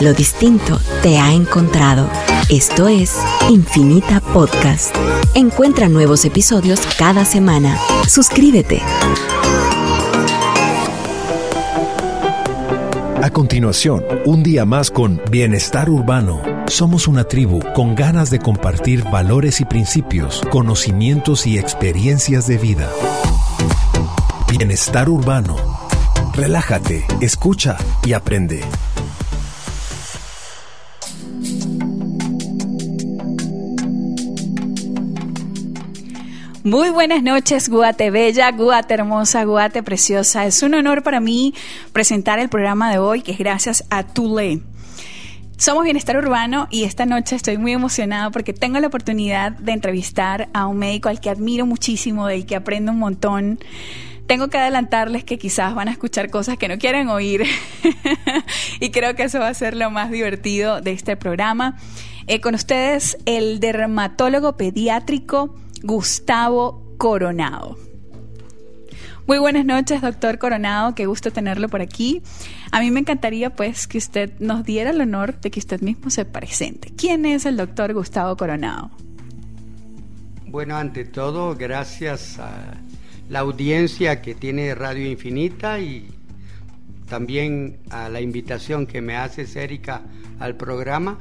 Lo 0.00 0.14
distinto 0.14 0.78
te 1.02 1.18
ha 1.18 1.32
encontrado. 1.32 2.08
Esto 2.48 2.86
es 2.86 3.16
Infinita 3.50 4.20
Podcast. 4.20 4.94
Encuentra 5.34 5.88
nuevos 5.88 6.24
episodios 6.24 6.80
cada 6.96 7.24
semana. 7.24 7.76
Suscríbete. 8.06 8.80
A 13.20 13.30
continuación, 13.30 14.04
un 14.24 14.44
día 14.44 14.64
más 14.64 14.92
con 14.92 15.20
Bienestar 15.32 15.90
Urbano. 15.90 16.42
Somos 16.68 17.08
una 17.08 17.24
tribu 17.24 17.58
con 17.74 17.96
ganas 17.96 18.30
de 18.30 18.38
compartir 18.38 19.02
valores 19.02 19.60
y 19.60 19.64
principios, 19.64 20.42
conocimientos 20.52 21.44
y 21.44 21.58
experiencias 21.58 22.46
de 22.46 22.56
vida. 22.58 22.88
Bienestar 24.48 25.08
Urbano. 25.08 25.56
Relájate, 26.34 27.04
escucha 27.20 27.76
y 28.04 28.12
aprende. 28.12 28.62
Muy 36.68 36.90
buenas 36.90 37.22
noches, 37.22 37.70
Guate 37.70 38.10
Bella, 38.10 38.52
Guate 38.52 38.92
Hermosa, 38.92 39.42
Guate 39.44 39.82
Preciosa. 39.82 40.44
Es 40.44 40.62
un 40.62 40.74
honor 40.74 41.02
para 41.02 41.18
mí 41.18 41.54
presentar 41.94 42.38
el 42.40 42.50
programa 42.50 42.90
de 42.90 42.98
hoy, 42.98 43.22
que 43.22 43.32
es 43.32 43.38
gracias 43.38 43.86
a 43.88 44.02
Tule. 44.02 44.60
Somos 45.56 45.84
Bienestar 45.84 46.18
Urbano 46.18 46.68
y 46.70 46.84
esta 46.84 47.06
noche 47.06 47.36
estoy 47.36 47.56
muy 47.56 47.72
emocionada 47.72 48.30
porque 48.30 48.52
tengo 48.52 48.78
la 48.80 48.88
oportunidad 48.88 49.52
de 49.52 49.72
entrevistar 49.72 50.50
a 50.52 50.66
un 50.66 50.76
médico 50.76 51.08
al 51.08 51.22
que 51.22 51.30
admiro 51.30 51.64
muchísimo, 51.64 52.26
del 52.26 52.44
que 52.44 52.56
aprendo 52.56 52.92
un 52.92 52.98
montón. 52.98 53.58
Tengo 54.26 54.48
que 54.48 54.58
adelantarles 54.58 55.24
que 55.24 55.38
quizás 55.38 55.74
van 55.74 55.88
a 55.88 55.92
escuchar 55.92 56.28
cosas 56.28 56.58
que 56.58 56.68
no 56.68 56.76
quieren 56.76 57.08
oír 57.08 57.46
y 58.80 58.90
creo 58.90 59.14
que 59.14 59.22
eso 59.22 59.38
va 59.38 59.48
a 59.48 59.54
ser 59.54 59.74
lo 59.74 59.90
más 59.90 60.10
divertido 60.10 60.82
de 60.82 60.92
este 60.92 61.16
programa. 61.16 61.78
Eh, 62.26 62.42
con 62.42 62.54
ustedes 62.54 63.16
el 63.24 63.58
dermatólogo 63.58 64.58
pediátrico 64.58 65.54
Gustavo 65.82 66.94
Coronado. 66.98 67.76
Muy 69.26 69.38
buenas 69.38 69.66
noches, 69.66 70.00
doctor 70.00 70.38
Coronado, 70.38 70.94
qué 70.94 71.04
gusto 71.04 71.30
tenerlo 71.30 71.68
por 71.68 71.82
aquí. 71.82 72.22
A 72.72 72.80
mí 72.80 72.90
me 72.90 73.00
encantaría 73.00 73.54
pues 73.54 73.86
que 73.86 73.98
usted 73.98 74.32
nos 74.38 74.64
diera 74.64 74.90
el 74.90 75.00
honor 75.00 75.38
de 75.40 75.50
que 75.50 75.60
usted 75.60 75.82
mismo 75.82 76.08
se 76.08 76.24
presente. 76.24 76.90
¿Quién 76.96 77.26
es 77.26 77.44
el 77.44 77.58
doctor 77.58 77.92
Gustavo 77.92 78.36
Coronado? 78.36 78.90
Bueno, 80.46 80.76
ante 80.78 81.04
todo, 81.04 81.54
gracias 81.56 82.38
a 82.38 82.78
la 83.28 83.40
audiencia 83.40 84.22
que 84.22 84.34
tiene 84.34 84.74
Radio 84.74 85.06
Infinita 85.06 85.78
y 85.78 86.08
también 87.06 87.80
a 87.90 88.08
la 88.08 88.22
invitación 88.22 88.86
que 88.86 89.02
me 89.02 89.16
haces, 89.16 89.54
Erika, 89.56 90.02
al 90.38 90.56
programa. 90.56 91.18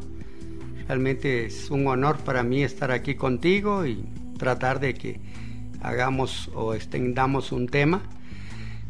Realmente 0.87 1.47
es 1.47 1.69
un 1.69 1.85
honor 1.87 2.19
para 2.19 2.41
mí 2.43 2.63
estar 2.63 2.91
aquí 2.91 3.15
contigo 3.15 3.85
y 3.85 4.05
tratar 4.37 4.79
de 4.79 4.93
que 4.93 5.19
hagamos 5.81 6.49
o 6.53 6.73
extendamos 6.73 7.51
un 7.51 7.67
tema. 7.67 8.01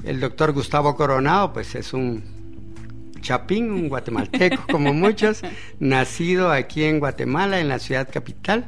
El 0.03 0.19
doctor 0.19 0.53
Gustavo 0.53 0.95
Coronado, 0.95 1.53
pues 1.53 1.75
es 1.75 1.93
un 1.93 2.23
chapín, 3.21 3.71
un 3.71 3.89
guatemalteco 3.89 4.63
como 4.71 4.93
muchos, 4.93 5.41
nacido 5.79 6.51
aquí 6.51 6.83
en 6.83 6.99
Guatemala, 6.99 7.59
en 7.59 7.67
la 7.67 7.79
ciudad 7.79 8.09
capital, 8.11 8.65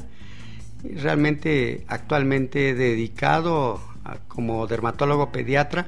realmente 0.84 1.86
actualmente 1.88 2.74
dedicado 2.74 3.82
como 4.28 4.66
dermatólogo 4.68 5.32
pediatra 5.32 5.88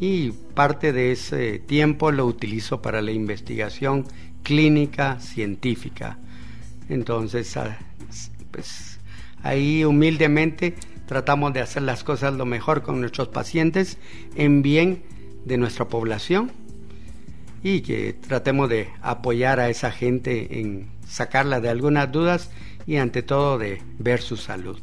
y 0.00 0.32
parte 0.54 0.92
de 0.92 1.12
ese 1.12 1.58
tiempo 1.58 2.12
lo 2.12 2.26
utilizo 2.26 2.82
para 2.82 3.02
la 3.02 3.10
investigación 3.10 4.06
clínica 4.42 5.18
científica. 5.20 6.18
Entonces, 6.88 7.58
pues 8.50 8.87
Ahí 9.48 9.82
humildemente 9.82 10.74
tratamos 11.06 11.54
de 11.54 11.62
hacer 11.62 11.80
las 11.80 12.04
cosas 12.04 12.34
lo 12.34 12.44
mejor 12.44 12.82
con 12.82 13.00
nuestros 13.00 13.28
pacientes 13.28 13.96
en 14.36 14.60
bien 14.60 15.02
de 15.46 15.56
nuestra 15.56 15.88
población 15.88 16.52
y 17.62 17.80
que 17.80 18.12
tratemos 18.12 18.68
de 18.68 18.88
apoyar 19.00 19.58
a 19.58 19.70
esa 19.70 19.90
gente 19.90 20.60
en 20.60 20.90
sacarla 21.06 21.62
de 21.62 21.70
algunas 21.70 22.12
dudas 22.12 22.50
y 22.86 22.96
ante 22.96 23.22
todo 23.22 23.56
de 23.56 23.80
ver 23.98 24.20
su 24.20 24.36
salud. 24.36 24.78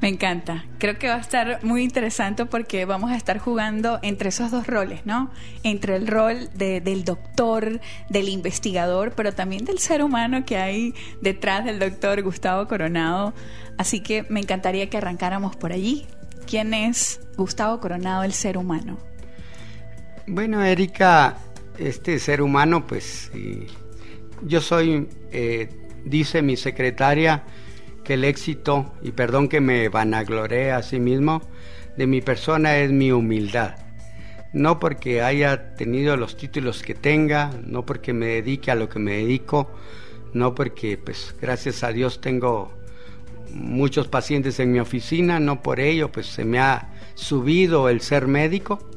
Me 0.00 0.08
encanta. 0.08 0.66
Creo 0.78 0.98
que 0.98 1.08
va 1.08 1.14
a 1.14 1.20
estar 1.20 1.64
muy 1.64 1.82
interesante 1.82 2.44
porque 2.44 2.84
vamos 2.84 3.10
a 3.10 3.16
estar 3.16 3.38
jugando 3.38 3.98
entre 4.02 4.28
esos 4.28 4.50
dos 4.50 4.66
roles, 4.66 5.06
¿no? 5.06 5.30
Entre 5.62 5.96
el 5.96 6.06
rol 6.06 6.50
del 6.54 7.04
doctor, 7.04 7.80
del 8.10 8.28
investigador, 8.28 9.12
pero 9.16 9.32
también 9.32 9.64
del 9.64 9.78
ser 9.78 10.02
humano 10.02 10.44
que 10.44 10.58
hay 10.58 10.94
detrás 11.22 11.64
del 11.64 11.78
doctor 11.78 12.22
Gustavo 12.22 12.68
Coronado. 12.68 13.32
Así 13.78 14.00
que 14.00 14.26
me 14.28 14.40
encantaría 14.40 14.90
que 14.90 14.98
arrancáramos 14.98 15.56
por 15.56 15.72
allí. 15.72 16.06
¿Quién 16.46 16.74
es 16.74 17.20
Gustavo 17.36 17.80
Coronado, 17.80 18.22
el 18.22 18.32
ser 18.32 18.58
humano? 18.58 18.98
Bueno, 20.26 20.62
Erika, 20.62 21.38
este 21.78 22.18
ser 22.18 22.42
humano, 22.42 22.86
pues 22.86 23.30
yo 24.42 24.60
soy, 24.60 25.08
eh, 25.32 25.68
dice 26.04 26.42
mi 26.42 26.56
secretaria, 26.56 27.44
que 28.06 28.14
el 28.14 28.24
éxito, 28.24 28.94
y 29.02 29.10
perdón 29.10 29.48
que 29.48 29.60
me 29.60 29.88
vanagloree 29.88 30.70
a 30.70 30.82
sí 30.84 31.00
mismo, 31.00 31.42
de 31.96 32.06
mi 32.06 32.20
persona 32.20 32.78
es 32.78 32.92
mi 32.92 33.10
humildad. 33.10 33.74
No 34.52 34.78
porque 34.78 35.22
haya 35.22 35.74
tenido 35.74 36.16
los 36.16 36.36
títulos 36.36 36.84
que 36.84 36.94
tenga, 36.94 37.50
no 37.64 37.84
porque 37.84 38.12
me 38.12 38.26
dedique 38.26 38.70
a 38.70 38.76
lo 38.76 38.88
que 38.88 39.00
me 39.00 39.16
dedico, 39.16 39.72
no 40.34 40.54
porque, 40.54 40.96
pues, 40.98 41.34
gracias 41.40 41.82
a 41.82 41.90
Dios 41.90 42.20
tengo 42.20 42.72
muchos 43.50 44.06
pacientes 44.06 44.60
en 44.60 44.70
mi 44.70 44.78
oficina, 44.78 45.40
no 45.40 45.60
por 45.60 45.80
ello, 45.80 46.12
pues 46.12 46.26
se 46.26 46.44
me 46.44 46.60
ha 46.60 46.94
subido 47.14 47.88
el 47.88 48.00
ser 48.00 48.28
médico, 48.28 48.88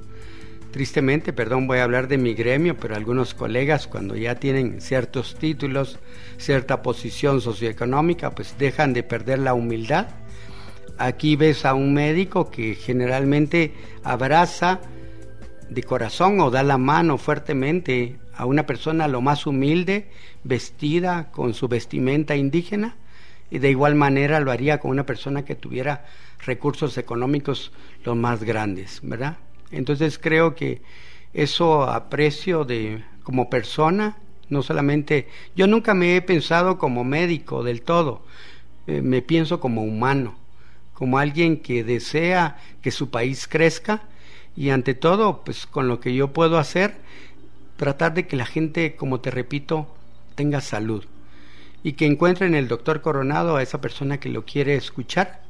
Tristemente, 0.72 1.34
perdón, 1.34 1.66
voy 1.66 1.80
a 1.80 1.84
hablar 1.84 2.08
de 2.08 2.20
mi 2.20 2.36
gremio, 2.36 2.78
pero 2.78 2.96
algunos 2.96 3.34
colegas 3.34 3.88
cuando 3.88 4.16
ya 4.16 4.36
tienen 4.36 4.82
ciertos 4.82 5.36
títulos, 5.36 5.98
cierta 6.38 6.84
posición 6.84 7.42
socioeconómica, 7.42 8.32
pues 8.32 8.56
dejan 8.60 8.94
de 8.94 9.02
perder 9.02 9.40
la 9.40 9.56
humildad. 9.56 10.08
Aquí 11.00 11.36
ves 11.36 11.66
a 11.66 11.74
un 11.74 11.94
médico 11.94 12.52
que 12.52 12.76
generalmente 12.76 13.74
abraza 14.04 14.80
de 15.70 15.82
corazón 15.82 16.40
o 16.40 16.52
da 16.52 16.62
la 16.62 16.78
mano 16.78 17.18
fuertemente 17.18 18.20
a 18.36 18.46
una 18.46 18.68
persona 18.68 19.08
lo 19.08 19.22
más 19.22 19.48
humilde, 19.48 20.10
vestida 20.44 21.32
con 21.32 21.56
su 21.56 21.68
vestimenta 21.68 22.36
indígena, 22.36 22.96
y 23.50 23.58
de 23.58 23.72
igual 23.72 23.96
manera 23.96 24.40
lo 24.40 24.52
haría 24.52 24.80
con 24.80 24.92
una 24.92 25.06
persona 25.06 25.44
que 25.44 25.56
tuviera 25.56 26.06
recursos 26.46 26.98
económicos 27.00 27.72
los 28.06 28.16
más 28.16 28.44
grandes, 28.44 29.00
¿verdad? 29.02 29.38
Entonces 29.72 30.18
creo 30.18 30.56
que 30.56 30.82
eso 31.34 31.84
aprecio 31.84 32.66
de 32.66 33.04
como 33.24 33.50
persona, 33.50 34.18
no 34.50 34.64
solamente 34.64 35.28
yo 35.56 35.68
nunca 35.68 35.94
me 35.94 36.16
he 36.16 36.22
pensado 36.22 36.78
como 36.78 37.04
médico 37.04 37.64
del 37.64 37.82
todo, 37.82 38.24
eh, 38.88 39.02
me 39.02 39.22
pienso 39.22 39.60
como 39.60 39.84
humano, 39.84 40.36
como 40.94 41.20
alguien 41.20 41.58
que 41.58 41.84
desea 41.84 42.58
que 42.82 42.92
su 42.92 43.10
país 43.10 43.48
crezca 43.48 44.02
y 44.56 44.72
ante 44.72 44.96
todo, 44.96 45.44
pues 45.44 45.68
con 45.68 45.88
lo 45.88 46.00
que 46.00 46.16
yo 46.16 46.34
puedo 46.34 46.58
hacer, 46.58 46.96
tratar 47.78 48.14
de 48.14 48.28
que 48.28 48.36
la 48.36 48.46
gente, 48.46 48.96
como 48.96 49.22
te 49.22 49.32
repito, 49.32 49.88
tenga 50.36 50.62
salud 50.62 51.06
y 51.84 51.94
que 51.94 52.06
encuentre 52.06 52.48
en 52.48 52.56
el 52.56 52.68
doctor 52.68 53.02
Coronado 53.02 53.56
a 53.56 53.64
esa 53.64 53.80
persona 53.80 54.20
que 54.20 54.30
lo 54.30 54.46
quiere 54.46 54.76
escuchar. 54.76 55.44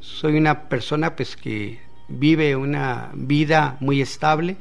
Soy 0.00 0.36
una 0.36 0.68
persona 0.68 1.16
pues 1.16 1.36
que 1.36 1.80
vive 2.08 2.56
una 2.56 3.10
vida 3.14 3.76
muy 3.80 4.00
estable. 4.00 4.56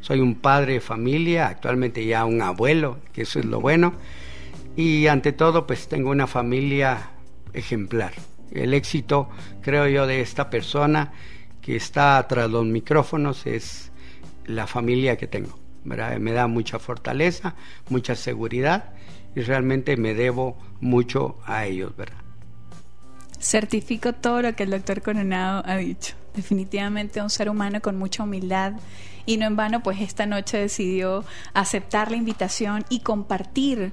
Soy 0.00 0.20
un 0.20 0.34
padre 0.36 0.74
de 0.74 0.80
familia, 0.80 1.48
actualmente 1.48 2.04
ya 2.04 2.24
un 2.24 2.42
abuelo, 2.42 2.98
que 3.12 3.22
eso 3.22 3.38
es 3.38 3.44
lo 3.46 3.60
bueno. 3.60 3.94
Y 4.76 5.06
ante 5.06 5.32
todo, 5.32 5.66
pues 5.66 5.88
tengo 5.88 6.10
una 6.10 6.26
familia 6.26 7.10
ejemplar. 7.52 8.12
El 8.50 8.74
éxito, 8.74 9.30
creo 9.62 9.88
yo, 9.88 10.06
de 10.06 10.20
esta 10.20 10.50
persona 10.50 11.12
que 11.62 11.76
está 11.76 12.26
tras 12.28 12.50
los 12.50 12.66
micrófonos 12.66 13.46
es 13.46 13.90
la 14.46 14.66
familia 14.66 15.16
que 15.16 15.26
tengo. 15.26 15.58
Me 15.84 16.32
da 16.32 16.46
mucha 16.46 16.78
fortaleza, 16.78 17.54
mucha 17.88 18.14
seguridad 18.14 18.92
y 19.34 19.40
realmente 19.40 19.96
me 19.96 20.14
debo 20.14 20.56
mucho 20.80 21.38
a 21.46 21.66
ellos, 21.66 21.96
¿verdad? 21.96 22.18
Certifico 23.38 24.12
todo 24.12 24.42
lo 24.42 24.54
que 24.54 24.62
el 24.62 24.70
doctor 24.70 25.02
Coronado 25.02 25.62
ha 25.66 25.76
dicho 25.76 26.14
definitivamente 26.34 27.22
un 27.22 27.30
ser 27.30 27.48
humano 27.48 27.80
con 27.80 27.96
mucha 27.98 28.22
humildad 28.22 28.72
y 29.26 29.36
no 29.36 29.46
en 29.46 29.56
vano 29.56 29.82
pues 29.82 30.00
esta 30.00 30.26
noche 30.26 30.58
decidió 30.58 31.24
aceptar 31.54 32.10
la 32.10 32.16
invitación 32.16 32.84
y 32.88 33.00
compartir 33.00 33.92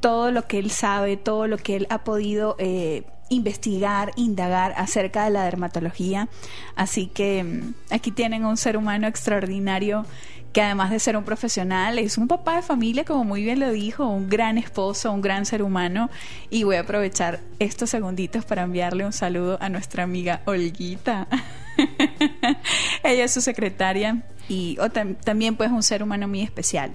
todo 0.00 0.30
lo 0.30 0.46
que 0.46 0.58
él 0.58 0.70
sabe, 0.70 1.16
todo 1.16 1.46
lo 1.46 1.56
que 1.56 1.76
él 1.76 1.86
ha 1.88 2.04
podido 2.04 2.56
eh, 2.58 3.04
investigar, 3.30 4.12
indagar 4.16 4.74
acerca 4.76 5.24
de 5.24 5.30
la 5.30 5.44
dermatología. 5.44 6.28
Así 6.76 7.06
que 7.06 7.42
mm, 7.44 7.74
aquí 7.90 8.10
tienen 8.10 8.44
un 8.44 8.56
ser 8.56 8.76
humano 8.76 9.06
extraordinario 9.06 10.04
que 10.52 10.62
además 10.62 10.90
de 10.90 11.00
ser 11.00 11.16
un 11.16 11.24
profesional, 11.24 11.98
es 11.98 12.16
un 12.16 12.28
papá 12.28 12.56
de 12.56 12.62
familia, 12.62 13.04
como 13.04 13.24
muy 13.24 13.42
bien 13.42 13.58
lo 13.58 13.72
dijo, 13.72 14.06
un 14.06 14.28
gran 14.28 14.56
esposo, 14.56 15.10
un 15.10 15.20
gran 15.20 15.46
ser 15.46 15.62
humano. 15.62 16.10
Y 16.48 16.62
voy 16.62 16.76
a 16.76 16.80
aprovechar 16.80 17.40
estos 17.58 17.90
segunditos 17.90 18.44
para 18.44 18.62
enviarle 18.62 19.04
un 19.04 19.12
saludo 19.12 19.58
a 19.60 19.68
nuestra 19.68 20.04
amiga 20.04 20.42
Olguita. 20.44 21.26
Ella 23.02 23.24
es 23.24 23.32
su 23.32 23.40
secretaria 23.40 24.22
y 24.48 24.78
también 25.24 25.56
pues 25.56 25.70
un 25.70 25.82
ser 25.82 26.02
humano 26.02 26.28
muy 26.28 26.42
especial. 26.42 26.92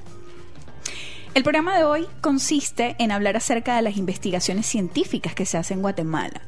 El 1.35 1.43
programa 1.43 1.77
de 1.77 1.83
hoy 1.83 2.07
consiste 2.21 2.95
en 2.97 3.11
hablar 3.11 3.37
acerca 3.37 3.75
de 3.75 3.81
las 3.81 3.97
investigaciones 3.97 4.65
científicas 4.65 5.35
que 5.35 5.45
se 5.45 5.57
hacen 5.57 5.77
en 5.77 5.81
Guatemala. 5.83 6.41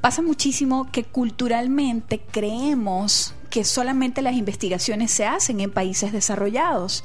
Pasa 0.00 0.22
muchísimo 0.22 0.90
que 0.90 1.04
culturalmente 1.04 2.20
creemos 2.20 3.34
que 3.50 3.64
solamente 3.64 4.22
las 4.22 4.34
investigaciones 4.34 5.10
se 5.10 5.26
hacen 5.26 5.60
en 5.60 5.70
países 5.70 6.12
desarrollados 6.12 7.04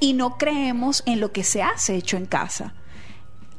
y 0.00 0.12
no 0.12 0.38
creemos 0.38 1.02
en 1.06 1.20
lo 1.20 1.32
que 1.32 1.44
se 1.44 1.62
hace 1.62 1.96
hecho 1.96 2.16
en 2.16 2.26
casa. 2.26 2.74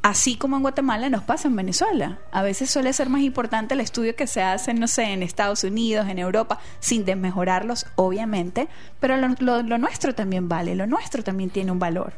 Así 0.02 0.34
como 0.34 0.56
en 0.56 0.62
Guatemala 0.62 1.08
nos 1.10 1.22
pasa 1.22 1.46
en 1.46 1.54
Venezuela. 1.54 2.18
A 2.32 2.42
veces 2.42 2.68
suele 2.68 2.92
ser 2.92 3.08
más 3.08 3.22
importante 3.22 3.74
el 3.74 3.80
estudio 3.80 4.16
que 4.16 4.26
se 4.26 4.42
hace, 4.42 4.74
no 4.74 4.88
sé, 4.88 5.04
en 5.04 5.22
Estados 5.22 5.62
Unidos, 5.62 6.08
en 6.08 6.18
Europa, 6.18 6.58
sin 6.80 7.04
desmejorarlos, 7.04 7.86
obviamente, 7.94 8.66
pero 8.98 9.16
lo, 9.16 9.78
nuestro 9.78 10.12
también 10.12 10.48
vale, 10.48 10.74
lo 10.74 10.88
nuestro 10.88 11.22
también 11.22 11.50
tiene 11.50 11.70
un 11.70 11.78
valor. 11.78 12.14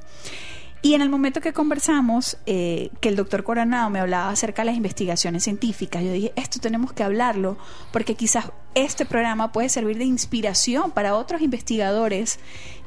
Y 0.81 0.95
en 0.95 1.03
el 1.03 1.11
momento 1.11 1.43
que 1.43 1.53
conversamos, 1.53 2.39
eh, 2.47 2.89
que 3.01 3.11
el 3.11 3.17
doctor 3.17 3.45
Coronado 3.45 3.91
me 3.91 4.01
hablaba 4.01 4.31
acerca 4.31 4.63
de 4.63 4.67
las 4.67 4.77
investigaciones 4.77 5.45
científicas, 5.45 6.03
yo 6.03 6.13
dije, 6.13 6.33
esto 6.37 6.61
tenemos 6.61 6.95
que 6.95 7.03
hablarlo, 7.03 7.59
porque 7.93 8.15
quizás 8.15 8.47
este 8.75 9.05
programa 9.05 9.53
puede 9.53 9.69
servir 9.69 9.99
de 9.99 10.05
inspiración 10.05 10.91
para 10.91 11.17
otros 11.17 11.43
investigadores 11.43 12.39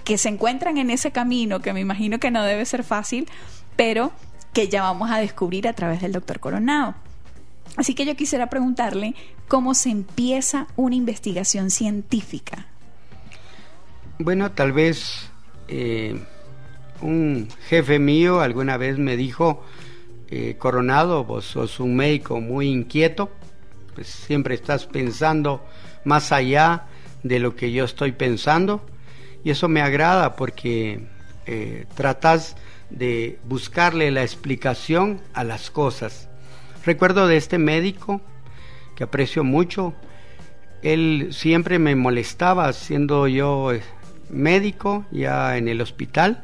que 0.03 0.17
se 0.17 0.29
encuentran 0.29 0.77
en 0.77 0.89
ese 0.89 1.11
camino, 1.11 1.59
que 1.59 1.73
me 1.73 1.81
imagino 1.81 2.19
que 2.19 2.31
no 2.31 2.41
debe 2.41 2.65
ser 2.65 2.83
fácil, 2.83 3.27
pero 3.75 4.11
que 4.53 4.67
ya 4.67 4.81
vamos 4.81 5.11
a 5.11 5.19
descubrir 5.19 5.67
a 5.67 5.73
través 5.73 6.01
del 6.01 6.11
doctor 6.11 6.39
Coronado. 6.39 6.95
Así 7.75 7.93
que 7.93 8.05
yo 8.05 8.15
quisiera 8.15 8.49
preguntarle 8.49 9.13
cómo 9.47 9.73
se 9.73 9.89
empieza 9.89 10.67
una 10.75 10.95
investigación 10.95 11.69
científica. 11.69 12.67
Bueno, 14.19 14.51
tal 14.51 14.71
vez... 14.71 15.29
Eh 15.67 16.19
un 17.01 17.47
jefe 17.67 17.99
mío 17.99 18.41
alguna 18.41 18.77
vez 18.77 18.97
me 18.97 19.17
dijo, 19.17 19.63
eh, 20.29 20.55
Coronado, 20.57 21.23
vos 21.23 21.45
sos 21.45 21.79
un 21.79 21.95
médico 21.95 22.39
muy 22.41 22.67
inquieto, 22.67 23.31
pues 23.95 24.07
siempre 24.07 24.55
estás 24.55 24.85
pensando 24.85 25.63
más 26.03 26.31
allá 26.31 26.85
de 27.23 27.39
lo 27.39 27.55
que 27.55 27.71
yo 27.71 27.85
estoy 27.85 28.11
pensando 28.11 28.85
y 29.43 29.49
eso 29.49 29.67
me 29.67 29.81
agrada 29.81 30.35
porque 30.35 31.07
eh, 31.45 31.85
tratas 31.95 32.55
de 32.89 33.39
buscarle 33.47 34.11
la 34.11 34.23
explicación 34.23 35.19
a 35.33 35.43
las 35.43 35.71
cosas. 35.71 36.29
Recuerdo 36.85 37.27
de 37.27 37.37
este 37.37 37.57
médico 37.57 38.21
que 38.95 39.03
aprecio 39.03 39.43
mucho, 39.43 39.93
él 40.81 41.29
siempre 41.31 41.79
me 41.79 41.95
molestaba 41.95 42.71
siendo 42.73 43.27
yo 43.27 43.73
eh, 43.73 43.81
médico 44.29 45.05
ya 45.11 45.57
en 45.57 45.67
el 45.67 45.81
hospital 45.81 46.43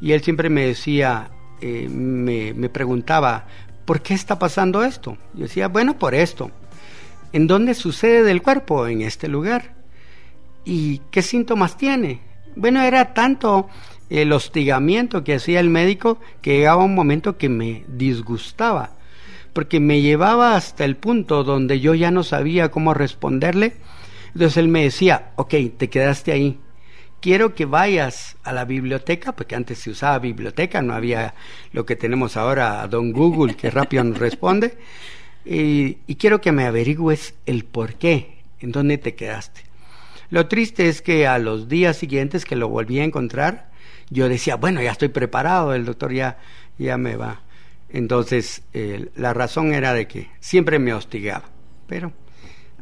y 0.00 0.12
él 0.12 0.22
siempre 0.22 0.50
me 0.50 0.66
decía, 0.66 1.30
eh, 1.60 1.88
me, 1.88 2.52
me, 2.52 2.68
preguntaba, 2.68 3.46
¿por 3.84 4.02
qué 4.02 4.14
está 4.14 4.38
pasando 4.38 4.82
esto? 4.84 5.16
Yo 5.34 5.44
decía, 5.44 5.68
bueno, 5.68 5.98
por 5.98 6.14
esto. 6.14 6.50
¿En 7.32 7.46
dónde 7.46 7.74
sucede 7.74 8.22
del 8.22 8.42
cuerpo? 8.42 8.86
En 8.86 9.02
este 9.02 9.28
lugar. 9.28 9.74
¿Y 10.64 10.98
qué 11.10 11.22
síntomas 11.22 11.76
tiene? 11.76 12.20
Bueno, 12.56 12.82
era 12.82 13.14
tanto 13.14 13.68
el 14.10 14.32
hostigamiento 14.32 15.24
que 15.24 15.34
hacía 15.34 15.60
el 15.60 15.70
médico 15.70 16.18
que 16.42 16.56
llegaba 16.56 16.84
un 16.84 16.94
momento 16.94 17.38
que 17.38 17.48
me 17.48 17.84
disgustaba, 17.88 18.90
porque 19.52 19.80
me 19.80 20.00
llevaba 20.02 20.56
hasta 20.56 20.84
el 20.84 20.96
punto 20.96 21.44
donde 21.44 21.80
yo 21.80 21.94
ya 21.94 22.10
no 22.10 22.22
sabía 22.22 22.70
cómo 22.70 22.94
responderle. 22.94 23.74
Entonces 24.34 24.58
él 24.58 24.68
me 24.68 24.82
decía, 24.82 25.30
ok, 25.36 25.54
te 25.78 25.88
quedaste 25.88 26.32
ahí, 26.32 26.58
quiero 27.20 27.54
que 27.54 27.64
vayas 27.64 28.36
a 28.44 28.52
la 28.52 28.64
biblioteca, 28.64 29.32
porque 29.32 29.56
antes 29.56 29.78
se 29.78 29.90
usaba 29.90 30.18
biblioteca, 30.18 30.82
no 30.82 30.94
había 30.94 31.34
lo 31.72 31.86
que 31.86 31.96
tenemos 31.96 32.36
ahora, 32.36 32.86
don 32.86 33.12
Google, 33.12 33.56
que 33.56 33.70
rápido 33.70 34.04
nos 34.04 34.18
responde, 34.18 34.78
y, 35.44 35.94
quiero 36.16 36.40
que 36.40 36.52
me 36.52 36.64
averigües 36.64 37.34
el 37.46 37.64
por 37.64 37.94
qué, 37.94 38.42
en 38.60 38.72
dónde 38.72 38.98
te 38.98 39.14
quedaste. 39.14 39.62
Lo 40.30 40.48
triste 40.48 40.88
es 40.88 41.02
que 41.02 41.26
a 41.26 41.38
los 41.38 41.68
días 41.68 41.96
siguientes 41.96 42.44
que 42.44 42.56
lo 42.56 42.68
volví 42.68 42.98
a 42.98 43.04
encontrar, 43.04 43.70
yo 44.10 44.28
decía, 44.28 44.56
bueno, 44.56 44.82
ya 44.82 44.92
estoy 44.92 45.08
preparado, 45.08 45.74
el 45.74 45.84
doctor 45.84 46.12
ya, 46.12 46.38
ya 46.78 46.96
me 46.96 47.16
va. 47.16 47.42
Entonces, 47.88 48.62
eh, 48.72 49.10
la 49.14 49.32
razón 49.32 49.72
era 49.72 49.92
de 49.94 50.06
que 50.08 50.30
siempre 50.40 50.78
me 50.78 50.92
hostigaba, 50.92 51.48
pero 51.86 52.12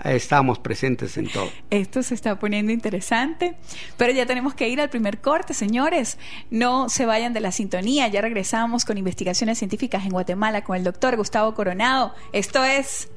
estábamos 0.02 0.58
presentes 0.58 1.16
en 1.16 1.28
todo. 1.28 1.50
Esto 1.70 2.02
se 2.02 2.14
está 2.14 2.38
poniendo 2.38 2.72
interesante, 2.72 3.54
pero 3.96 4.12
ya 4.12 4.26
tenemos 4.26 4.54
que 4.54 4.68
ir 4.68 4.80
al 4.80 4.90
primer 4.90 5.20
corte, 5.20 5.54
señores. 5.54 6.18
No 6.50 6.88
se 6.88 7.06
vayan 7.06 7.32
de 7.32 7.40
la 7.40 7.52
sintonía, 7.52 8.08
ya 8.08 8.20
regresamos 8.20 8.84
con 8.84 8.98
investigaciones 8.98 9.58
científicas 9.58 10.04
en 10.04 10.10
Guatemala 10.10 10.64
con 10.64 10.76
el 10.76 10.84
doctor 10.84 11.16
Gustavo 11.16 11.54
Coronado. 11.54 12.14
Esto 12.32 12.64
es 12.64 13.08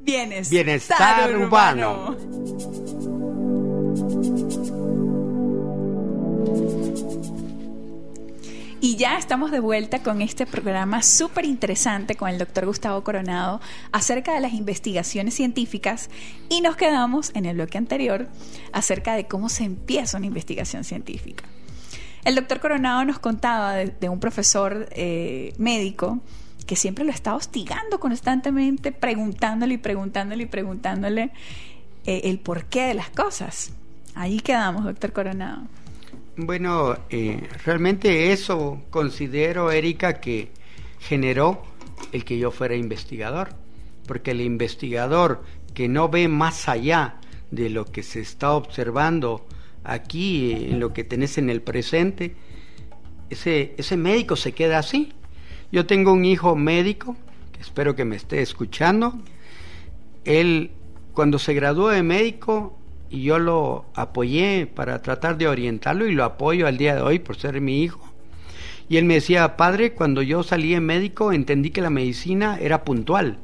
Bienestar, 0.00 0.50
Bienestar 0.50 1.36
urbano. 1.36 2.16
Y 8.86 8.94
ya 8.94 9.18
estamos 9.18 9.50
de 9.50 9.58
vuelta 9.58 10.04
con 10.04 10.22
este 10.22 10.46
programa 10.46 11.02
súper 11.02 11.44
interesante 11.44 12.14
con 12.14 12.28
el 12.28 12.38
doctor 12.38 12.66
Gustavo 12.66 13.02
Coronado 13.02 13.60
acerca 13.90 14.32
de 14.32 14.40
las 14.40 14.52
investigaciones 14.52 15.34
científicas 15.34 16.08
y 16.48 16.60
nos 16.60 16.76
quedamos 16.76 17.32
en 17.34 17.46
el 17.46 17.56
bloque 17.56 17.78
anterior 17.78 18.28
acerca 18.72 19.16
de 19.16 19.26
cómo 19.26 19.48
se 19.48 19.64
empieza 19.64 20.18
una 20.18 20.26
investigación 20.26 20.84
científica. 20.84 21.42
El 22.24 22.36
doctor 22.36 22.60
Coronado 22.60 23.04
nos 23.04 23.18
contaba 23.18 23.74
de, 23.74 24.08
un 24.08 24.20
profesor 24.20 24.88
eh, 24.92 25.52
médico 25.58 26.20
que 26.64 26.76
siempre 26.76 27.04
lo 27.04 27.10
está 27.10 27.34
hostigando 27.34 27.98
constantemente, 27.98 28.92
preguntándole 28.92 29.74
y 29.74 29.78
preguntándole 29.78 30.44
y 30.44 30.46
preguntándole 30.46 31.32
eh, 32.04 32.20
el 32.22 32.38
porqué 32.38 32.82
de 32.82 32.94
las 32.94 33.10
cosas. 33.10 33.72
Ahí 34.14 34.38
quedamos, 34.38 34.84
doctor 34.84 35.12
Coronado. 35.12 35.64
Bueno, 36.38 36.94
eh, 37.08 37.48
realmente 37.64 38.30
eso 38.30 38.82
considero, 38.90 39.72
Erika, 39.72 40.20
que 40.20 40.50
generó 40.98 41.62
el 42.12 42.26
que 42.26 42.36
yo 42.36 42.50
fuera 42.50 42.76
investigador, 42.76 43.54
porque 44.06 44.32
el 44.32 44.42
investigador 44.42 45.42
que 45.72 45.88
no 45.88 46.10
ve 46.10 46.28
más 46.28 46.68
allá 46.68 47.16
de 47.50 47.70
lo 47.70 47.86
que 47.86 48.02
se 48.02 48.20
está 48.20 48.52
observando 48.52 49.46
aquí, 49.82 50.52
en 50.52 50.78
lo 50.78 50.92
que 50.92 51.04
tenés 51.04 51.38
en 51.38 51.48
el 51.48 51.62
presente, 51.62 52.36
ese, 53.30 53.74
ese 53.78 53.96
médico 53.96 54.36
se 54.36 54.52
queda 54.52 54.78
así. 54.78 55.14
Yo 55.72 55.86
tengo 55.86 56.12
un 56.12 56.26
hijo 56.26 56.54
médico, 56.54 57.16
que 57.52 57.62
espero 57.62 57.96
que 57.96 58.04
me 58.04 58.16
esté 58.16 58.42
escuchando, 58.42 59.14
él 60.26 60.70
cuando 61.14 61.38
se 61.38 61.54
graduó 61.54 61.88
de 61.88 62.02
médico 62.02 62.78
y 63.10 63.22
yo 63.22 63.38
lo 63.38 63.86
apoyé 63.94 64.66
para 64.66 65.02
tratar 65.02 65.38
de 65.38 65.48
orientarlo 65.48 66.06
y 66.06 66.12
lo 66.12 66.24
apoyo 66.24 66.66
al 66.66 66.76
día 66.76 66.96
de 66.96 67.02
hoy 67.02 67.18
por 67.18 67.36
ser 67.36 67.60
mi 67.60 67.82
hijo. 67.82 68.12
Y 68.88 68.96
él 68.98 69.04
me 69.04 69.14
decía, 69.14 69.56
padre, 69.56 69.92
cuando 69.92 70.22
yo 70.22 70.42
salí 70.42 70.74
en 70.74 70.84
médico 70.84 71.32
entendí 71.32 71.70
que 71.70 71.80
la 71.80 71.90
medicina 71.90 72.58
era 72.60 72.84
puntual, 72.84 73.38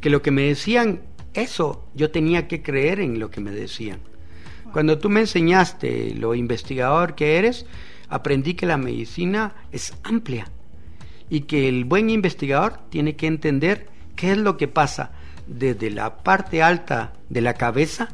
que 0.00 0.10
lo 0.10 0.22
que 0.22 0.30
me 0.30 0.42
decían, 0.42 1.00
eso 1.34 1.86
yo 1.94 2.10
tenía 2.10 2.48
que 2.48 2.62
creer 2.62 3.00
en 3.00 3.20
lo 3.20 3.30
que 3.30 3.40
me 3.40 3.52
decían. 3.52 4.00
Cuando 4.72 4.98
tú 4.98 5.08
me 5.08 5.20
enseñaste 5.20 6.14
lo 6.14 6.34
investigador 6.34 7.14
que 7.14 7.36
eres, 7.36 7.66
aprendí 8.08 8.54
que 8.54 8.66
la 8.66 8.76
medicina 8.76 9.54
es 9.72 9.94
amplia 10.02 10.48
y 11.28 11.42
que 11.42 11.68
el 11.68 11.84
buen 11.84 12.10
investigador 12.10 12.78
tiene 12.88 13.16
que 13.16 13.26
entender 13.26 13.88
qué 14.16 14.32
es 14.32 14.38
lo 14.38 14.56
que 14.56 14.68
pasa 14.68 15.12
desde 15.46 15.90
la 15.90 16.18
parte 16.22 16.62
alta 16.62 17.12
de 17.28 17.40
la 17.40 17.54
cabeza 17.54 18.08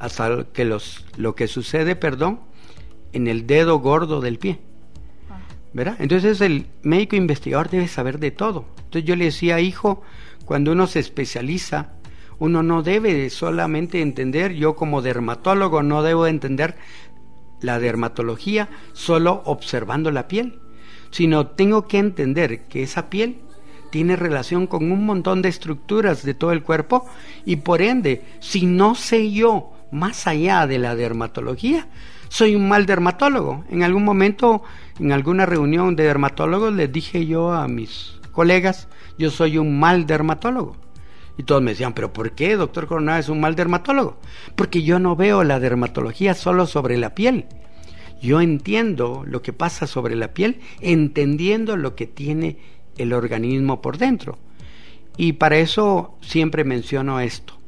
hasta 0.00 0.44
que 0.52 0.64
los, 0.64 1.04
lo 1.16 1.36
que 1.36 1.46
sucede, 1.46 1.94
perdón, 1.94 2.40
en 3.12 3.28
el 3.28 3.46
dedo 3.46 3.78
gordo 3.78 4.20
del 4.20 4.38
pie. 4.38 4.58
¿Verdad? 5.72 5.96
Entonces 6.00 6.40
el 6.40 6.66
médico 6.82 7.14
investigador 7.14 7.70
debe 7.70 7.86
saber 7.86 8.18
de 8.18 8.32
todo. 8.32 8.64
Entonces 8.78 9.04
yo 9.04 9.14
le 9.14 9.26
decía, 9.26 9.60
hijo, 9.60 10.02
cuando 10.44 10.72
uno 10.72 10.88
se 10.88 10.98
especializa, 10.98 11.92
uno 12.40 12.64
no 12.64 12.82
debe 12.82 13.30
solamente 13.30 14.00
entender, 14.00 14.54
yo 14.54 14.74
como 14.74 15.02
dermatólogo 15.02 15.84
no 15.84 16.02
debo 16.02 16.26
entender 16.26 16.76
la 17.60 17.78
dermatología 17.78 18.68
solo 18.94 19.42
observando 19.44 20.10
la 20.10 20.26
piel, 20.26 20.60
sino 21.10 21.48
tengo 21.48 21.86
que 21.86 21.98
entender 21.98 22.66
que 22.68 22.82
esa 22.82 23.10
piel 23.10 23.42
tiene 23.90 24.16
relación 24.16 24.66
con 24.66 24.90
un 24.90 25.04
montón 25.04 25.42
de 25.42 25.50
estructuras 25.50 26.24
de 26.24 26.34
todo 26.34 26.52
el 26.52 26.62
cuerpo 26.62 27.06
y 27.44 27.56
por 27.56 27.82
ende, 27.82 28.24
si 28.40 28.64
no 28.64 28.94
sé 28.94 29.30
yo 29.30 29.72
más 29.92 30.26
allá 30.26 30.66
de 30.66 30.78
la 30.78 30.94
dermatología, 30.94 31.88
soy 32.28 32.54
un 32.54 32.68
mal 32.68 32.86
dermatólogo. 32.86 33.64
En 33.70 33.82
algún 33.82 34.04
momento, 34.04 34.62
en 34.98 35.12
alguna 35.12 35.46
reunión 35.46 35.96
de 35.96 36.04
dermatólogos, 36.04 36.72
les 36.72 36.90
dije 36.92 37.26
yo 37.26 37.52
a 37.52 37.66
mis 37.68 38.18
colegas, 38.32 38.88
yo 39.18 39.30
soy 39.30 39.58
un 39.58 39.78
mal 39.78 40.06
dermatólogo. 40.06 40.76
Y 41.36 41.42
todos 41.42 41.62
me 41.62 41.70
decían, 41.70 41.94
pero 41.94 42.12
¿por 42.12 42.32
qué, 42.32 42.56
doctor 42.56 42.86
Coronado, 42.86 43.18
es 43.18 43.28
un 43.28 43.40
mal 43.40 43.54
dermatólogo? 43.56 44.18
Porque 44.56 44.82
yo 44.82 44.98
no 44.98 45.16
veo 45.16 45.42
la 45.42 45.58
dermatología 45.58 46.34
solo 46.34 46.66
sobre 46.66 46.98
la 46.98 47.14
piel. 47.14 47.46
Yo 48.20 48.40
entiendo 48.40 49.24
lo 49.26 49.40
que 49.40 49.52
pasa 49.52 49.86
sobre 49.86 50.14
la 50.16 50.34
piel, 50.34 50.60
entendiendo 50.80 51.76
lo 51.76 51.94
que 51.94 52.06
tiene 52.06 52.58
el 52.98 53.12
organismo 53.12 53.80
por 53.80 53.96
dentro. 53.96 54.38
Y 55.16 55.34
para 55.34 55.58
eso 55.58 56.18
siempre 56.20 56.64
menciono 56.64 57.20
esto. 57.20 57.59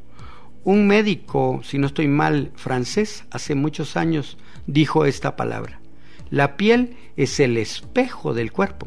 Un 0.65 0.87
médico, 0.87 1.61
si 1.65 1.79
no 1.79 1.89
estoy 1.89 2.07
mal, 2.07 2.53
francés, 2.55 3.25
hace 3.31 3.57
muchos 3.57 3.97
años 3.97 4.39
dijo 4.67 5.07
esta 5.07 5.35
palabra. 5.35 5.81
La 6.31 6.57
piel 6.57 6.97
es 7.17 7.41
el 7.41 7.57
espejo 7.57 8.33
del 8.33 8.53
cuerpo. 8.53 8.87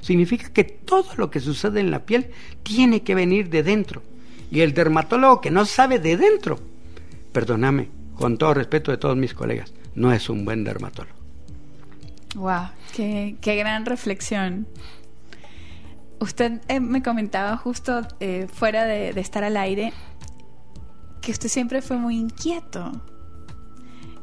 Significa 0.00 0.48
que 0.50 0.62
todo 0.62 1.08
lo 1.16 1.30
que 1.30 1.40
sucede 1.40 1.80
en 1.80 1.90
la 1.90 2.06
piel 2.06 2.30
tiene 2.62 3.02
que 3.02 3.16
venir 3.16 3.50
de 3.50 3.64
dentro. 3.64 4.02
Y 4.50 4.60
el 4.60 4.74
dermatólogo 4.74 5.40
que 5.40 5.50
no 5.50 5.64
sabe 5.66 5.98
de 5.98 6.16
dentro, 6.16 6.60
perdóname, 7.32 7.88
con 8.14 8.38
todo 8.38 8.54
respeto 8.54 8.92
de 8.92 8.96
todos 8.96 9.16
mis 9.16 9.34
colegas, 9.34 9.74
no 9.96 10.12
es 10.12 10.30
un 10.30 10.44
buen 10.44 10.62
dermatólogo. 10.62 11.18
Wow, 12.36 12.68
qué, 12.94 13.36
gran 13.42 13.84
reflexión. 13.86 14.68
Usted 16.20 16.60
eh, 16.68 16.80
me 16.80 17.02
comentaba 17.02 17.56
justo 17.56 18.06
eh, 18.20 18.46
fuera 18.52 18.84
de 18.84 19.10
estar 19.20 19.42
al 19.44 19.56
aire 19.56 19.92
que 21.28 21.32
usted 21.32 21.50
siempre 21.50 21.82
fue 21.82 21.98
muy 21.98 22.16
inquieto. 22.16 22.90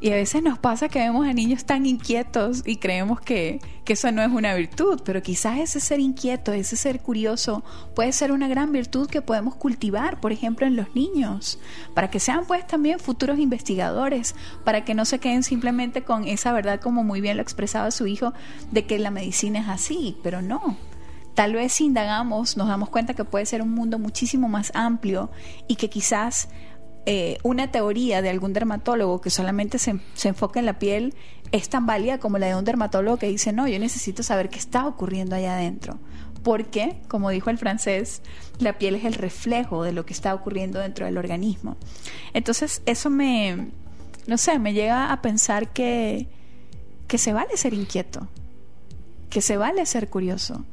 Y 0.00 0.10
a 0.10 0.16
veces 0.16 0.42
nos 0.42 0.58
pasa 0.58 0.88
que 0.88 0.98
vemos 0.98 1.24
a 1.24 1.32
niños 1.32 1.64
tan 1.64 1.86
inquietos 1.86 2.64
y 2.66 2.78
creemos 2.78 3.20
que, 3.20 3.60
eso 3.86 4.10
no 4.10 4.22
es 4.22 4.32
una 4.32 4.56
virtud, 4.56 5.02
pero 5.04 5.22
quizás 5.22 5.60
ese 5.60 5.78
ser 5.78 6.00
inquieto, 6.00 6.52
ese 6.52 6.74
ser 6.74 6.98
curioso, 6.98 7.62
puede 7.94 8.10
ser 8.10 8.32
una 8.32 8.48
gran 8.48 8.72
virtud 8.72 9.08
que 9.08 9.22
podemos 9.22 9.54
cultivar, 9.54 10.20
por 10.20 10.32
ejemplo, 10.32 10.66
en 10.66 10.74
los 10.74 10.96
niños, 10.96 11.60
para 11.94 12.10
que 12.10 12.18
sean 12.18 12.44
pues 12.44 12.66
también 12.66 12.98
futuros 12.98 13.38
investigadores, 13.38 14.34
para 14.64 14.84
que 14.84 14.94
no 14.94 15.04
se 15.04 15.20
queden 15.20 15.44
simplemente 15.44 16.02
con 16.02 16.26
esa 16.26 16.52
verdad, 16.52 16.80
como 16.80 17.04
muy 17.04 17.20
bien 17.20 17.36
lo 17.36 17.42
expresaba 17.44 17.92
su 17.92 18.08
hijo, 18.08 18.32
de 18.72 18.84
que 18.84 18.98
la 18.98 19.12
medicina 19.12 19.60
es 19.60 19.68
así, 19.68 20.16
pero 20.24 20.42
no. 20.42 20.76
Tal 21.36 21.52
vez 21.52 21.74
si 21.74 21.84
indagamos 21.84 22.56
nos 22.56 22.66
damos 22.66 22.88
cuenta 22.88 23.12
que 23.12 23.26
puede 23.26 23.44
ser 23.44 23.60
un 23.60 23.70
mundo 23.70 23.98
muchísimo 23.98 24.48
más 24.48 24.72
amplio 24.74 25.30
y 25.68 25.76
que 25.76 25.90
quizás 25.90 26.48
eh, 27.08 27.38
una 27.44 27.70
teoría 27.70 28.20
de 28.20 28.30
algún 28.30 28.52
dermatólogo 28.52 29.20
que 29.20 29.30
solamente 29.30 29.78
se, 29.78 30.00
se, 30.14 30.28
enfoca 30.28 30.58
en 30.58 30.66
la 30.66 30.80
piel 30.80 31.14
es 31.52 31.68
tan 31.68 31.86
válida 31.86 32.18
como 32.18 32.38
la 32.38 32.48
de 32.48 32.56
un 32.56 32.64
dermatólogo 32.64 33.16
que 33.16 33.28
dice, 33.28 33.52
no, 33.52 33.68
yo 33.68 33.78
necesito 33.78 34.24
saber 34.24 34.48
qué 34.48 34.58
está 34.58 34.88
ocurriendo 34.88 35.36
allá 35.36 35.54
adentro. 35.54 36.00
Porque, 36.42 36.96
como 37.06 37.30
dijo 37.30 37.48
el 37.48 37.58
francés, 37.58 38.22
la 38.58 38.78
piel 38.78 38.96
es 38.96 39.04
el 39.04 39.14
reflejo 39.14 39.84
de 39.84 39.92
lo 39.92 40.04
que 40.04 40.14
está 40.14 40.34
ocurriendo 40.34 40.80
dentro 40.80 41.06
del 41.06 41.16
organismo. 41.16 41.76
Entonces, 42.34 42.82
eso 42.86 43.08
me, 43.08 43.68
no 44.26 44.36
sé, 44.36 44.58
me 44.58 44.72
llega 44.72 45.12
a 45.12 45.22
pensar 45.22 45.72
que, 45.72 46.26
que 47.06 47.18
se 47.18 47.32
vale 47.32 47.56
ser 47.56 47.72
inquieto, 47.72 48.26
que 49.30 49.42
se 49.42 49.56
vale 49.56 49.86
ser 49.86 50.08
curioso, 50.08 50.64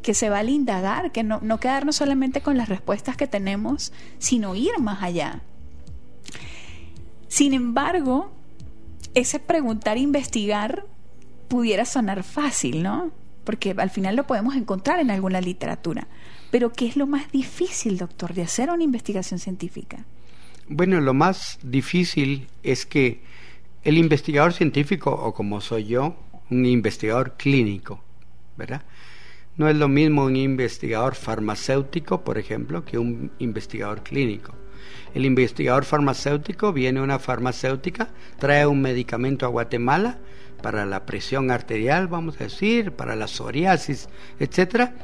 que 0.00 0.14
se 0.14 0.30
vale 0.30 0.50
indagar, 0.52 1.12
que 1.12 1.24
no, 1.24 1.40
no 1.42 1.60
quedarnos 1.60 1.96
solamente 1.96 2.40
con 2.40 2.56
las 2.56 2.70
respuestas 2.70 3.18
que 3.18 3.26
tenemos, 3.26 3.92
sino 4.18 4.54
ir 4.54 4.78
más 4.78 5.02
allá 5.02 5.42
sin 7.28 7.52
embargo, 7.52 8.32
ese 9.14 9.40
preguntar, 9.40 9.98
investigar, 9.98 10.86
pudiera 11.48 11.84
sonar 11.84 12.22
fácil, 12.22 12.82
¿no? 12.82 13.10
Porque 13.44 13.74
al 13.76 13.90
final 13.90 14.16
lo 14.16 14.26
podemos 14.26 14.56
encontrar 14.56 15.00
en 15.00 15.10
alguna 15.10 15.40
literatura. 15.40 16.08
Pero 16.50 16.72
¿qué 16.72 16.86
es 16.86 16.96
lo 16.96 17.06
más 17.06 17.30
difícil, 17.32 17.98
doctor, 17.98 18.34
de 18.34 18.42
hacer 18.42 18.70
una 18.70 18.82
investigación 18.82 19.40
científica? 19.40 20.04
Bueno, 20.68 21.00
lo 21.00 21.12
más 21.12 21.58
difícil 21.62 22.46
es 22.62 22.86
que 22.86 23.20
el 23.82 23.98
investigador 23.98 24.52
científico, 24.52 25.10
o 25.10 25.34
como 25.34 25.60
soy 25.60 25.84
yo, 25.86 26.16
un 26.50 26.64
investigador 26.64 27.36
clínico, 27.36 28.02
¿verdad? 28.56 28.82
No 29.56 29.68
es 29.68 29.76
lo 29.76 29.88
mismo 29.88 30.24
un 30.24 30.36
investigador 30.36 31.14
farmacéutico, 31.14 32.24
por 32.24 32.38
ejemplo, 32.38 32.84
que 32.84 32.98
un 32.98 33.30
investigador 33.38 34.02
clínico. 34.02 34.54
El 35.14 35.24
investigador 35.24 35.84
farmacéutico 35.84 36.72
viene 36.72 37.00
una 37.00 37.20
farmacéutica, 37.20 38.08
trae 38.40 38.66
un 38.66 38.82
medicamento 38.82 39.46
a 39.46 39.48
Guatemala 39.48 40.18
para 40.60 40.84
la 40.86 41.06
presión 41.06 41.52
arterial, 41.52 42.08
vamos 42.08 42.40
a 42.40 42.44
decir, 42.44 42.90
para 42.92 43.14
la 43.14 43.28
psoriasis, 43.28 44.08
etcétera. 44.40 44.94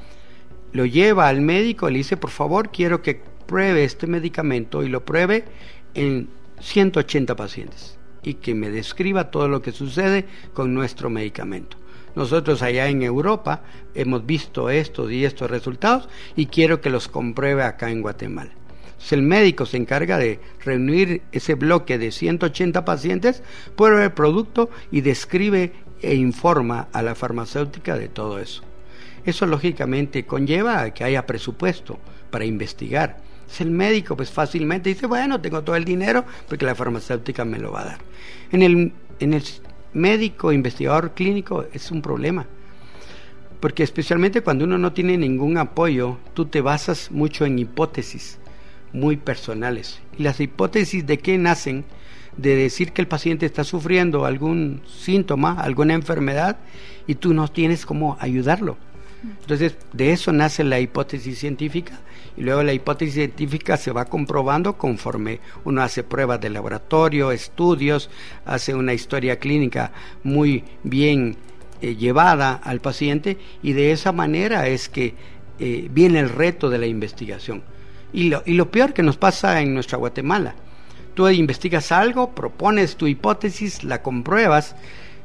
Lo 0.72 0.84
lleva 0.84 1.28
al 1.28 1.40
médico, 1.40 1.88
le 1.88 1.98
dice, 1.98 2.16
por 2.16 2.30
favor, 2.30 2.70
quiero 2.70 3.02
que 3.02 3.22
pruebe 3.46 3.84
este 3.84 4.08
medicamento 4.08 4.82
y 4.82 4.88
lo 4.88 5.04
pruebe 5.04 5.44
en 5.94 6.28
180 6.60 7.36
pacientes 7.36 7.96
y 8.22 8.34
que 8.34 8.54
me 8.54 8.70
describa 8.70 9.30
todo 9.30 9.46
lo 9.46 9.62
que 9.62 9.70
sucede 9.70 10.26
con 10.54 10.74
nuestro 10.74 11.08
medicamento. 11.08 11.76
Nosotros 12.16 12.62
allá 12.62 12.88
en 12.88 13.02
Europa 13.02 13.62
hemos 13.94 14.26
visto 14.26 14.70
estos 14.70 15.12
y 15.12 15.24
estos 15.24 15.48
resultados 15.48 16.08
y 16.34 16.46
quiero 16.46 16.80
que 16.80 16.90
los 16.90 17.06
compruebe 17.06 17.62
acá 17.62 17.90
en 17.90 18.02
Guatemala 18.02 18.59
el 19.10 19.22
médico 19.22 19.66
se 19.66 19.76
encarga 19.76 20.18
de 20.18 20.38
reunir 20.64 21.22
ese 21.32 21.54
bloque 21.54 21.98
de 21.98 22.12
180 22.12 22.84
pacientes, 22.84 23.42
prueba 23.76 24.04
el 24.04 24.12
producto 24.12 24.70
y 24.92 25.00
describe 25.00 25.72
e 26.02 26.14
informa 26.14 26.88
a 26.92 27.02
la 27.02 27.14
farmacéutica 27.14 27.96
de 27.96 28.08
todo 28.08 28.38
eso. 28.38 28.62
Eso 29.24 29.46
lógicamente 29.46 30.24
conlleva 30.26 30.80
a 30.80 30.94
que 30.94 31.04
haya 31.04 31.26
presupuesto 31.26 31.98
para 32.30 32.44
investigar. 32.44 33.18
Si 33.48 33.64
el 33.64 33.70
médico 33.70 34.16
pues 34.16 34.30
fácilmente 34.30 34.90
dice, 34.90 35.06
bueno, 35.06 35.40
tengo 35.40 35.62
todo 35.62 35.76
el 35.76 35.84
dinero 35.84 36.24
porque 36.48 36.64
la 36.64 36.74
farmacéutica 36.74 37.44
me 37.44 37.58
lo 37.58 37.72
va 37.72 37.82
a 37.82 37.84
dar. 37.86 37.98
En 38.52 38.62
el, 38.62 38.92
en 39.18 39.34
el 39.34 39.42
médico 39.92 40.52
investigador 40.52 41.14
clínico 41.14 41.66
es 41.72 41.90
un 41.90 42.00
problema. 42.00 42.46
Porque 43.58 43.82
especialmente 43.82 44.40
cuando 44.40 44.64
uno 44.64 44.78
no 44.78 44.92
tiene 44.92 45.18
ningún 45.18 45.58
apoyo, 45.58 46.18
tú 46.32 46.46
te 46.46 46.60
basas 46.62 47.10
mucho 47.10 47.44
en 47.44 47.58
hipótesis 47.58 48.38
muy 48.92 49.16
personales. 49.16 50.00
Y 50.18 50.22
las 50.22 50.40
hipótesis 50.40 51.06
de 51.06 51.18
qué 51.18 51.38
nacen 51.38 51.84
de 52.36 52.56
decir 52.56 52.92
que 52.92 53.02
el 53.02 53.08
paciente 53.08 53.46
está 53.46 53.64
sufriendo 53.64 54.24
algún 54.24 54.82
síntoma, 54.86 55.60
alguna 55.60 55.94
enfermedad, 55.94 56.58
y 57.06 57.16
tú 57.16 57.34
no 57.34 57.48
tienes 57.48 57.84
cómo 57.84 58.16
ayudarlo. 58.20 58.76
Entonces, 59.22 59.76
de 59.92 60.12
eso 60.12 60.32
nace 60.32 60.64
la 60.64 60.80
hipótesis 60.80 61.38
científica 61.38 62.00
y 62.36 62.42
luego 62.42 62.62
la 62.62 62.72
hipótesis 62.72 63.14
científica 63.14 63.76
se 63.76 63.92
va 63.92 64.06
comprobando 64.06 64.78
conforme 64.78 65.40
uno 65.64 65.82
hace 65.82 66.02
pruebas 66.02 66.40
de 66.40 66.48
laboratorio, 66.48 67.32
estudios, 67.32 68.08
hace 68.46 68.74
una 68.74 68.94
historia 68.94 69.38
clínica 69.38 69.92
muy 70.22 70.64
bien 70.84 71.36
eh, 71.82 71.96
llevada 71.96 72.54
al 72.54 72.80
paciente 72.80 73.36
y 73.62 73.74
de 73.74 73.92
esa 73.92 74.12
manera 74.12 74.68
es 74.68 74.88
que 74.88 75.14
eh, 75.58 75.88
viene 75.90 76.20
el 76.20 76.30
reto 76.30 76.70
de 76.70 76.78
la 76.78 76.86
investigación. 76.86 77.62
Y 78.12 78.28
lo, 78.28 78.42
y 78.46 78.54
lo 78.54 78.70
peor 78.70 78.92
que 78.92 79.02
nos 79.02 79.16
pasa 79.16 79.60
en 79.60 79.74
nuestra 79.74 79.98
Guatemala. 79.98 80.54
Tú 81.14 81.28
investigas 81.28 81.92
algo, 81.92 82.34
propones 82.34 82.96
tu 82.96 83.06
hipótesis, 83.06 83.84
la 83.84 84.02
compruebas, 84.02 84.74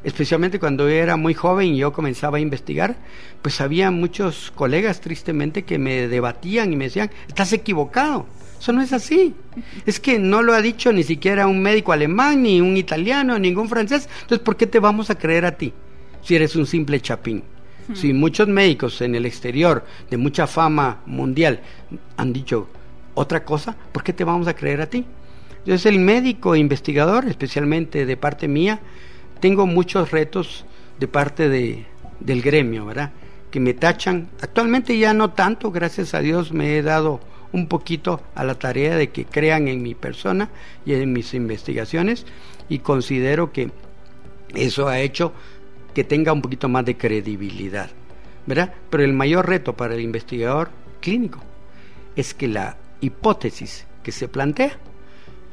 especialmente 0.06 0.60
cuando 0.60 0.88
era 0.88 1.18
muy 1.18 1.34
joven 1.34 1.74
y 1.74 1.78
yo 1.78 1.92
comenzaba 1.92 2.38
a 2.38 2.42
investigar, 2.42 2.96
pues 3.42 3.60
había 3.60 3.90
muchos 3.92 4.52
colegas 4.56 5.02
tristemente 5.02 5.64
que 5.64 5.80
me 5.80 6.08
debatían 6.08 6.72
y 6.72 6.76
me 6.76 6.86
decían, 6.86 7.10
estás 7.28 7.54
equivocado, 7.54 8.28
eso 8.60 8.72
no 8.72 8.82
es 8.82 8.94
así. 8.94 9.34
Es 9.86 10.00
que 10.00 10.20
no 10.20 10.44
lo 10.44 10.54
ha 10.54 10.62
dicho 10.62 10.92
ni 10.94 11.04
siquiera 11.04 11.48
un 11.48 11.62
médico 11.62 11.92
alemán, 11.92 12.44
ni 12.44 12.62
un 12.62 12.78
italiano, 12.78 13.40
ningún 13.40 13.68
francés, 13.68 14.08
entonces 14.22 14.40
¿por 14.40 14.58
qué 14.58 14.68
te 14.68 14.80
vamos 14.80 15.10
a 15.10 15.16
creer 15.18 15.46
a 15.46 15.58
ti 15.58 15.74
si 16.22 16.36
eres 16.36 16.56
un 16.56 16.68
simple 16.68 17.00
chapín? 17.02 17.44
Si 17.94 18.14
muchos 18.14 18.48
médicos 18.48 19.02
en 19.02 19.14
el 19.14 19.26
exterior 19.26 19.86
de 20.10 20.18
mucha 20.18 20.48
fama 20.48 21.02
mundial 21.06 21.60
han 22.18 22.34
dicho 22.34 22.68
otra 23.14 23.46
cosa, 23.46 23.76
¿por 23.92 24.04
qué 24.04 24.12
te 24.12 24.24
vamos 24.24 24.48
a 24.48 24.56
creer 24.56 24.82
a 24.82 24.90
ti? 24.90 25.06
Soy 25.66 25.94
el 25.94 26.00
médico 26.00 26.56
investigador, 26.56 27.26
especialmente 27.28 28.06
de 28.06 28.18
parte 28.18 28.48
mía, 28.48 28.80
tengo 29.40 29.66
muchos 29.68 30.12
retos 30.12 30.66
de 31.00 31.08
parte 31.08 31.50
de, 31.50 31.86
del 32.20 32.42
gremio, 32.42 32.86
¿verdad? 32.86 33.12
Que 33.52 33.60
me 33.60 33.74
tachan. 33.74 34.30
Actualmente 34.42 34.98
ya 34.98 35.14
no 35.14 35.32
tanto, 35.32 35.72
gracias 35.72 36.14
a 36.14 36.20
Dios 36.20 36.52
me 36.52 36.78
he 36.78 36.82
dado 36.82 37.20
un 37.52 37.68
poquito 37.68 38.22
a 38.36 38.44
la 38.44 38.56
tarea 38.56 38.96
de 38.96 39.10
que 39.10 39.26
crean 39.26 39.68
en 39.68 39.82
mi 39.82 39.96
persona 39.96 40.50
y 40.86 40.94
en 40.94 41.14
mis 41.14 41.34
investigaciones 41.34 42.26
y 42.68 42.80
considero 42.80 43.52
que 43.52 43.72
eso 44.54 44.88
ha 44.88 45.00
hecho 45.00 45.34
que 45.96 46.04
tenga 46.04 46.34
un 46.34 46.42
poquito 46.42 46.70
más 46.70 46.86
de 46.86 46.98
credibilidad, 46.98 47.90
¿verdad? 48.46 48.74
Pero 48.92 49.04
el 49.04 49.14
mayor 49.14 49.48
reto 49.48 49.74
para 49.74 49.96
el 49.96 50.02
investigador 50.02 50.70
clínico 51.02 51.40
es 52.16 52.34
que 52.34 52.48
la 52.48 52.78
hipótesis 53.02 53.88
que 54.04 54.12
se 54.12 54.28
plantea 54.28 54.78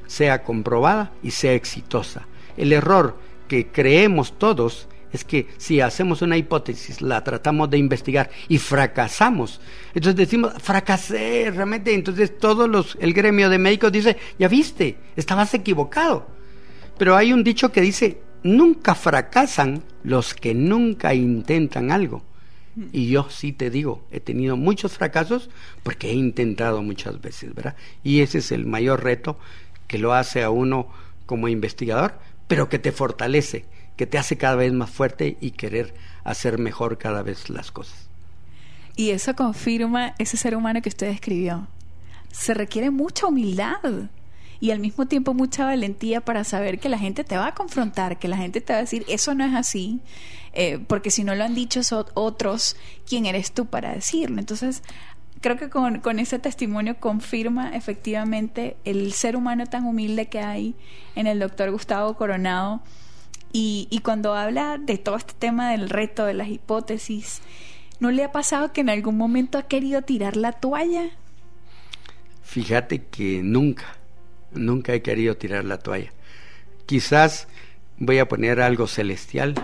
sea 0.07 0.43
comprobada 0.43 1.13
y 1.23 1.31
sea 1.31 1.55
exitosa. 1.55 2.27
El 2.57 2.73
error 2.73 3.17
que 3.49 3.69
creemos 3.69 4.39
todos 4.39 4.89
es 5.13 5.25
que 5.25 5.47
si 5.59 5.81
hacemos 5.81 6.23
una 6.23 6.37
hipótesis, 6.37 7.03
la 7.03 7.23
tratamos 7.23 7.71
de 7.71 7.79
investigar 7.79 8.31
y 8.49 8.59
fracasamos, 8.59 9.61
entonces 9.95 10.17
decimos, 10.17 10.55
fracasé 10.59 11.53
realmente, 11.55 11.95
entonces 11.95 12.37
todos 12.39 12.69
los, 12.69 12.97
el 13.01 13.13
gremio 13.13 13.49
de 13.49 13.59
médicos 13.59 13.93
dice, 13.93 14.17
ya 14.39 14.49
viste, 14.49 14.97
estabas 15.15 15.55
equivocado. 15.55 16.27
Pero 16.99 17.17
hay 17.17 17.33
un 17.33 17.45
dicho 17.45 17.71
que 17.71 17.81
dice, 17.81 18.19
nunca 18.43 18.95
fracasan 18.95 19.83
los 20.05 20.35
que 20.35 20.55
nunca 20.55 21.15
intentan 21.15 21.91
algo. 21.91 22.23
Y 22.93 23.09
yo 23.09 23.29
sí 23.29 23.53
te 23.53 23.69
digo, 23.69 24.03
he 24.11 24.21
tenido 24.21 24.57
muchos 24.57 24.97
fracasos 24.97 25.51
porque 25.83 26.11
he 26.11 26.15
intentado 26.15 26.83
muchas 26.83 27.21
veces, 27.21 27.55
¿verdad? 27.55 27.77
Y 28.03 28.21
ese 28.21 28.39
es 28.39 28.51
el 28.51 28.65
mayor 28.65 29.05
reto 29.05 29.39
que 29.87 29.99
lo 29.99 30.15
hace 30.15 30.43
a 30.43 30.49
uno 30.49 30.89
como 31.27 31.49
investigador, 31.49 32.15
pero 32.49 32.71
que 32.71 32.79
te 32.79 32.93
fortalece, 32.93 33.67
que 33.97 34.07
te 34.07 34.17
hace 34.17 34.39
cada 34.39 34.57
vez 34.57 34.73
más 34.73 34.91
fuerte 34.91 35.37
y 35.41 35.51
querer 35.51 35.93
hacer 36.25 36.59
mejor 36.59 36.97
cada 36.97 37.23
vez 37.23 37.51
las 37.51 37.71
cosas. 37.71 38.09
Y 38.97 39.11
eso 39.11 39.35
confirma 39.35 40.15
ese 40.19 40.37
ser 40.37 40.57
humano 40.57 40.81
que 40.81 40.89
usted 40.89 41.09
describió. 41.09 41.67
Se 42.31 42.55
requiere 42.55 42.91
mucha 42.91 43.27
humildad 43.27 44.09
y 44.63 44.71
al 44.71 44.79
mismo 44.79 45.07
tiempo 45.07 45.35
mucha 45.35 45.65
valentía 45.65 46.21
para 46.21 46.45
saber 46.45 46.79
que 46.79 46.89
la 46.89 46.97
gente 46.97 47.25
te 47.25 47.37
va 47.37 47.49
a 47.49 47.55
confrontar, 47.55 48.21
que 48.21 48.29
la 48.29 48.37
gente 48.37 48.61
te 48.61 48.73
va 48.73 48.79
a 48.79 48.83
decir, 48.83 49.05
eso 49.09 49.35
no 49.35 49.45
es 49.45 49.57
así, 49.57 49.99
eh, 50.53 50.79
porque 50.87 51.11
si 51.11 51.25
no 51.25 51.35
lo 51.35 51.43
han 51.43 51.57
dicho 51.57 51.81
otros, 52.15 52.77
¿quién 53.05 53.27
eres 53.27 53.51
tú 53.51 53.67
para 53.67 53.93
decirlo? 53.93 54.39
Entonces, 54.39 54.85
creo 55.41 55.57
que 55.57 55.69
con, 55.69 55.99
con, 55.99 56.21
ese 56.21 56.39
testimonio 56.39 57.01
confirma 57.01 57.75
efectivamente 57.75 58.77
el 58.85 59.13
ser 59.15 59.35
humano 59.35 59.67
tan 59.67 59.85
humilde 59.85 60.29
que 60.29 60.39
hay 60.39 60.77
en 61.17 61.27
el 61.27 61.41
doctor 61.41 61.73
Gustavo 61.73 62.15
Coronado. 62.15 62.83
Y, 63.53 63.89
y 63.91 63.99
cuando 63.99 64.37
habla 64.37 64.79
de 64.79 64.97
todo 64.97 65.17
este 65.17 65.35
tema 65.37 65.73
del 65.73 65.91
reto, 65.91 66.25
de 66.25 66.35
las 66.35 66.47
hipótesis, 66.47 67.43
¿no 67.99 68.13
le 68.13 68.23
ha 68.23 68.31
pasado 68.31 68.73
que 68.73 68.83
en 68.83 68.91
algún 68.91 69.17
momento 69.17 69.59
ha 69.59 69.65
querido 69.65 70.03
tirar 70.03 70.37
la 70.37 70.53
toalla? 70.53 71.11
Fíjate 72.45 73.07
que 73.07 73.43
nunca 73.43 74.02
Nunca 74.55 74.95
he 74.95 75.03
querido 75.03 75.37
tirar 75.37 75.65
la 75.65 75.79
toalla. 75.79 76.13
Quizás 76.87 77.49
voy 77.99 78.19
a 78.19 78.29
poner 78.29 78.61
algo 78.61 78.87
celestial. 78.87 79.55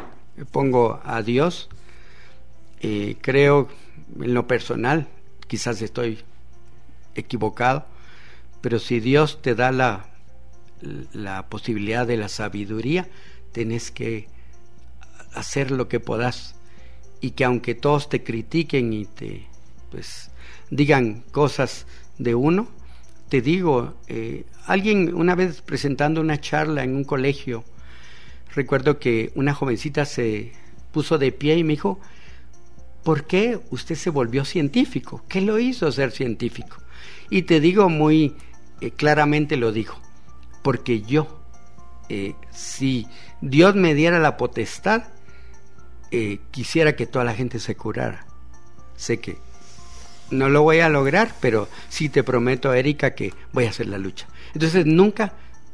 Pongo 0.51 1.01
a 1.05 1.23
Dios. 1.23 1.69
Eh, 2.81 3.17
creo 3.21 3.69
en 4.21 4.35
lo 4.35 4.47
personal, 4.47 5.09
quizás 5.47 5.83
estoy 5.83 6.21
equivocado, 7.15 7.87
pero 8.61 8.79
si 8.79 9.01
Dios 9.01 9.43
te 9.43 9.55
da 9.55 9.73
la, 9.73 10.07
la 11.13 11.49
posibilidad 11.49 12.07
de 12.07 12.17
la 12.17 12.29
sabiduría, 12.29 13.09
tenés 13.53 13.91
que 13.91 14.29
hacer 15.35 15.71
lo 15.71 15.89
que 15.89 16.01
podás 16.01 16.55
y 17.21 17.33
que 17.33 17.45
aunque 17.45 17.75
todos 17.75 18.09
te 18.09 18.23
critiquen 18.23 18.93
y 18.93 19.05
te 19.05 19.47
pues 19.91 20.31
digan 20.71 21.23
cosas 21.33 21.87
de 22.19 22.35
uno, 22.35 22.69
te 23.29 23.43
digo, 23.43 23.95
eh, 24.07 24.45
alguien 24.67 25.15
una 25.15 25.35
vez 25.35 25.61
presentando 25.61 26.21
una 26.21 26.41
charla 26.41 26.83
en 26.83 26.97
un 26.97 27.05
colegio, 27.05 27.65
recuerdo 28.55 28.99
que 28.99 29.33
una 29.35 29.55
jovencita 29.55 30.05
se 30.05 30.53
puso 30.93 31.19
de 31.19 31.33
pie 31.33 31.57
y 31.57 31.65
me 31.65 31.75
dijo, 31.75 32.01
¿por 33.05 33.27
qué 33.27 33.61
usted 33.71 33.97
se 33.97 34.11
volvió 34.11 34.45
científico? 34.45 35.23
¿Qué 35.29 35.41
lo 35.41 35.59
hizo 35.59 35.93
ser 35.93 36.11
científico? 36.11 36.79
Y 37.31 37.43
te 37.43 37.61
digo 37.61 37.89
muy 37.89 38.35
eh, 38.81 38.91
claramente 38.93 39.57
lo 39.57 39.73
dijo, 39.73 40.01
porque 40.63 41.03
yo, 41.03 41.43
eh, 42.09 42.35
si 42.51 43.07
Dios 43.43 43.75
me 43.75 43.95
diera 43.95 44.19
la 44.19 44.37
potestad, 44.37 45.05
quisiera 46.51 46.97
que 46.97 47.07
toda 47.07 47.27
la 47.27 47.35
gente 47.35 47.59
se 47.59 47.77
curara. 47.77 48.27
Sé 48.97 49.21
que 49.21 49.37
no 50.31 50.49
lo 50.49 50.63
voy 50.63 50.81
a 50.81 50.89
lograr, 50.89 51.35
pero 51.41 51.69
sí 51.89 52.09
te 52.09 52.23
prometo, 52.23 52.73
Erika, 52.73 53.15
que 53.15 53.33
voy 53.53 53.65
a 53.65 53.71
hacer 53.71 53.87
la 53.87 53.99
lucha. 53.99 54.27
Entonces 54.55 54.87
nunca, 54.87 55.33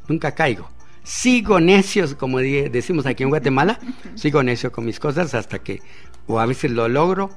nunca 0.09 0.35
caigo. 0.35 0.71
Sigo 1.03 1.61
necios, 1.61 2.14
como 2.14 2.38
decimos 2.38 3.07
aquí 3.07 3.23
en 3.23 3.29
Guatemala, 3.29 3.79
sigo 4.14 4.43
necio 4.43 4.73
con 4.73 4.87
mis 4.87 4.99
cosas 4.99 5.35
hasta 5.35 5.59
que, 5.59 5.83
o 6.27 6.40
a 6.40 6.47
veces 6.47 6.71
lo 6.71 6.88
logro, 6.88 7.31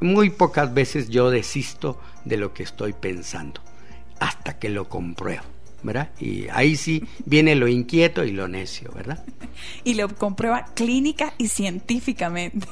muy 0.00 0.30
pocas 0.30 0.72
veces 0.74 1.08
yo 1.08 1.30
desisto 1.30 2.00
de 2.24 2.36
lo 2.36 2.52
que 2.52 2.62
estoy 2.62 2.92
pensando, 2.92 3.60
hasta 4.18 4.58
que 4.58 4.68
lo 4.68 4.88
compruebo. 4.88 5.44
¿verdad? 5.82 6.10
Y 6.20 6.46
ahí 6.50 6.76
sí 6.76 7.04
viene 7.24 7.54
lo 7.54 7.66
inquieto 7.66 8.24
y 8.24 8.32
lo 8.32 8.48
necio, 8.48 8.92
¿verdad? 8.92 9.24
Y 9.84 9.94
lo 9.94 10.08
comprueba 10.08 10.66
clínica 10.74 11.34
y 11.38 11.48
científicamente. 11.48 12.66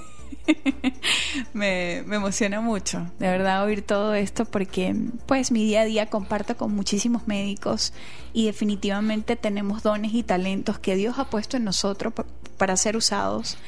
me, 1.52 1.98
emociona 1.98 2.60
mucho, 2.60 3.06
de 3.18 3.28
verdad, 3.28 3.64
oír 3.64 3.82
todo 3.82 4.14
esto 4.14 4.44
porque 4.44 4.94
pues 5.26 5.52
mi 5.52 5.64
día 5.64 5.82
a 5.82 5.84
día 5.84 6.06
comparto 6.06 6.56
con 6.56 6.74
muchísimos 6.74 7.26
médicos 7.28 7.92
y 8.32 8.46
definitivamente 8.46 9.36
tenemos 9.36 9.82
dones 9.82 10.14
y 10.14 10.22
talentos 10.22 10.78
que 10.78 10.96
Dios 10.96 11.18
ha 11.18 11.30
puesto 11.30 11.56
en 11.56 11.64
nosotros 11.64 12.12
para 12.56 12.76
ser 12.76 12.96
usados 12.96 13.58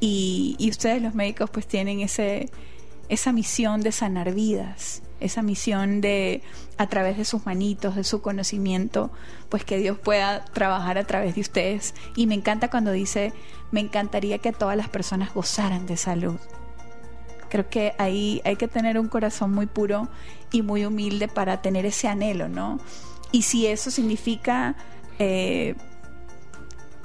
y, 0.00 0.56
y 0.58 0.70
ustedes 0.70 1.02
los 1.02 1.14
médicos 1.14 1.50
pues 1.50 1.66
tienen 1.66 2.00
ese, 2.00 2.50
esa 3.08 3.32
misión 3.32 3.80
de 3.82 3.92
sanar 3.92 4.32
vidas 4.32 5.02
esa 5.24 5.42
misión 5.42 6.00
de 6.00 6.42
a 6.78 6.88
través 6.88 7.16
de 7.16 7.24
sus 7.24 7.46
manitos, 7.46 7.96
de 7.96 8.04
su 8.04 8.22
conocimiento, 8.22 9.10
pues 9.48 9.64
que 9.64 9.78
Dios 9.78 9.98
pueda 9.98 10.44
trabajar 10.46 10.98
a 10.98 11.04
través 11.04 11.34
de 11.34 11.40
ustedes. 11.40 11.94
Y 12.16 12.26
me 12.26 12.34
encanta 12.34 12.68
cuando 12.68 12.92
dice, 12.92 13.32
me 13.70 13.80
encantaría 13.80 14.38
que 14.38 14.52
todas 14.52 14.76
las 14.76 14.88
personas 14.88 15.32
gozaran 15.34 15.86
de 15.86 15.96
salud. 15.96 16.38
Creo 17.48 17.68
que 17.68 17.94
ahí 17.98 18.40
hay 18.44 18.56
que 18.56 18.68
tener 18.68 18.98
un 18.98 19.08
corazón 19.08 19.52
muy 19.52 19.66
puro 19.66 20.08
y 20.50 20.62
muy 20.62 20.84
humilde 20.84 21.28
para 21.28 21.60
tener 21.60 21.84
ese 21.84 22.08
anhelo, 22.08 22.48
¿no? 22.48 22.80
Y 23.30 23.42
si 23.42 23.66
eso 23.66 23.90
significa 23.90 24.74
eh, 25.18 25.74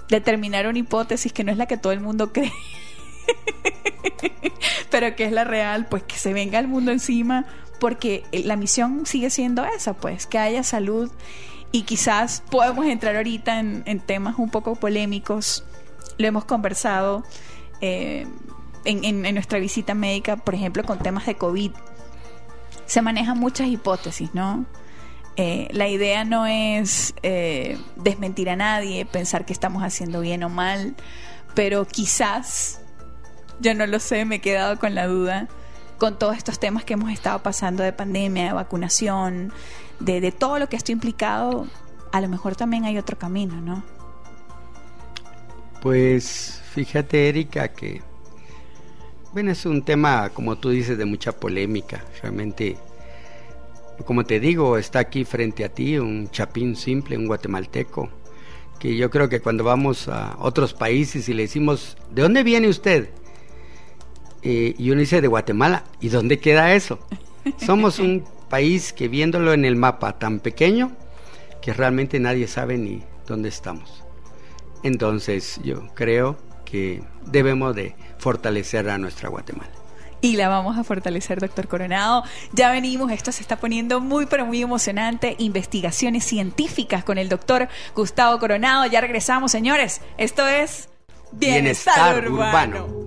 determinar 0.10 0.68
una 0.68 0.80
hipótesis 0.80 1.34
que 1.34 1.44
no 1.44 1.52
es 1.52 1.58
la 1.58 1.66
que 1.66 1.78
todo 1.78 1.94
el 1.94 2.00
mundo 2.00 2.32
cree, 2.34 2.54
pero 4.90 5.16
que 5.16 5.26
es 5.26 5.32
la 5.32 5.44
real, 5.44 5.88
pues 5.88 6.04
que 6.04 6.16
se 6.16 6.34
venga 6.34 6.60
el 6.60 6.68
mundo 6.68 6.92
encima 6.92 7.46
porque 7.80 8.24
la 8.32 8.56
misión 8.56 9.06
sigue 9.06 9.30
siendo 9.30 9.64
esa, 9.66 9.94
pues, 9.94 10.26
que 10.26 10.38
haya 10.38 10.64
salud 10.64 11.12
y 11.72 11.84
quizás 11.84 12.44
podemos 12.50 12.86
entrar 12.86 13.16
ahorita 13.16 13.60
en, 13.60 14.00
temas 14.00 14.36
un 14.38 14.50
poco 14.50 14.76
polémicos. 14.76 15.64
Lo 16.18 16.28
hemos 16.28 16.46
conversado 16.46 17.24
eh, 17.82 18.26
en, 18.86 19.22
nuestra 19.34 19.60
visita 19.60 19.94
médica, 19.94 20.38
por 20.38 20.56
ejemplo, 20.56 20.84
con 20.84 21.00
temas 21.00 21.26
de 21.26 21.36
COVID. 21.36 21.72
Se 22.86 23.02
manejan 23.02 23.38
muchas 23.38 23.68
hipótesis, 23.68 24.34
¿no? 24.34 24.66
Eh, 25.36 25.68
la 25.72 25.88
idea 25.88 26.24
no 26.24 26.48
es 26.48 27.14
eh, 27.22 27.78
desmentir 27.96 28.50
a 28.50 28.56
nadie, 28.56 29.06
pensar 29.06 29.46
que 29.46 29.54
estamos 29.54 29.84
haciendo 29.84 30.22
bien 30.22 30.44
o 30.44 30.50
mal, 30.50 30.96
pero 31.54 31.86
quizás, 31.86 32.82
yo 33.60 33.76
no 33.76 33.86
lo 33.86 34.00
sé, 34.00 34.26
me 34.26 34.38
he 34.38 34.42
quedado 34.42 34.80
con 34.80 34.96
la 34.96 35.06
duda, 35.06 35.48
con 35.98 36.18
todos 36.18 36.38
estos 36.38 36.60
temas 36.60 36.86
que 36.86 36.94
hemos 36.94 37.12
estado 37.12 37.40
pasando 37.40 37.84
de 37.84 37.94
pandemia, 37.94 38.46
de 38.48 38.54
vacunación, 38.54 39.52
de, 40.00 40.32
todo 40.32 40.60
lo 40.60 40.70
que 40.70 40.76
esto 40.76 40.92
implicado, 40.92 41.68
a 42.12 42.22
lo 42.22 42.30
mejor 42.30 42.56
también 42.56 42.86
hay 42.86 42.98
otro 42.98 43.18
camino, 43.18 43.60
¿no? 43.62 43.84
Pues 45.82 46.62
fíjate, 46.74 47.30
Erika, 47.30 47.70
que 47.70 48.02
bueno, 49.34 49.52
es 49.52 49.66
un 49.66 49.84
tema, 49.84 50.30
como 50.30 50.58
tú 50.58 50.70
dices, 50.70 50.98
de 50.98 51.06
mucha 51.06 51.32
polémica. 51.32 52.04
Realmente, 52.22 52.78
como 54.06 54.24
te 54.24 54.40
digo, 54.40 54.78
está 54.78 55.00
aquí 55.00 55.26
frente 55.26 55.64
a 55.64 55.70
ti 55.70 55.98
un 56.00 56.30
chapín 56.32 56.76
simple, 56.76 57.18
un 57.18 57.28
guatemalteco, 57.28 58.10
que 58.80 58.96
yo 58.96 59.10
creo 59.10 59.30
que 59.30 59.40
cuando 59.40 59.64
vamos 59.64 60.08
a 60.08 60.36
otros 60.40 60.74
países 60.74 61.30
y 61.30 61.34
le 61.34 61.44
decimos, 61.44 61.98
¿de 62.12 62.24
dónde 62.24 62.44
viene 62.44 62.68
usted? 62.68 63.10
Eh, 64.44 64.76
y 64.78 64.92
uno 64.92 65.00
dice 65.00 65.22
de 65.22 65.28
Guatemala, 65.28 65.84
¿y 66.00 66.10
dónde 66.10 66.40
queda 66.40 66.74
eso? 66.74 67.00
Somos 67.58 68.00
un 68.00 68.24
país 68.50 68.94
que 68.94 69.08
viéndolo 69.08 69.54
en 69.54 69.66
el 69.66 69.76
mapa 69.76 70.20
tan 70.20 70.40
pequeño 70.40 70.92
que 71.62 71.74
realmente 71.74 72.20
nadie 72.20 72.48
sabe 72.48 72.78
ni 72.78 73.04
dónde 73.26 73.50
estamos. 73.50 74.04
Entonces 74.84 75.60
yo 75.64 75.88
creo 75.96 76.38
que 76.66 77.04
debemos 77.26 77.76
de 77.76 77.96
fortalecer 78.20 78.90
a 78.90 78.98
nuestra 78.98 79.30
Guatemala. 79.30 79.72
Y 80.20 80.36
la 80.36 80.50
vamos 80.50 80.78
a 80.78 80.84
fortalecer, 80.84 81.40
doctor 81.40 81.68
Coronado. 81.68 82.24
Ya 82.52 82.72
venimos, 82.72 83.12
esto 83.12 83.32
se 83.32 83.42
está 83.42 83.58
poniendo 83.58 84.00
muy, 84.00 84.26
pero 84.26 84.46
muy 84.46 84.62
emocionante. 84.62 85.36
Investigaciones 85.38 86.24
científicas 86.24 87.04
con 87.04 87.18
el 87.18 87.30
doctor 87.30 87.68
Gustavo 87.96 88.40
Coronado. 88.40 88.86
Ya 88.88 89.00
regresamos, 89.00 89.52
señores. 89.52 90.02
Esto 90.18 90.48
es 90.48 90.90
Bienestar, 91.32 92.28
urbano. 92.30 93.07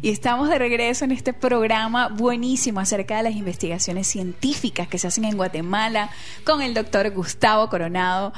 Y 0.00 0.10
estamos 0.10 0.48
de 0.48 0.58
regreso 0.58 1.04
en 1.04 1.10
este 1.10 1.32
programa 1.32 2.08
buenísimo 2.08 2.80
acerca 2.80 3.16
de 3.16 3.24
las 3.24 3.34
investigaciones 3.34 4.06
científicas 4.06 4.86
que 4.86 4.98
se 4.98 5.08
hacen 5.08 5.24
en 5.24 5.36
Guatemala 5.36 6.10
con 6.44 6.62
el 6.62 6.74
doctor 6.74 7.10
Gustavo 7.10 7.68
Coronado. 7.68 8.32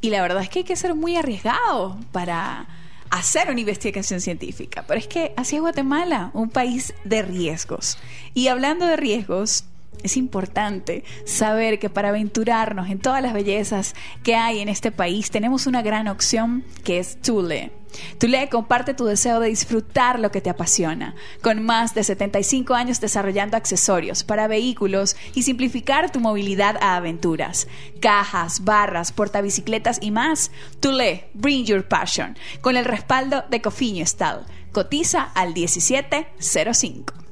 Y 0.00 0.10
la 0.10 0.20
verdad 0.20 0.42
es 0.42 0.50
que 0.50 0.60
hay 0.60 0.64
que 0.64 0.76
ser 0.76 0.94
muy 0.94 1.16
arriesgado 1.16 1.98
para 2.12 2.66
hacer 3.10 3.50
una 3.50 3.60
investigación 3.60 4.20
científica. 4.20 4.84
Pero 4.86 5.00
es 5.00 5.08
que 5.08 5.32
así 5.36 5.56
es 5.56 5.62
Guatemala, 5.62 6.30
un 6.34 6.50
país 6.50 6.92
de 7.04 7.22
riesgos. 7.22 7.98
Y 8.34 8.48
hablando 8.48 8.86
de 8.86 8.96
riesgos, 8.96 9.64
es 10.02 10.16
importante 10.16 11.04
saber 11.24 11.78
que 11.78 11.90
para 11.90 12.10
aventurarnos 12.10 12.88
en 12.88 12.98
todas 12.98 13.22
las 13.22 13.32
bellezas 13.32 13.94
que 14.22 14.34
hay 14.34 14.60
en 14.60 14.68
este 14.68 14.92
país 14.92 15.30
tenemos 15.30 15.66
una 15.66 15.82
gran 15.82 16.08
opción 16.08 16.64
que 16.84 16.98
es 16.98 17.20
Tule. 17.20 17.72
Tule 18.18 18.48
comparte 18.48 18.94
tu 18.94 19.04
deseo 19.04 19.40
de 19.40 19.48
disfrutar 19.48 20.18
lo 20.18 20.30
que 20.30 20.40
te 20.40 20.50
apasiona, 20.50 21.14
con 21.42 21.62
más 21.62 21.94
de 21.94 22.04
75 22.04 22.74
años 22.74 23.00
desarrollando 23.00 23.56
accesorios 23.56 24.24
para 24.24 24.48
vehículos 24.48 25.16
y 25.34 25.42
simplificar 25.42 26.10
tu 26.10 26.20
movilidad 26.20 26.76
a 26.80 26.96
aventuras. 26.96 27.68
Cajas, 28.00 28.64
barras, 28.64 29.12
portabicicletas 29.12 29.98
y 30.00 30.10
más. 30.10 30.50
Tule, 30.80 31.30
bring 31.34 31.64
your 31.64 31.86
passion, 31.86 32.36
con 32.60 32.76
el 32.76 32.84
respaldo 32.84 33.44
de 33.50 33.62
Cofiño 33.62 34.04
Style. 34.06 34.44
Cotiza 34.72 35.22
al 35.34 35.54
1705. 35.54 37.25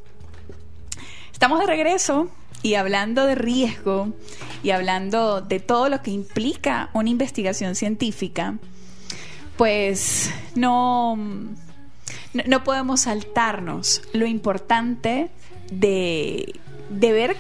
Estamos 1.35 1.59
de 1.59 1.67
regreso 1.67 2.31
y 2.63 2.77
hablando 2.77 3.27
de 3.27 3.35
riesgo 3.35 4.15
y 4.63 4.71
hablando 4.71 5.41
de 5.41 5.59
todo 5.59 5.89
lo 5.89 6.01
que 6.01 6.13
implica 6.13 6.91
una 6.95 7.11
investigación 7.11 7.75
científica, 7.75 8.55
pues 9.57 10.31
no, 10.55 11.19
no, 12.47 12.65
podemos 12.65 13.01
saltarnos 13.01 14.01
lo 14.13 14.27
importante 14.27 15.29
de, 15.73 16.55
de 16.89 17.13
ver 17.13 17.37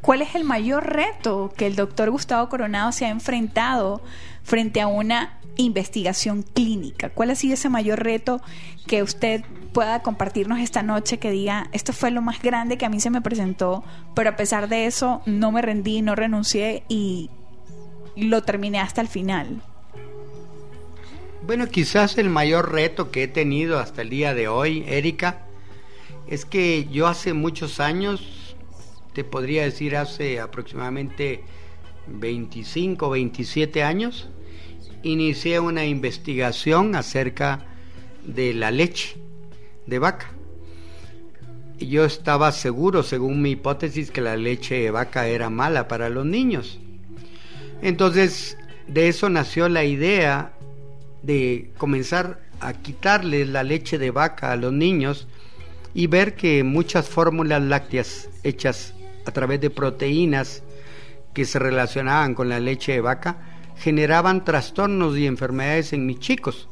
cuál 0.00 0.22
es 0.22 0.36
el 0.36 0.44
mayor 0.44 0.86
reto 0.86 1.52
que 1.56 1.66
el 1.66 1.74
doctor 1.74 2.10
Gustavo 2.10 2.48
Coronado 2.48 2.92
se 2.92 3.04
ha 3.04 3.10
enfrentado 3.10 4.00
frente 4.48 4.80
a 4.80 4.86
una 4.86 5.38
investigación 5.56 6.42
clínica. 6.42 7.10
¿Cuál 7.10 7.30
ha 7.30 7.34
sido 7.34 7.52
ese 7.52 7.68
mayor 7.68 8.02
reto 8.02 8.40
que 8.86 9.02
usted 9.02 9.44
pueda 9.74 10.02
compartirnos 10.02 10.58
esta 10.60 10.82
noche 10.82 11.18
que 11.18 11.30
diga, 11.30 11.68
esto 11.72 11.92
fue 11.92 12.10
lo 12.10 12.22
más 12.22 12.40
grande 12.40 12.78
que 12.78 12.86
a 12.86 12.88
mí 12.88 12.98
se 12.98 13.10
me 13.10 13.20
presentó, 13.20 13.84
pero 14.14 14.30
a 14.30 14.36
pesar 14.36 14.68
de 14.70 14.86
eso 14.86 15.20
no 15.26 15.52
me 15.52 15.60
rendí, 15.60 16.00
no 16.00 16.14
renuncié 16.14 16.84
y 16.88 17.28
lo 18.16 18.42
terminé 18.42 18.80
hasta 18.80 19.02
el 19.02 19.08
final? 19.08 19.60
Bueno, 21.46 21.66
quizás 21.66 22.16
el 22.16 22.30
mayor 22.30 22.72
reto 22.72 23.10
que 23.10 23.24
he 23.24 23.28
tenido 23.28 23.78
hasta 23.78 24.00
el 24.00 24.08
día 24.08 24.32
de 24.32 24.48
hoy, 24.48 24.82
Erika, 24.88 25.42
es 26.26 26.46
que 26.46 26.88
yo 26.90 27.06
hace 27.06 27.34
muchos 27.34 27.80
años, 27.80 28.56
te 29.12 29.24
podría 29.24 29.62
decir 29.64 29.94
hace 29.94 30.40
aproximadamente 30.40 31.44
25, 32.06 33.10
27 33.10 33.82
años, 33.82 34.28
inicié 35.02 35.60
una 35.60 35.84
investigación 35.84 36.94
acerca 36.94 37.64
de 38.24 38.54
la 38.54 38.70
leche 38.70 39.16
de 39.86 39.98
vaca. 39.98 40.30
Yo 41.78 42.04
estaba 42.04 42.50
seguro, 42.52 43.02
según 43.02 43.40
mi 43.40 43.52
hipótesis, 43.52 44.10
que 44.10 44.20
la 44.20 44.36
leche 44.36 44.80
de 44.80 44.90
vaca 44.90 45.28
era 45.28 45.48
mala 45.48 45.86
para 45.86 46.08
los 46.08 46.26
niños. 46.26 46.80
Entonces, 47.82 48.58
de 48.88 49.08
eso 49.08 49.28
nació 49.28 49.68
la 49.68 49.84
idea 49.84 50.52
de 51.22 51.70
comenzar 51.78 52.40
a 52.60 52.72
quitarle 52.72 53.44
la 53.44 53.62
leche 53.62 53.98
de 53.98 54.10
vaca 54.10 54.50
a 54.50 54.56
los 54.56 54.72
niños 54.72 55.28
y 55.94 56.08
ver 56.08 56.34
que 56.34 56.64
muchas 56.64 57.08
fórmulas 57.08 57.62
lácteas 57.62 58.28
hechas 58.42 58.94
a 59.24 59.30
través 59.30 59.60
de 59.60 59.70
proteínas 59.70 60.62
que 61.34 61.44
se 61.44 61.58
relacionaban 61.58 62.34
con 62.34 62.48
la 62.48 62.58
leche 62.58 62.92
de 62.92 63.00
vaca 63.00 63.57
generaban 63.78 64.44
trastornos 64.44 65.16
y 65.16 65.26
enfermedades 65.26 65.92
en 65.92 66.06
mis 66.06 66.18
chicos. 66.18 66.68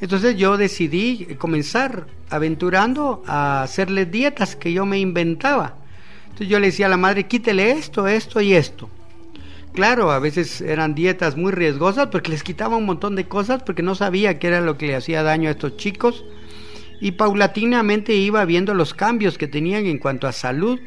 Entonces 0.00 0.36
yo 0.36 0.56
decidí 0.56 1.36
comenzar 1.38 2.06
aventurando 2.30 3.22
a 3.26 3.62
hacerles 3.62 4.10
dietas 4.10 4.56
que 4.56 4.72
yo 4.72 4.86
me 4.86 4.98
inventaba. 4.98 5.76
Entonces 6.24 6.48
yo 6.48 6.58
le 6.58 6.68
decía 6.68 6.86
a 6.86 6.90
la 6.90 6.96
madre, 6.96 7.26
quítele 7.26 7.72
esto, 7.72 8.06
esto 8.08 8.40
y 8.40 8.54
esto. 8.54 8.88
Claro, 9.72 10.10
a 10.10 10.18
veces 10.18 10.60
eran 10.62 10.94
dietas 10.94 11.36
muy 11.36 11.52
riesgosas 11.52 12.08
porque 12.08 12.30
les 12.30 12.42
quitaba 12.42 12.76
un 12.76 12.86
montón 12.86 13.14
de 13.14 13.28
cosas 13.28 13.62
porque 13.62 13.82
no 13.82 13.94
sabía 13.94 14.38
qué 14.38 14.48
era 14.48 14.60
lo 14.60 14.76
que 14.76 14.88
le 14.88 14.96
hacía 14.96 15.22
daño 15.22 15.48
a 15.48 15.52
estos 15.52 15.76
chicos 15.76 16.24
y 17.00 17.12
paulatinamente 17.12 18.14
iba 18.14 18.44
viendo 18.44 18.74
los 18.74 18.94
cambios 18.94 19.38
que 19.38 19.46
tenían 19.46 19.86
en 19.86 19.98
cuanto 19.98 20.26
a 20.26 20.32
salud 20.32 20.80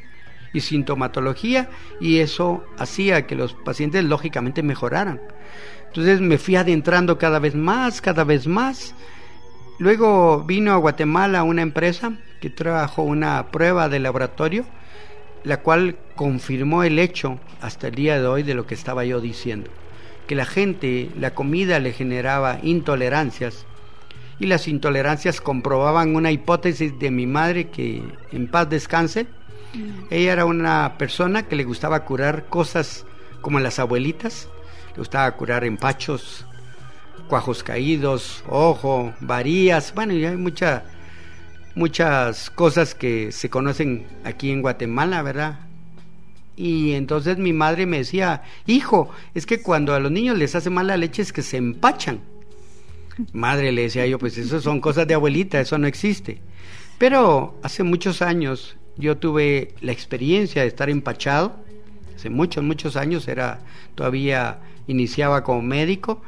y 0.54 0.62
sintomatología 0.62 1.70
y 2.00 2.20
eso 2.20 2.64
hacía 2.78 3.26
que 3.28 3.36
los 3.36 3.54
pacientes 3.54 4.04
lógicamente 4.04 4.64
mejoraran. 4.64 5.20
Entonces 5.88 6.22
me 6.22 6.38
fui 6.38 6.56
adentrando 6.56 7.18
cada 7.18 7.40
vez 7.40 7.56
más, 7.56 8.02
cada 8.02 8.24
vez 8.24 8.48
más. 8.48 8.96
Luego 9.80 10.44
vino 10.44 10.72
a 10.74 10.78
Guatemala 10.78 11.44
una 11.44 11.62
empresa 11.62 12.14
que 12.40 12.50
trajo 12.50 13.04
una 13.04 13.48
prueba 13.52 13.90
de 13.90 14.00
laboratorio, 14.00 14.66
la 15.44 15.62
cual 15.62 15.98
confirmó 16.16 16.84
el 16.84 17.00
hecho 17.00 17.40
hasta 17.62 17.88
el 17.88 17.96
día 17.96 18.20
de 18.20 18.28
hoy 18.28 18.44
de 18.44 18.54
lo 18.54 18.66
que 18.66 18.76
estaba 18.76 19.06
yo 19.06 19.20
diciendo, 19.20 19.70
que 20.28 20.36
la 20.36 20.46
gente, 20.46 21.10
la 21.20 21.34
comida 21.34 21.80
le 21.80 21.92
generaba 21.92 22.60
intolerancias 22.64 23.66
y 24.40 24.48
las 24.48 24.68
intolerancias 24.68 25.42
comprobaban 25.42 26.16
una 26.16 26.32
hipótesis 26.32 26.98
de 27.00 27.12
mi 27.12 27.28
madre 27.28 27.70
que 27.70 28.04
en 28.32 28.48
paz 28.48 28.70
descanse. 28.70 29.28
Ella 30.10 30.34
era 30.34 30.46
una 30.46 30.98
persona 30.98 31.44
que 31.44 31.56
le 31.56 31.64
gustaba 31.64 32.06
curar 32.06 32.46
cosas 32.46 33.06
como 33.42 33.60
las 33.60 33.80
abuelitas, 33.80 34.48
le 34.92 35.00
gustaba 35.00 35.32
curar 35.32 35.64
empachos, 35.64 36.46
cuajos 37.28 37.64
caídos, 37.64 38.44
ojo, 38.48 39.14
varías, 39.20 39.94
bueno, 39.96 40.14
y 40.14 40.26
hay 40.26 40.38
mucha, 40.38 40.84
muchas 41.76 42.50
cosas 42.50 42.94
que 42.94 43.32
se 43.32 43.50
conocen 43.50 44.06
aquí 44.24 44.52
en 44.52 44.62
Guatemala, 44.62 45.22
¿verdad? 45.22 45.60
Y 46.56 46.94
entonces 46.94 47.38
mi 47.40 47.52
madre 47.52 47.86
me 47.86 47.98
decía, 47.98 48.44
hijo, 48.68 49.10
es 49.34 49.46
que 49.46 49.62
cuando 49.62 49.96
a 49.96 50.00
los 50.00 50.12
niños 50.12 50.38
les 50.38 50.56
hace 50.56 50.70
mal 50.70 50.88
la 50.88 50.98
leche 50.98 51.24
es 51.24 51.34
que 51.34 51.42
se 51.42 51.58
empachan. 51.58 52.20
Madre, 53.32 53.72
le 53.72 53.84
decía 53.84 54.06
yo, 54.06 54.20
pues 54.20 54.38
eso 54.38 54.62
son 54.62 54.80
cosas 54.80 55.08
de 55.08 55.16
abuelita, 55.16 55.60
eso 55.60 55.78
no 55.78 55.88
existe. 55.88 56.42
Pero 57.00 57.60
hace 57.64 57.84
muchos 57.84 58.22
años 58.22 58.78
yo 58.98 59.18
tuve 59.18 59.74
la 59.82 59.92
experiencia 59.92 60.62
de 60.62 60.68
estar 60.68 60.90
empachado, 60.90 61.56
hace 62.16 62.30
muchos, 62.30 62.64
muchos 62.64 62.96
años, 62.96 63.28
era 63.28 63.60
todavía 63.96 64.60
iniciaba 64.88 65.44
como 65.44 65.62
médico. 65.62 66.22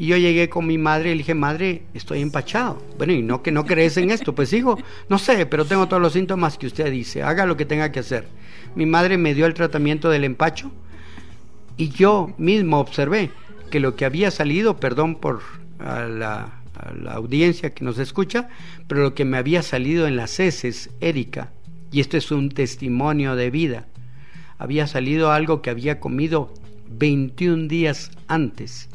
Y 0.00 0.06
yo 0.06 0.16
llegué 0.16 0.48
con 0.48 0.64
mi 0.64 0.78
madre 0.78 1.10
y 1.10 1.14
le 1.14 1.18
dije, 1.18 1.34
madre, 1.34 1.82
estoy 1.92 2.20
empachado. 2.20 2.80
Bueno, 2.98 3.12
y 3.12 3.22
no 3.22 3.42
que 3.42 3.50
no 3.50 3.66
crees 3.66 3.96
en 3.96 4.12
esto. 4.12 4.32
Pues 4.32 4.52
hijo, 4.52 4.78
no 5.08 5.18
sé, 5.18 5.44
pero 5.44 5.64
tengo 5.64 5.88
todos 5.88 6.00
los 6.00 6.12
síntomas 6.12 6.56
que 6.56 6.68
usted 6.68 6.90
dice. 6.92 7.24
Haga 7.24 7.46
lo 7.46 7.56
que 7.56 7.64
tenga 7.64 7.90
que 7.90 7.98
hacer. 7.98 8.28
Mi 8.76 8.86
madre 8.86 9.18
me 9.18 9.34
dio 9.34 9.44
el 9.46 9.54
tratamiento 9.54 10.08
del 10.08 10.22
empacho 10.22 10.70
y 11.76 11.88
yo 11.88 12.32
mismo 12.38 12.78
observé 12.78 13.30
que 13.70 13.80
lo 13.80 13.96
que 13.96 14.04
había 14.04 14.30
salido, 14.30 14.76
perdón 14.76 15.16
por 15.16 15.42
la, 15.80 16.60
la 17.02 17.12
audiencia 17.12 17.74
que 17.74 17.84
nos 17.84 17.98
escucha, 17.98 18.48
pero 18.86 19.02
lo 19.02 19.14
que 19.14 19.24
me 19.24 19.36
había 19.36 19.62
salido 19.62 20.06
en 20.06 20.16
las 20.16 20.38
heces, 20.38 20.90
Erika, 21.00 21.50
y 21.90 22.00
esto 22.00 22.16
es 22.16 22.30
un 22.30 22.50
testimonio 22.50 23.36
de 23.36 23.50
vida, 23.50 23.86
había 24.58 24.86
salido 24.86 25.30
algo 25.30 25.62
que 25.62 25.70
había 25.70 26.00
comido 26.00 26.52
21 26.90 27.68
días 27.68 28.10
antes. 28.26 28.88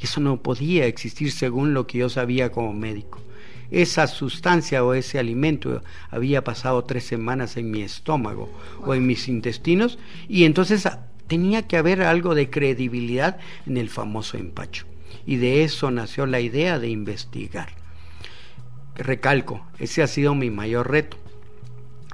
Eso 0.00 0.20
no 0.20 0.42
podía 0.42 0.86
existir 0.86 1.32
según 1.32 1.74
lo 1.74 1.86
que 1.86 1.98
yo 1.98 2.08
sabía 2.08 2.50
como 2.50 2.72
médico. 2.72 3.20
Esa 3.70 4.06
sustancia 4.06 4.82
o 4.84 4.94
ese 4.94 5.18
alimento 5.18 5.82
había 6.10 6.42
pasado 6.42 6.84
tres 6.84 7.04
semanas 7.04 7.56
en 7.56 7.70
mi 7.70 7.82
estómago 7.82 8.50
o 8.84 8.94
en 8.94 9.06
mis 9.06 9.28
intestinos 9.28 9.98
y 10.28 10.44
entonces 10.44 10.88
tenía 11.26 11.66
que 11.66 11.76
haber 11.76 12.02
algo 12.02 12.34
de 12.34 12.48
credibilidad 12.48 13.38
en 13.66 13.76
el 13.76 13.90
famoso 13.90 14.38
empacho. 14.38 14.86
Y 15.26 15.36
de 15.36 15.64
eso 15.64 15.90
nació 15.90 16.26
la 16.26 16.40
idea 16.40 16.78
de 16.78 16.88
investigar. 16.88 17.68
Recalco, 18.94 19.66
ese 19.78 20.02
ha 20.02 20.06
sido 20.06 20.34
mi 20.34 20.50
mayor 20.50 20.90
reto 20.90 21.18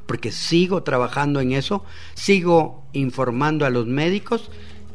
porque 0.06 0.32
sigo 0.32 0.82
trabajando 0.82 1.40
en 1.40 1.52
eso, 1.52 1.84
sigo 2.14 2.86
informando 2.92 3.66
a 3.66 3.70
los 3.70 3.86
médicos 3.86 4.50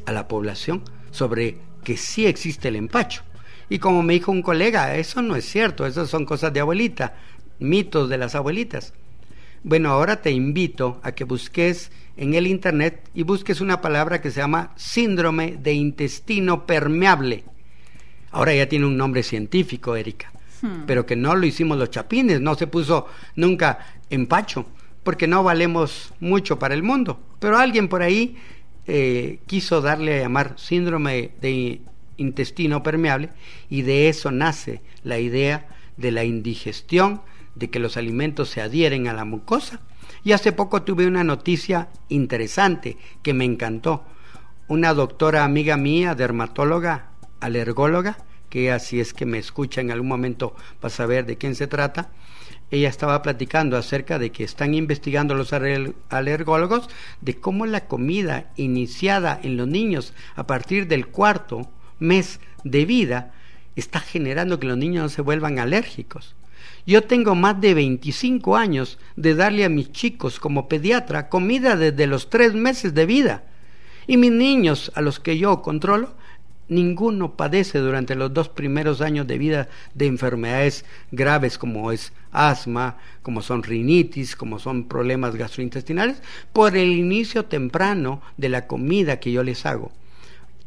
a 0.05 0.11
la 0.11 0.27
población 0.27 0.83
sobre 1.11 1.57
que 1.83 1.97
sí 1.97 2.25
existe 2.25 2.67
el 2.67 2.75
empacho. 2.75 3.23
Y 3.69 3.79
como 3.79 4.01
me 4.03 4.13
dijo 4.13 4.31
un 4.31 4.41
colega, 4.41 4.95
eso 4.95 5.21
no 5.21 5.35
es 5.35 5.45
cierto, 5.45 5.85
esas 5.85 6.09
son 6.09 6.25
cosas 6.25 6.51
de 6.53 6.59
abuelita, 6.59 7.15
mitos 7.59 8.09
de 8.09 8.17
las 8.17 8.35
abuelitas. 8.35 8.93
Bueno, 9.63 9.89
ahora 9.89 10.21
te 10.21 10.31
invito 10.31 10.99
a 11.03 11.11
que 11.11 11.25
busques 11.25 11.91
en 12.17 12.33
el 12.33 12.47
internet 12.47 13.09
y 13.13 13.23
busques 13.23 13.61
una 13.61 13.81
palabra 13.81 14.21
que 14.21 14.31
se 14.31 14.39
llama 14.39 14.71
síndrome 14.75 15.57
de 15.61 15.73
intestino 15.73 16.65
permeable. 16.65 17.43
Ahora 18.31 18.53
ya 18.53 18.69
tiene 18.69 18.85
un 18.85 18.97
nombre 18.97 19.23
científico, 19.23 19.95
Erika. 19.95 20.31
Hmm. 20.61 20.83
Pero 20.85 21.05
que 21.05 21.15
no 21.15 21.35
lo 21.35 21.45
hicimos 21.45 21.77
los 21.77 21.91
chapines, 21.91 22.41
no 22.41 22.55
se 22.55 22.67
puso 22.67 23.07
nunca 23.35 23.79
en 24.09 24.27
pacho, 24.27 24.65
porque 25.09 25.25
no 25.25 25.41
valemos 25.41 26.13
mucho 26.19 26.59
para 26.59 26.75
el 26.75 26.83
mundo. 26.83 27.19
Pero 27.39 27.57
alguien 27.57 27.87
por 27.87 28.03
ahí 28.03 28.37
eh, 28.85 29.39
quiso 29.47 29.81
darle 29.81 30.19
a 30.19 30.21
llamar 30.21 30.53
síndrome 30.57 31.31
de 31.41 31.81
intestino 32.17 32.83
permeable 32.83 33.29
y 33.71 33.81
de 33.81 34.07
eso 34.07 34.29
nace 34.29 34.83
la 35.01 35.17
idea 35.17 35.67
de 35.97 36.11
la 36.11 36.25
indigestión, 36.25 37.23
de 37.55 37.71
que 37.71 37.79
los 37.79 37.97
alimentos 37.97 38.49
se 38.49 38.61
adhieren 38.61 39.07
a 39.07 39.13
la 39.13 39.25
mucosa. 39.25 39.79
Y 40.23 40.33
hace 40.33 40.51
poco 40.51 40.83
tuve 40.83 41.07
una 41.07 41.23
noticia 41.23 41.89
interesante 42.07 42.95
que 43.23 43.33
me 43.33 43.45
encantó. 43.45 44.05
Una 44.67 44.93
doctora 44.93 45.43
amiga 45.43 45.75
mía, 45.75 46.13
dermatóloga, 46.13 47.13
alergóloga, 47.39 48.19
que 48.51 48.71
así 48.71 48.99
es 48.99 49.15
que 49.15 49.25
me 49.25 49.39
escucha 49.39 49.81
en 49.81 49.89
algún 49.89 50.09
momento 50.09 50.55
para 50.79 50.93
saber 50.93 51.25
de 51.25 51.39
quién 51.39 51.55
se 51.55 51.65
trata, 51.65 52.11
ella 52.71 52.89
estaba 52.89 53.21
platicando 53.21 53.77
acerca 53.77 54.19
de 54.19 54.31
que 54.31 54.43
están 54.43 54.73
investigando 54.73 55.33
los 55.33 55.53
alergólogos 55.53 56.89
de 57.21 57.35
cómo 57.39 57.65
la 57.65 57.87
comida 57.87 58.51
iniciada 58.57 59.39
en 59.41 59.57
los 59.57 59.67
niños 59.67 60.13
a 60.35 60.45
partir 60.45 60.87
del 60.87 61.07
cuarto 61.07 61.69
mes 61.97 62.39
de 62.63 62.85
vida 62.85 63.33
está 63.75 63.99
generando 63.99 64.59
que 64.59 64.67
los 64.67 64.77
niños 64.77 65.03
no 65.03 65.09
se 65.09 65.21
vuelvan 65.21 65.57
alérgicos. 65.57 66.35
Yo 66.85 67.03
tengo 67.03 67.35
más 67.35 67.59
de 67.59 67.73
25 67.73 68.55
años 68.55 68.99
de 69.15 69.35
darle 69.35 69.65
a 69.65 69.69
mis 69.69 69.91
chicos 69.91 70.39
como 70.39 70.67
pediatra 70.67 71.29
comida 71.29 71.75
desde 71.75 72.07
los 72.07 72.29
tres 72.29 72.53
meses 72.53 72.93
de 72.93 73.05
vida. 73.05 73.43
Y 74.07 74.17
mis 74.17 74.31
niños, 74.31 74.91
a 74.95 75.01
los 75.01 75.19
que 75.19 75.37
yo 75.37 75.61
controlo, 75.61 76.15
ninguno 76.69 77.35
padece 77.35 77.79
durante 77.79 78.15
los 78.15 78.33
dos 78.33 78.47
primeros 78.47 79.01
años 79.01 79.27
de 79.27 79.37
vida 79.37 79.67
de 79.93 80.05
enfermedades 80.05 80.85
graves 81.11 81.57
como 81.57 81.91
es 81.91 82.13
asma, 82.31 82.97
como 83.21 83.41
son 83.41 83.63
rinitis, 83.63 84.35
como 84.35 84.59
son 84.59 84.87
problemas 84.87 85.35
gastrointestinales, 85.35 86.21
por 86.53 86.77
el 86.77 86.91
inicio 86.91 87.45
temprano 87.45 88.21
de 88.37 88.49
la 88.49 88.67
comida 88.67 89.19
que 89.19 89.31
yo 89.31 89.43
les 89.43 89.65
hago. 89.65 89.91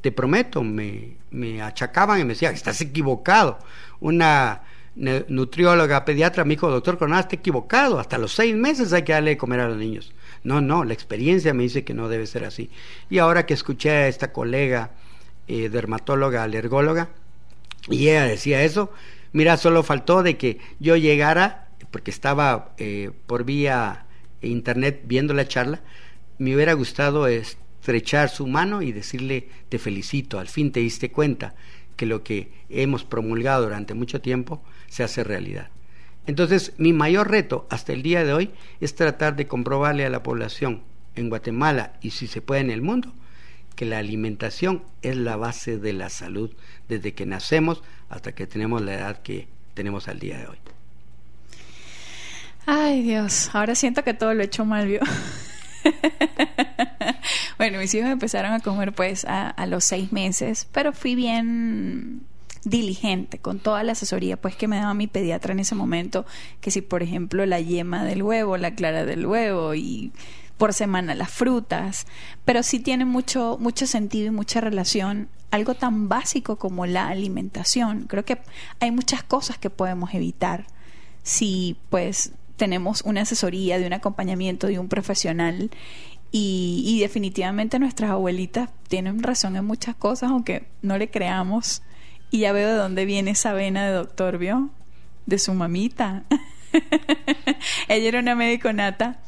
Te 0.01 0.13
prometo, 0.13 0.63
me, 0.63 1.17
me 1.31 1.63
achacaban 1.63 2.21
y 2.21 2.25
me 2.25 2.31
decían, 2.31 2.55
estás 2.55 2.81
equivocado. 2.81 3.59
Una 4.01 4.63
nutrióloga, 4.95 6.05
pediatra, 6.05 6.45
me 6.45 6.55
dijo, 6.55 6.71
doctor 6.71 6.99
Coronado, 6.99 7.23
está 7.23 7.37
equivocado, 7.37 7.99
hasta 7.99 8.19
los 8.19 8.33
seis 8.33 8.55
meses 8.55 8.93
hay 8.93 9.05
que 9.05 9.13
darle 9.13 9.31
de 9.31 9.37
comer 9.39 9.61
a 9.61 9.69
los 9.69 9.79
niños. 9.79 10.13
No, 10.45 10.61
no, 10.61 10.85
la 10.85 10.93
experiencia 10.93 11.55
me 11.55 11.63
dice 11.63 11.85
que 11.85 11.95
no 11.95 12.09
debe 12.09 12.27
ser 12.27 12.45
así. 12.45 12.71
Y 13.09 13.19
ahora 13.19 13.47
que 13.47 13.55
escuché 13.55 13.91
a 13.91 14.09
esta 14.09 14.33
colega, 14.33 14.91
eh, 15.53 15.69
dermatóloga, 15.69 16.45
alergóloga, 16.45 17.11
y 17.91 18.09
ella 18.09 18.25
decía 18.25 18.63
eso, 18.63 18.91
mira, 19.33 19.59
solo 19.59 19.83
faltó 19.83 20.23
de 20.23 20.39
que 20.39 20.59
yo 20.81 20.97
llegara, 20.97 21.69
porque 21.91 22.11
estaba 22.11 22.73
eh, 22.79 23.11
por 23.27 23.45
vía 23.45 24.07
internet 24.41 25.03
viendo 25.05 25.35
la 25.35 25.47
charla, 25.47 25.83
me 26.39 26.55
hubiera 26.55 26.73
gustado 26.73 27.27
estrechar 27.27 28.31
su 28.31 28.47
mano 28.47 28.81
y 28.81 28.93
decirle, 28.93 29.51
te 29.69 29.79
felicito, 29.79 30.39
al 30.39 30.49
fin 30.49 30.73
te 30.73 30.81
diste 30.81 31.13
cuenta 31.13 31.55
que 31.97 32.07
lo 32.07 32.23
que 32.25 32.51
hemos 32.71 33.05
promulgado 33.05 33.65
durante 33.65 33.93
mucho 33.93 34.23
tiempo 34.23 34.63
se 34.89 35.03
hace 35.03 35.23
realidad. 35.23 35.69
Entonces, 36.27 36.73
mi 36.79 36.95
mayor 36.95 37.31
reto 37.31 37.67
hasta 37.69 37.93
el 37.93 38.03
día 38.03 38.25
de 38.25 38.33
hoy 38.33 38.51
es 38.81 38.95
tratar 38.95 39.37
de 39.37 39.47
comprobarle 39.47 40.07
a 40.07 40.11
la 40.11 40.23
población 40.23 40.83
en 41.15 41.29
Guatemala 41.29 41.93
y 42.01 42.13
si 42.13 42.27
se 42.27 42.41
puede 42.41 42.63
en 42.63 42.71
el 42.71 42.81
mundo 42.81 43.13
que 43.75 43.87
la 43.87 43.99
alimentación 43.99 44.83
es 45.03 45.17
la 45.17 45.37
base 45.37 45.79
de 45.79 45.93
la 45.93 46.09
salud 46.09 46.51
desde 46.89 47.15
que 47.15 47.27
nacemos 47.27 47.83
hasta 48.09 48.35
que 48.35 48.47
tenemos 48.47 48.83
la 48.83 48.95
edad 48.95 49.23
que 49.23 49.49
tenemos 49.75 50.09
al 50.09 50.19
día 50.19 50.39
de 50.39 50.47
hoy. 50.47 50.59
Ay 52.67 53.03
Dios, 53.03 53.51
ahora 53.55 53.75
siento 53.75 54.05
que 54.05 54.15
todo 54.15 54.35
lo 54.35 54.43
he 54.43 54.47
hecho 54.47 54.65
mal, 54.65 54.87
¿vio? 54.87 55.01
bueno, 57.59 57.79
mis 57.79 57.93
hijos 57.95 58.11
empezaron 58.11 58.53
a 58.53 58.61
comer 58.61 58.93
pues 58.93 59.25
a, 59.25 59.51
a, 59.51 59.67
los 59.67 59.85
seis 59.85 60.13
meses, 60.13 60.69
pero 60.71 60.93
fui 60.93 61.17
bien 61.17 62.23
diligente 62.65 63.39
con 63.39 63.59
toda 63.59 63.83
la 63.83 63.93
asesoría 63.93 64.37
pues 64.37 64.55
que 64.55 64.69
me 64.69 64.77
daba 64.77 64.95
mi 64.95 65.09
pediatra 65.09 65.53
en 65.53 65.61
ese 65.61 65.75
momento, 65.75 66.25
que 66.61 66.71
si 66.71 66.81
por 66.81 67.03
ejemplo 67.03 67.45
la 67.47 67.61
yema 67.61 68.05
del 68.05 68.23
huevo, 68.23 68.57
la 68.57 68.75
clara 68.77 69.05
del 69.05 69.27
huevo 69.27 69.75
y 69.75 70.13
por 70.63 70.75
semana 70.75 71.17
las 71.17 71.33
frutas, 71.33 72.07
pero 72.45 72.63
sí 72.63 72.79
tiene 72.79 73.05
mucho, 73.05 73.59
mucho 73.61 73.85
sentido 73.85 74.29
y 74.29 74.31
mucha 74.31 74.61
relación 74.61 75.29
algo 75.51 75.75
tan 75.75 76.09
básico 76.09 76.55
como 76.55 76.87
la 76.87 77.09
alimentación. 77.09 78.03
Creo 78.03 78.25
que 78.25 78.39
hay 78.79 78.93
muchas 78.93 79.25
cosas 79.25 79.59
que 79.59 79.71
podemos 79.71 80.15
evitar 80.15 80.69
si 81.25 81.77
pues 81.91 82.31
tenemos 82.57 83.03
una 83.03 83.23
asesoría, 83.23 83.81
de 83.81 83.89
un 83.89 83.93
acompañamiento, 83.93 84.69
de 84.69 84.79
un 84.79 84.87
profesional 84.87 85.73
y, 86.31 86.85
y, 86.87 87.01
definitivamente 87.01 87.81
nuestras 87.81 88.13
abuelitas 88.13 88.69
tienen 88.87 89.21
razón 89.21 89.57
en 89.57 89.65
muchas 89.65 89.97
cosas, 89.97 90.31
aunque 90.31 90.69
no 90.81 90.97
le 90.97 91.11
creamos. 91.11 91.83
Y 92.31 92.39
ya 92.39 92.53
veo 92.53 92.69
de 92.69 92.77
dónde 92.77 93.05
viene 93.05 93.33
esa 93.33 93.53
vena 93.53 93.85
de 93.85 93.95
doctor, 93.95 94.39
¿vio? 94.39 94.71
De 95.27 95.41
su 95.41 95.55
mamita. 95.55 96.23
Ella 97.89 98.07
era 98.07 98.21
una 98.21 98.37
médico 98.37 98.73
nata 98.73 99.19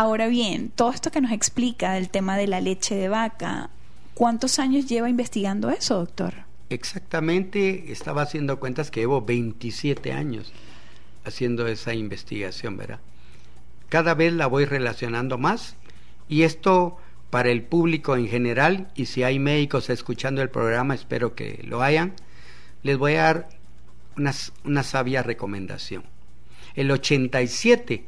Ahora 0.00 0.28
bien, 0.28 0.68
todo 0.68 0.92
esto 0.92 1.10
que 1.10 1.20
nos 1.20 1.32
explica 1.32 1.94
del 1.94 2.08
tema 2.08 2.36
de 2.36 2.46
la 2.46 2.60
leche 2.60 2.94
de 2.94 3.08
vaca, 3.08 3.70
¿cuántos 4.14 4.60
años 4.60 4.86
lleva 4.86 5.10
investigando 5.10 5.70
eso, 5.70 5.96
doctor? 5.96 6.34
Exactamente, 6.70 7.90
estaba 7.90 8.22
haciendo 8.22 8.60
cuentas 8.60 8.92
que 8.92 9.00
llevo 9.00 9.22
27 9.22 10.12
años 10.12 10.52
haciendo 11.24 11.66
esa 11.66 11.94
investigación, 11.94 12.76
¿verdad? 12.76 13.00
Cada 13.88 14.14
vez 14.14 14.32
la 14.32 14.46
voy 14.46 14.66
relacionando 14.66 15.36
más 15.36 15.74
y 16.28 16.42
esto 16.42 16.98
para 17.30 17.50
el 17.50 17.62
público 17.64 18.14
en 18.14 18.28
general 18.28 18.92
y 18.94 19.06
si 19.06 19.24
hay 19.24 19.40
médicos 19.40 19.90
escuchando 19.90 20.42
el 20.42 20.48
programa, 20.48 20.94
espero 20.94 21.34
que 21.34 21.60
lo 21.64 21.82
hayan, 21.82 22.14
les 22.84 22.96
voy 22.96 23.14
a 23.14 23.22
dar 23.24 23.48
una, 24.16 24.32
una 24.62 24.84
sabia 24.84 25.24
recomendación. 25.24 26.04
El 26.76 26.88
87 26.92 28.04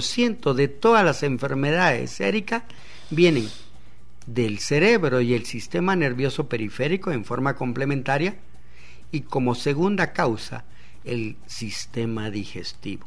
ciento 0.00 0.54
de 0.54 0.68
todas 0.68 1.04
las 1.04 1.22
enfermedades, 1.22 2.20
Erika, 2.20 2.64
vienen 3.10 3.48
del 4.26 4.58
cerebro 4.58 5.20
y 5.20 5.34
el 5.34 5.46
sistema 5.46 5.96
nervioso 5.96 6.48
periférico 6.48 7.10
en 7.10 7.24
forma 7.24 7.54
complementaria 7.54 8.36
y 9.10 9.22
como 9.22 9.54
segunda 9.54 10.12
causa 10.12 10.64
el 11.04 11.36
sistema 11.46 12.30
digestivo. 12.30 13.06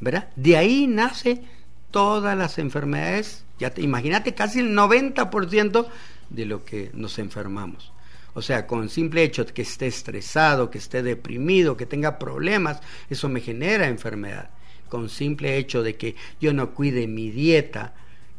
¿Verdad? 0.00 0.28
De 0.36 0.56
ahí 0.56 0.86
nace 0.86 1.42
todas 1.90 2.36
las 2.36 2.58
enfermedades, 2.58 3.44
ya 3.58 3.70
te 3.70 3.82
imagínate 3.82 4.34
casi 4.34 4.60
el 4.60 4.76
90% 4.76 5.86
de 6.28 6.46
lo 6.46 6.64
que 6.64 6.90
nos 6.92 7.18
enfermamos. 7.18 7.92
O 8.34 8.42
sea, 8.42 8.66
con 8.66 8.90
simple 8.90 9.22
hecho 9.22 9.44
de 9.44 9.54
que 9.54 9.62
esté 9.62 9.86
estresado, 9.86 10.70
que 10.70 10.76
esté 10.76 11.02
deprimido, 11.02 11.76
que 11.78 11.86
tenga 11.86 12.18
problemas, 12.18 12.80
eso 13.08 13.30
me 13.30 13.40
genera 13.40 13.88
enfermedad 13.88 14.50
con 14.88 15.08
simple 15.08 15.56
hecho 15.56 15.82
de 15.82 15.96
que 15.96 16.14
yo 16.40 16.52
no 16.52 16.72
cuide 16.72 17.06
mi 17.06 17.30
dieta, 17.30 17.94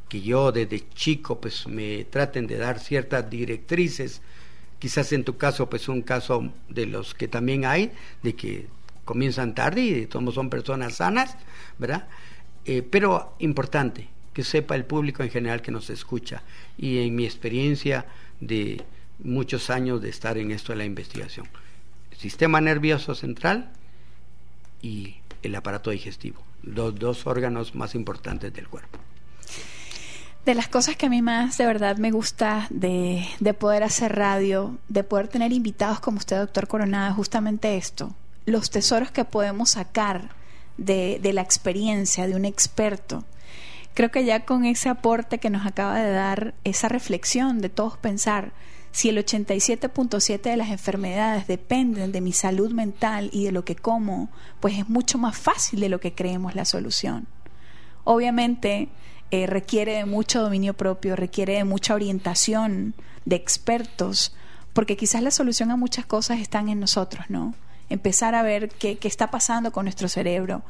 que 0.10 0.22
yo 0.22 0.52
desde 0.52 0.88
chico 0.90 1.40
pues 1.40 1.68
me 1.68 2.06
traten 2.06 2.48
de 2.48 2.58
dar 2.58 2.80
ciertas 2.80 3.30
directrices, 3.30 4.22
quizás 4.80 5.12
en 5.14 5.24
tu 5.24 5.38
caso 5.38 5.70
pues 5.70 5.88
un 5.90 6.02
caso 6.02 6.52
de 6.70 6.86
los 6.86 7.14
que 7.14 7.28
también 7.28 7.66
hay, 7.66 7.92
de 8.24 8.36
que 8.36 8.68
comienzan 9.06 9.56
tarde 9.56 9.82
y 9.82 10.06
todos 10.06 10.36
son 10.36 10.50
personas 10.50 10.96
sanas, 10.96 11.36
¿verdad? 11.78 12.08
Eh, 12.66 12.82
pero 12.84 13.36
importante 13.40 14.10
que 14.34 14.44
sepa 14.44 14.76
el 14.76 14.86
público 14.86 15.24
en 15.24 15.30
general 15.30 15.62
que 15.62 15.72
nos 15.72 15.90
escucha 15.90 16.44
y 16.78 17.00
en 17.00 17.16
mi 17.16 17.26
experiencia 17.26 18.06
de 18.40 18.84
muchos 19.20 19.70
años 19.70 20.02
de 20.02 20.10
estar 20.10 20.38
en 20.38 20.52
esto 20.52 20.74
de 20.74 20.78
la 20.78 20.86
investigación. 20.86 21.48
Sistema 22.16 22.62
nervioso 22.62 23.16
central 23.16 23.72
y 24.82 25.16
el 25.44 25.56
aparato 25.56 25.92
digestivo, 25.92 26.42
los 26.64 26.98
dos 26.98 27.28
órganos 27.28 27.76
más 27.76 27.96
importantes 27.96 28.54
del 28.54 28.68
cuerpo. 28.68 29.00
De 30.46 30.56
las 30.56 30.70
cosas 30.70 30.96
que 30.96 31.08
a 31.08 31.10
mí 31.10 31.22
más 31.22 31.58
de 31.58 31.66
verdad 31.66 31.98
me 31.98 32.12
gusta 32.12 32.68
de, 32.70 33.28
de 33.40 33.54
poder 33.54 33.84
hacer 33.84 34.16
radio, 34.16 34.78
de 34.88 35.04
poder 35.04 35.28
tener 35.28 35.52
invitados 35.52 36.00
como 36.00 36.20
usted, 36.20 36.38
doctor 36.38 36.68
Coronada, 36.68 37.12
justamente 37.14 37.76
esto, 37.76 38.16
los 38.46 38.70
tesoros 38.70 39.12
que 39.12 39.26
podemos 39.26 39.72
sacar 39.72 40.30
de, 40.78 41.20
de 41.22 41.34
la 41.34 41.42
experiencia 41.42 42.28
de 42.28 42.36
un 42.36 42.46
experto. 42.46 43.26
Creo 43.94 44.10
que 44.10 44.24
ya 44.24 44.46
con 44.46 44.64
ese 44.64 44.90
aporte 44.90 45.40
que 45.40 45.50
nos 45.50 45.66
acaba 45.66 46.00
de 46.00 46.12
dar, 46.12 46.54
esa 46.64 46.88
reflexión 46.88 47.60
de 47.60 47.70
todos 47.70 47.98
pensar, 47.98 48.54
si 48.92 49.10
el 49.10 49.18
87.7 49.18 50.42
de 50.42 50.58
las 50.58 50.70
enfermedades 50.70 51.48
dependen 51.48 52.12
de 52.12 52.22
mi 52.22 52.34
salud 52.34 52.72
mental 52.72 53.30
y 53.32 53.46
de 53.46 53.52
lo 53.52 53.64
que 53.66 53.76
como, 53.76 54.30
pues 54.60 54.78
es 54.78 54.90
mucho 54.90 55.18
más 55.18 55.38
fácil 55.38 55.80
de 55.80 55.90
lo 55.90 56.00
que 56.00 56.14
creemos 56.14 56.56
la 56.56 56.66
solución. 56.66 57.28
Obviamente 58.04 58.90
eh, 59.30 59.46
requiere 59.46 59.94
de 59.94 60.06
mucho 60.06 60.42
dominio 60.42 60.74
propio, 60.74 61.16
requiere 61.16 61.54
de 61.54 61.64
mucha 61.64 61.94
orientación 61.94 62.96
de 63.26 63.36
expertos, 63.36 64.34
porque 64.74 64.96
quizás 64.96 65.22
la 65.22 65.32
solución 65.32 65.72
a 65.72 65.76
muchas 65.76 66.06
cosas 66.06 66.40
están 66.40 66.70
en 66.70 66.80
nosotros, 66.80 67.26
¿no? 67.30 67.54
Empezar 67.90 68.36
a 68.36 68.44
ver 68.44 68.70
qué, 68.70 68.98
qué 68.98 69.08
está 69.08 69.30
pasando 69.30 69.72
con 69.72 69.86
nuestro 69.86 70.08
cerebro 70.08 70.64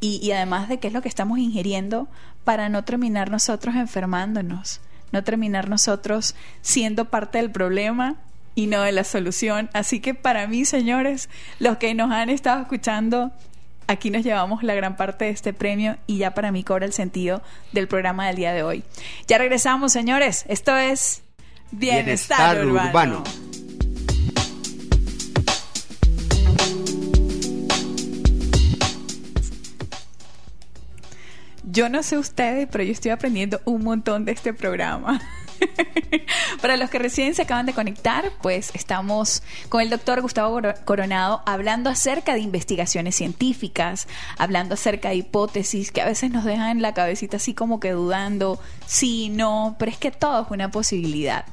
y, 0.00 0.20
y 0.22 0.32
además 0.32 0.68
de 0.68 0.78
qué 0.78 0.88
es 0.88 0.94
lo 0.94 1.02
que 1.02 1.08
estamos 1.08 1.38
ingiriendo 1.38 2.08
para 2.44 2.68
no 2.68 2.84
terminar 2.84 3.30
nosotros 3.30 3.74
enfermándonos, 3.74 4.80
no 5.12 5.24
terminar 5.24 5.68
nosotros 5.68 6.34
siendo 6.60 7.06
parte 7.06 7.38
del 7.38 7.50
problema 7.50 8.16
y 8.54 8.66
no 8.66 8.82
de 8.82 8.92
la 8.92 9.04
solución. 9.04 9.70
Así 9.72 10.00
que 10.00 10.14
para 10.14 10.46
mí, 10.46 10.64
señores, 10.64 11.28
los 11.58 11.78
que 11.78 11.94
nos 11.94 12.10
han 12.10 12.28
estado 12.28 12.62
escuchando, 12.62 13.30
aquí 13.86 14.10
nos 14.10 14.24
llevamos 14.24 14.62
la 14.62 14.74
gran 14.74 14.96
parte 14.96 15.26
de 15.26 15.30
este 15.30 15.52
premio 15.52 15.96
y 16.06 16.18
ya 16.18 16.34
para 16.34 16.50
mí 16.52 16.64
cobra 16.64 16.84
el 16.84 16.92
sentido 16.92 17.42
del 17.72 17.88
programa 17.88 18.26
del 18.26 18.36
día 18.36 18.52
de 18.52 18.62
hoy. 18.62 18.84
Ya 19.26 19.38
regresamos, 19.38 19.92
señores. 19.92 20.44
Esto 20.48 20.76
es 20.76 21.22
Bienestar, 21.70 22.64
Urbano. 22.66 23.22
Yo 31.78 31.88
no 31.88 32.02
sé 32.02 32.18
ustedes, 32.18 32.66
pero 32.68 32.82
yo 32.82 32.90
estoy 32.90 33.12
aprendiendo 33.12 33.60
un 33.64 33.84
montón 33.84 34.24
de 34.24 34.32
este 34.32 34.52
programa. 34.52 35.20
Para 36.60 36.76
los 36.76 36.90
que 36.90 36.98
recién 36.98 37.36
se 37.36 37.42
acaban 37.42 37.66
de 37.66 37.72
conectar, 37.72 38.32
pues 38.42 38.72
estamos 38.74 39.44
con 39.68 39.80
el 39.80 39.88
doctor 39.88 40.20
Gustavo 40.20 40.60
Coronado 40.84 41.40
hablando 41.46 41.88
acerca 41.88 42.34
de 42.34 42.40
investigaciones 42.40 43.14
científicas, 43.14 44.08
hablando 44.38 44.74
acerca 44.74 45.10
de 45.10 45.16
hipótesis 45.16 45.92
que 45.92 46.02
a 46.02 46.06
veces 46.06 46.32
nos 46.32 46.44
dejan 46.44 46.82
la 46.82 46.94
cabecita 46.94 47.36
así 47.36 47.54
como 47.54 47.78
que 47.78 47.92
dudando, 47.92 48.60
sí, 48.84 49.28
no, 49.28 49.76
pero 49.78 49.92
es 49.92 49.98
que 49.98 50.10
todo 50.10 50.42
es 50.42 50.50
una 50.50 50.72
posibilidad. 50.72 51.44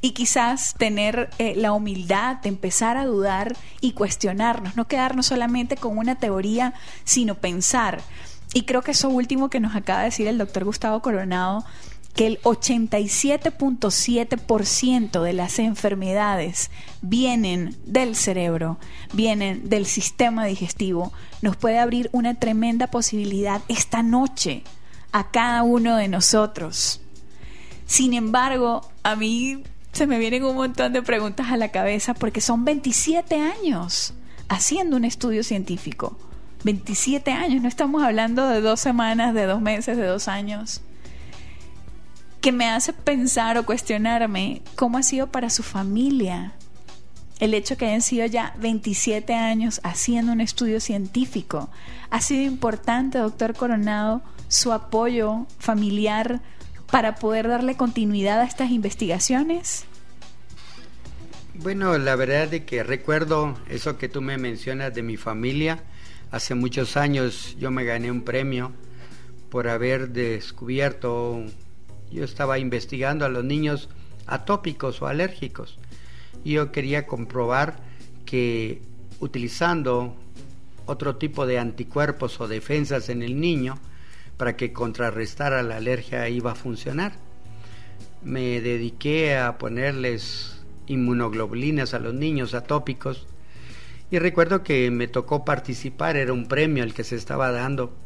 Y 0.00 0.12
quizás 0.12 0.74
tener 0.78 1.28
eh, 1.38 1.52
la 1.56 1.72
humildad 1.72 2.36
de 2.36 2.48
empezar 2.48 2.96
a 2.96 3.04
dudar 3.04 3.54
y 3.82 3.92
cuestionarnos, 3.92 4.76
no 4.76 4.88
quedarnos 4.88 5.26
solamente 5.26 5.76
con 5.76 5.98
una 5.98 6.14
teoría, 6.14 6.72
sino 7.04 7.34
pensar. 7.34 8.00
Y 8.54 8.62
creo 8.62 8.82
que 8.82 8.92
eso 8.92 9.10
último 9.10 9.50
que 9.50 9.60
nos 9.60 9.76
acaba 9.76 9.98
de 9.98 10.06
decir 10.06 10.26
el 10.26 10.38
doctor 10.38 10.64
Gustavo 10.64 11.02
Coronado 11.02 11.66
que 12.14 12.26
el 12.28 12.40
87.7% 12.42 15.20
de 15.20 15.32
las 15.32 15.58
enfermedades 15.58 16.70
vienen 17.02 17.74
del 17.84 18.14
cerebro, 18.14 18.78
vienen 19.12 19.68
del 19.68 19.84
sistema 19.84 20.44
digestivo, 20.44 21.12
nos 21.42 21.56
puede 21.56 21.80
abrir 21.80 22.08
una 22.12 22.36
tremenda 22.36 22.86
posibilidad 22.86 23.62
esta 23.66 24.04
noche 24.04 24.62
a 25.10 25.32
cada 25.32 25.64
uno 25.64 25.96
de 25.96 26.06
nosotros. 26.06 27.00
Sin 27.86 28.14
embargo, 28.14 28.88
a 29.02 29.16
mí 29.16 29.62
se 29.92 30.06
me 30.06 30.18
vienen 30.18 30.44
un 30.44 30.56
montón 30.56 30.92
de 30.92 31.02
preguntas 31.02 31.50
a 31.50 31.56
la 31.56 31.70
cabeza 31.70 32.14
porque 32.14 32.40
son 32.40 32.64
27 32.64 33.40
años 33.40 34.14
haciendo 34.48 34.96
un 34.96 35.04
estudio 35.04 35.42
científico. 35.42 36.16
27 36.64 37.30
años, 37.30 37.62
no 37.62 37.68
estamos 37.68 38.02
hablando 38.02 38.48
de 38.48 38.60
dos 38.60 38.80
semanas, 38.80 39.34
de 39.34 39.46
dos 39.46 39.60
meses, 39.60 39.96
de 39.96 40.06
dos 40.06 40.28
años 40.28 40.82
que 42.40 42.52
me 42.52 42.68
hace 42.68 42.92
pensar 42.92 43.56
o 43.56 43.64
cuestionarme 43.64 44.60
cómo 44.74 44.98
ha 44.98 45.02
sido 45.02 45.28
para 45.28 45.48
su 45.48 45.62
familia 45.62 46.52
el 47.40 47.54
hecho 47.54 47.76
que 47.76 47.86
hayan 47.86 48.02
sido 48.02 48.26
ya 48.26 48.54
27 48.58 49.34
años 49.34 49.80
haciendo 49.82 50.32
un 50.32 50.40
estudio 50.40 50.80
científico. 50.80 51.70
¿Ha 52.10 52.20
sido 52.20 52.42
importante, 52.42 53.18
doctor 53.18 53.54
Coronado, 53.54 54.22
su 54.48 54.72
apoyo 54.72 55.46
familiar 55.58 56.40
para 56.90 57.16
poder 57.16 57.48
darle 57.48 57.76
continuidad 57.76 58.40
a 58.40 58.44
estas 58.44 58.70
investigaciones? 58.70 59.84
Bueno, 61.54 61.96
la 61.98 62.14
verdad 62.14 62.52
es 62.52 62.64
que 62.64 62.82
recuerdo 62.82 63.58
eso 63.68 63.96
que 63.96 64.08
tú 64.08 64.20
me 64.20 64.38
mencionas 64.38 64.94
de 64.94 65.02
mi 65.02 65.16
familia. 65.16 65.82
Hace 66.34 66.56
muchos 66.56 66.96
años 66.96 67.54
yo 67.60 67.70
me 67.70 67.84
gané 67.84 68.10
un 68.10 68.22
premio 68.22 68.72
por 69.50 69.68
haber 69.68 70.08
descubierto 70.08 71.44
yo 72.10 72.24
estaba 72.24 72.58
investigando 72.58 73.24
a 73.24 73.28
los 73.28 73.44
niños 73.44 73.88
atópicos 74.26 75.00
o 75.00 75.06
alérgicos. 75.06 75.78
Y 76.42 76.54
yo 76.54 76.72
quería 76.72 77.06
comprobar 77.06 77.76
que 78.26 78.82
utilizando 79.20 80.16
otro 80.86 81.14
tipo 81.18 81.46
de 81.46 81.60
anticuerpos 81.60 82.40
o 82.40 82.48
defensas 82.48 83.10
en 83.10 83.22
el 83.22 83.40
niño 83.40 83.78
para 84.36 84.56
que 84.56 84.72
contrarrestara 84.72 85.62
la 85.62 85.76
alergia 85.76 86.28
iba 86.28 86.50
a 86.50 86.56
funcionar. 86.56 87.12
Me 88.24 88.60
dediqué 88.60 89.36
a 89.36 89.56
ponerles 89.56 90.64
inmunoglobulinas 90.88 91.94
a 91.94 92.00
los 92.00 92.12
niños 92.12 92.54
atópicos 92.54 93.28
y 94.10 94.18
recuerdo 94.18 94.62
que 94.62 94.90
me 94.90 95.08
tocó 95.08 95.44
participar, 95.44 96.16
era 96.16 96.32
un 96.32 96.46
premio 96.46 96.84
el 96.84 96.94
que 96.94 97.04
se 97.04 97.16
estaba 97.16 97.50
dando. 97.50 97.96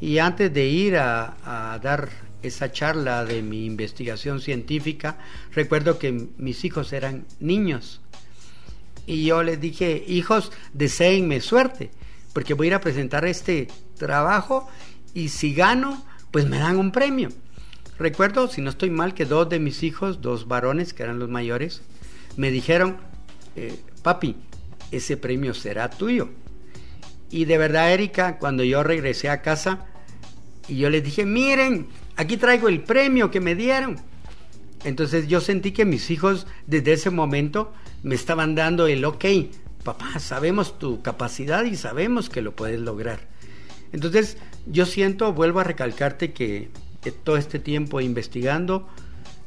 Y 0.00 0.18
antes 0.18 0.52
de 0.52 0.66
ir 0.66 0.96
a, 0.96 1.78
dar 1.82 2.08
esa 2.42 2.70
charla 2.70 3.24
de 3.24 3.42
mi 3.42 3.66
investigación 3.66 4.40
científica, 4.40 5.18
recuerdo 5.52 5.98
que 5.98 6.28
mis 6.38 6.64
hijos 6.64 6.92
eran 6.92 7.26
niños. 7.40 8.00
Y 9.06 9.24
yo 9.24 9.42
les 9.42 9.60
dije, 9.60 10.04
hijos, 10.06 10.52
deseenme 10.72 11.40
suerte, 11.40 11.90
porque 12.32 12.54
voy 12.54 12.66
a 12.66 12.68
ir 12.68 12.74
a 12.74 12.80
presentar 12.80 13.24
este 13.24 13.68
trabajo 13.96 14.68
y 15.14 15.30
si 15.30 15.54
gano, 15.54 16.04
pues 16.30 16.48
me 16.48 16.58
dan 16.58 16.76
un 16.76 16.92
premio. 16.92 17.30
Recuerdo, 17.98 18.46
si 18.46 18.60
no 18.60 18.70
estoy 18.70 18.90
mal, 18.90 19.14
que 19.14 19.24
dos 19.24 19.48
de 19.48 19.58
mis 19.58 19.82
hijos, 19.82 20.20
dos 20.20 20.46
varones, 20.46 20.94
que 20.94 21.02
eran 21.02 21.18
los 21.18 21.28
mayores, 21.28 21.82
me 22.36 22.52
dijeron, 22.52 22.98
eh, 23.56 23.80
papi, 24.02 24.36
ese 24.90 25.16
premio 25.16 25.54
será 25.54 25.90
tuyo. 25.90 26.30
Y 27.30 27.44
de 27.44 27.58
verdad, 27.58 27.92
Erika, 27.92 28.38
cuando 28.38 28.64
yo 28.64 28.82
regresé 28.82 29.28
a 29.28 29.42
casa, 29.42 29.86
y 30.68 30.76
yo 30.76 30.90
les 30.90 31.02
dije, 31.02 31.24
miren, 31.24 31.88
aquí 32.16 32.36
traigo 32.36 32.68
el 32.68 32.82
premio 32.82 33.30
que 33.30 33.40
me 33.40 33.54
dieron. 33.54 33.96
Entonces 34.84 35.26
yo 35.26 35.40
sentí 35.40 35.72
que 35.72 35.84
mis 35.84 36.10
hijos 36.10 36.46
desde 36.66 36.92
ese 36.92 37.10
momento 37.10 37.72
me 38.02 38.14
estaban 38.14 38.54
dando 38.54 38.86
el 38.86 39.04
ok, 39.04 39.24
papá, 39.82 40.18
sabemos 40.18 40.78
tu 40.78 41.02
capacidad 41.02 41.64
y 41.64 41.76
sabemos 41.76 42.28
que 42.28 42.42
lo 42.42 42.54
puedes 42.54 42.80
lograr. 42.80 43.20
Entonces 43.92 44.36
yo 44.66 44.86
siento, 44.86 45.32
vuelvo 45.32 45.60
a 45.60 45.64
recalcarte 45.64 46.32
que, 46.32 46.70
todo 47.24 47.38
este 47.38 47.58
tiempo 47.58 48.02
investigando, 48.02 48.86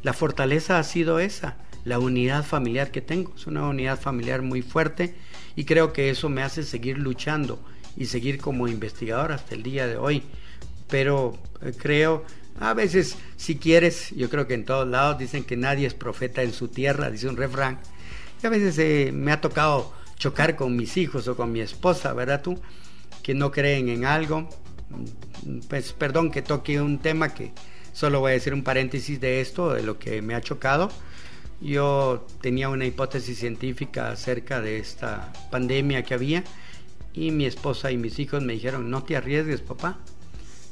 la 0.02 0.14
fortaleza 0.14 0.80
ha 0.80 0.84
sido 0.84 1.20
esa, 1.20 1.58
la 1.86 2.00
unidad 2.00 2.44
familiar 2.44 2.90
que 2.90 3.02
tengo. 3.02 3.34
Es 3.36 3.46
una 3.46 3.68
unidad 3.68 4.00
familiar 4.00 4.42
muy 4.42 4.64
fuerte 4.64 5.14
y 5.56 5.66
creo 5.66 5.94
que 5.94 6.10
eso 6.10 6.30
me 6.30 6.44
hace 6.44 6.64
seguir 6.64 6.98
luchando 6.98 7.60
y 7.98 8.06
seguir 8.06 8.38
como 8.40 8.68
investigador 8.68 9.32
hasta 9.32 9.56
el 9.56 9.64
día 9.64 9.88
de 9.88 9.98
hoy. 9.98 10.24
Pero 10.88 11.38
eh, 11.62 11.74
creo 11.78 12.26
a 12.60 12.74
veces, 12.74 13.18
si 13.38 13.58
quieres, 13.58 14.12
yo 14.12 14.30
creo 14.30 14.46
que 14.48 14.54
en 14.54 14.66
todos 14.66 14.88
lados 14.88 15.18
dicen 15.18 15.44
que 15.44 15.58
nadie 15.58 15.88
es 15.88 15.94
profeta 15.94 16.44
en 16.44 16.54
su 16.54 16.68
tierra, 16.68 17.10
dice 17.10 17.28
un 17.28 17.38
refrán. 17.38 17.80
Y 18.44 18.48
a 18.48 18.50
veces 18.50 18.78
eh, 18.78 19.12
me 19.12 19.32
ha 19.32 19.42
tocado 19.42 19.94
chocar 20.18 20.56
con 20.56 20.76
mis 20.76 20.98
hijos 20.98 21.28
o 21.28 21.36
con 21.36 21.52
mi 21.52 21.62
esposa, 21.62 22.14
¿verdad 22.14 22.42
tú? 22.44 22.60
Que 23.24 23.34
no 23.34 23.52
creen 23.52 23.90
en 23.90 24.06
algo. 24.06 24.48
Pues 25.70 25.94
perdón 25.94 26.30
que 26.30 26.42
toque 26.44 26.80
un 26.80 27.00
tema 27.00 27.34
que 27.34 27.52
solo 27.94 28.20
voy 28.20 28.32
a 28.32 28.34
decir 28.34 28.54
un 28.54 28.64
paréntesis 28.64 29.20
de 29.20 29.42
esto, 29.42 29.74
de 29.74 29.82
lo 29.82 29.98
que 29.98 30.22
me 30.22 30.36
ha 30.36 30.42
chocado. 30.42 30.92
Yo 31.62 32.26
tenía 32.42 32.70
una 32.70 32.86
hipótesis 32.86 33.38
científica 33.38 34.12
acerca 34.12 34.62
de 34.62 34.78
esta 34.78 35.32
pandemia 35.52 36.04
que 36.04 36.16
había 36.16 36.44
y 37.14 37.32
mi 37.32 37.46
esposa 37.46 37.92
y 37.92 37.98
mis 37.98 38.18
hijos 38.20 38.44
me 38.44 38.54
dijeron, 38.54 38.90
no 38.90 39.04
te 39.04 39.16
arriesgues, 39.16 39.62
papá 39.62 40.00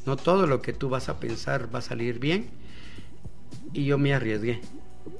no 0.05 0.17
todo 0.17 0.47
lo 0.47 0.61
que 0.61 0.73
tú 0.73 0.89
vas 0.89 1.09
a 1.09 1.19
pensar 1.19 1.73
va 1.73 1.79
a 1.79 1.83
salir 1.83 2.19
bien. 2.19 2.47
Y 3.73 3.85
yo 3.85 3.97
me 3.97 4.13
arriesgué. 4.13 4.61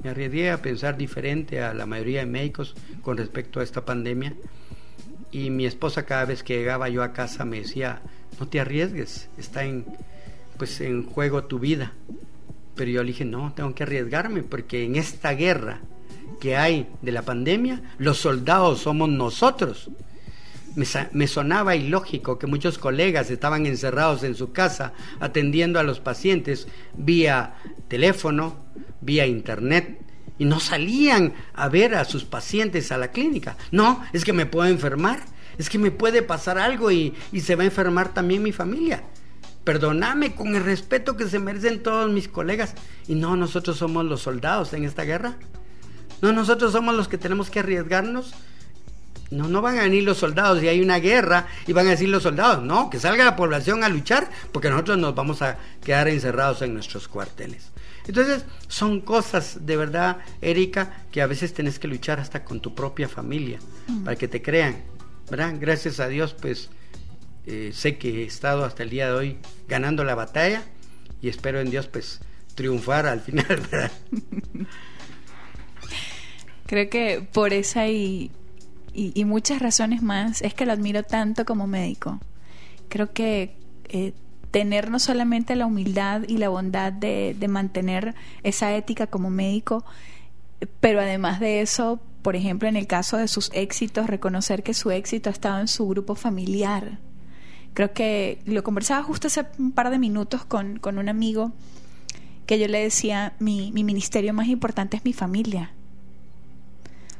Me 0.04 0.10
arriesgué 0.10 0.52
a 0.52 0.62
pensar 0.62 0.98
diferente 0.98 1.62
a 1.62 1.74
la 1.74 1.86
mayoría 1.86 2.22
de 2.22 2.26
médicos 2.26 2.76
con 3.02 3.18
respecto 3.18 3.60
a 3.60 3.64
esta 3.64 3.86
pandemia. 3.86 4.34
Y 5.32 5.52
mi 5.52 5.66
esposa 5.66 6.06
cada 6.06 6.26
vez 6.26 6.44
que 6.44 6.58
llegaba 6.58 6.90
yo 6.90 7.04
a 7.04 7.14
casa 7.14 7.46
me 7.46 7.60
decía, 7.60 8.02
no 8.40 8.48
te 8.48 8.60
arriesgues, 8.60 9.30
está 9.38 9.64
en, 9.64 9.86
pues, 10.58 10.82
en 10.82 11.06
juego 11.06 11.44
tu 11.44 11.60
vida. 11.60 11.94
Pero 12.80 12.92
yo 12.92 13.04
le 13.04 13.12
dije, 13.12 13.26
no, 13.26 13.52
tengo 13.54 13.76
que 13.76 13.84
arriesgarme 13.84 14.42
porque 14.42 14.86
en 14.86 14.96
esta 14.96 15.34
guerra 15.34 15.82
que 16.40 16.56
hay 16.56 16.88
de 17.02 17.12
la 17.12 17.24
pandemia, 17.24 17.82
los 17.98 18.20
soldados 18.20 18.80
somos 18.80 19.10
nosotros 19.10 19.90
me, 21.12 21.28
sonaba 21.28 21.76
ilógico 21.76 22.40
que 22.40 22.48
muchos 22.48 22.78
colegas 22.78 23.30
estaban 23.32 23.66
encerrados 23.66 24.24
en 24.24 24.34
su 24.34 24.54
casa 24.54 24.94
atendiendo 25.20 25.78
a 25.78 25.84
los 25.84 26.00
pacientes 26.00 26.70
vía 26.96 27.56
teléfono, 27.90 28.56
vía 29.02 29.26
internet, 29.26 30.00
y 30.38 30.46
no 30.46 30.62
salían 30.62 31.34
a 31.56 31.68
ver 31.68 31.96
a 31.96 32.06
sus 32.06 32.24
pacientes 32.24 32.94
a 32.94 32.98
la 32.98 33.10
clínica. 33.10 33.58
No, 33.72 34.02
es 34.14 34.24
que 34.24 34.32
me 34.32 34.46
puedo 34.46 34.70
enfermar, 34.70 35.20
es 35.58 35.70
que 35.70 35.80
me 35.80 35.92
puede 35.92 36.22
pasar 36.22 36.58
algo 36.58 36.92
y, 36.92 37.14
y 37.34 37.42
se 37.42 37.56
va 37.56 37.64
a 37.64 37.66
enfermar 37.66 38.14
también 38.14 38.42
mi 38.42 38.54
familia. 38.54 39.04
Perdóname 39.64 40.36
con 40.36 40.56
el 40.56 40.64
respeto 40.64 41.16
que 41.16 41.28
se 41.28 41.40
merecen 41.40 41.84
todos 41.84 42.12
mis 42.12 42.28
colegas. 42.28 42.74
Y 43.08 43.16
no, 43.16 43.36
nosotros 43.36 43.78
somos 43.78 44.06
los 44.06 44.22
soldados 44.22 44.74
en 44.74 44.86
esta 44.86 45.04
guerra. 45.04 45.36
no, 46.22 46.32
nosotros 46.32 46.72
somos 46.72 46.96
los 46.96 47.08
que 47.08 47.18
tenemos 47.18 47.50
que 47.50 47.60
arriesgarnos. 47.60 48.34
No, 49.32 49.48
no 49.48 49.62
van 49.62 49.78
a 49.78 49.84
venir 49.84 50.04
los 50.04 50.18
soldados 50.18 50.64
y 50.64 50.68
hay 50.68 50.82
una 50.82 50.98
guerra 50.98 51.46
y 51.68 51.74
van 51.74 51.86
a 51.86 51.92
decir 51.92 52.10
los 52.10 52.24
soldados, 52.24 52.64
no, 52.64 52.90
que 52.90 53.00
salga 53.00 53.24
la 53.24 53.36
población 53.36 53.84
a 53.84 53.90
luchar 53.90 54.28
porque 54.52 54.72
nosotros 54.72 54.98
nos 54.98 55.14
vamos 55.14 55.44
a 55.44 55.58
quedar 55.84 56.08
encerrados 56.08 56.64
en 56.64 56.74
nuestros 56.74 57.08
cuarteles. 57.08 57.70
Entonces, 58.08 58.44
son 58.68 59.02
cosas 59.02 59.68
de 59.68 59.78
verdad, 59.78 60.18
Erika, 60.42 61.04
que 61.12 61.22
a 61.22 61.28
veces 61.28 61.54
tenés 61.54 61.78
que 61.78 61.88
luchar 61.88 62.20
hasta 62.20 62.44
con 62.44 62.60
tu 62.60 62.74
propia 62.74 63.08
familia 63.08 63.60
para 64.04 64.16
que 64.16 64.28
te 64.28 64.42
crean, 64.42 64.82
¿verdad? 65.30 65.54
Gracias 65.60 66.00
a 66.00 66.08
Dios, 66.08 66.34
pues 66.34 66.72
eh, 67.52 67.72
sé 67.74 67.98
que 67.98 68.22
he 68.22 68.26
estado 68.28 68.64
hasta 68.64 68.84
el 68.84 68.92
día 68.92 69.08
de 69.08 69.14
hoy 69.14 69.38
ganando 69.68 70.04
la 70.04 70.14
batalla 70.14 70.62
y 71.20 71.30
espero 71.30 71.60
en 71.60 71.72
Dios, 71.72 71.88
pues, 71.88 72.20
triunfar 72.54 73.08
al 73.08 73.22
final. 73.22 73.64
Creo 76.68 76.90
que 76.92 77.28
por 77.34 77.54
esa 77.54 77.88
y, 77.88 78.30
muchas 79.26 79.64
razones 79.64 80.04
más 80.04 80.44
es 80.44 80.54
que 80.54 80.68
lo 80.68 80.74
admiro 80.74 81.02
tanto 81.02 81.44
como 81.44 81.66
médico. 81.66 82.20
Creo 82.88 83.14
que 83.14 83.56
eh, 83.86 84.14
tener 84.52 84.92
no 84.92 85.00
solamente 85.00 85.56
la 85.56 85.66
humildad 85.66 86.22
y 86.28 86.38
la 86.38 86.50
bondad 86.50 86.94
de 86.94 87.48
mantener 87.50 88.14
esa 88.44 88.76
ética 88.76 89.08
como 89.08 89.32
médico, 89.32 89.84
pero 90.80 91.02
además 91.02 91.40
de 91.40 91.62
eso, 91.62 92.00
por 92.22 92.36
ejemplo, 92.36 92.70
en 92.70 92.76
el 92.76 92.86
caso 92.86 93.18
de 93.18 93.28
sus 93.28 93.50
éxitos, 93.56 94.06
reconocer 94.06 94.62
que 94.62 94.76
su 94.76 94.92
éxito 94.92 95.32
ha 95.32 95.34
estado 95.34 95.60
en 95.60 95.68
su 95.68 95.88
grupo 95.88 96.14
familiar. 96.14 97.00
Creo 97.74 97.94
que 97.94 98.42
lo 98.46 98.64
conversaba 98.64 99.04
justo 99.04 99.28
hace 99.28 99.46
un 99.58 99.72
par 99.72 99.90
de 99.90 100.00
minutos 100.00 100.46
con, 100.46 100.80
con 100.80 100.98
un 100.98 101.10
amigo 101.10 101.52
que 102.46 102.60
yo 102.60 102.68
le 102.68 102.82
decía, 102.82 103.34
mi, 103.40 103.72
mi 103.72 103.84
ministerio 103.84 104.34
más 104.34 104.48
importante 104.48 104.98
es 104.98 105.06
mi 105.06 105.14
familia 105.14 105.72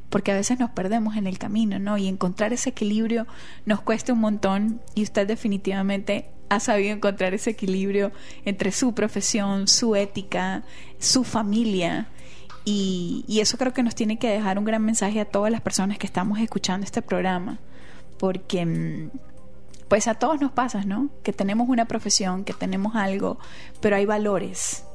porque 0.10 0.32
a 0.32 0.36
veces 0.36 0.60
nos 0.60 0.72
perdemos 0.72 1.16
en 1.16 1.28
el 1.28 1.38
camino, 1.38 1.80
¿no? 1.80 1.98
Y 1.98 2.08
encontrar 2.08 2.52
ese 2.54 2.72
equilibrio 2.72 3.28
nos 3.66 3.82
cuesta 3.82 4.14
un 4.14 4.20
montón 4.20 4.82
y 4.96 5.04
usted 5.04 5.28
definitivamente 5.28 6.30
ha 6.50 6.60
sabido 6.60 6.96
encontrar 6.96 7.34
ese 7.34 7.52
equilibrio 7.52 8.12
entre 8.44 8.72
su 8.72 8.94
profesión, 8.94 9.68
su 9.68 9.96
ética, 9.96 10.64
su 10.98 11.24
familia. 11.24 12.08
Y, 12.66 13.24
y, 13.28 13.40
eso 13.40 13.58
creo 13.58 13.74
que 13.74 13.84
nos 13.84 13.96
tiene 13.96 14.18
que 14.18 14.28
dejar 14.28 14.58
un 14.58 14.66
gran 14.66 14.84
mensaje 14.84 15.20
a 15.20 15.26
todas 15.26 15.52
las 15.52 15.62
personas 15.62 15.98
que 15.98 16.08
estamos 16.08 16.40
escuchando 16.40 16.86
este 16.86 17.02
programa, 17.02 17.60
porque 18.18 18.66
mm, 18.66 19.10
pues 19.90 20.08
a 20.08 20.14
todos 20.14 20.40
nos 20.40 20.52
pasa, 20.52 20.86
¿no? 20.86 21.10
Que 21.24 21.34
tenemos 21.34 21.68
una 21.68 21.86
profesión, 21.86 22.46
que 22.46 22.54
tenemos 22.54 22.96
algo, 22.96 23.40
pero 23.82 23.98
hay 23.98 24.06
valores 24.06 24.86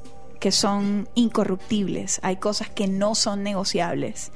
que 0.41 0.53
son 0.53 1.09
incorruptibles, 1.15 2.21
hay 2.23 2.37
cosas 2.37 2.69
que 2.69 2.87
no 2.87 3.15
son 3.15 3.43
negociables. 3.43 4.31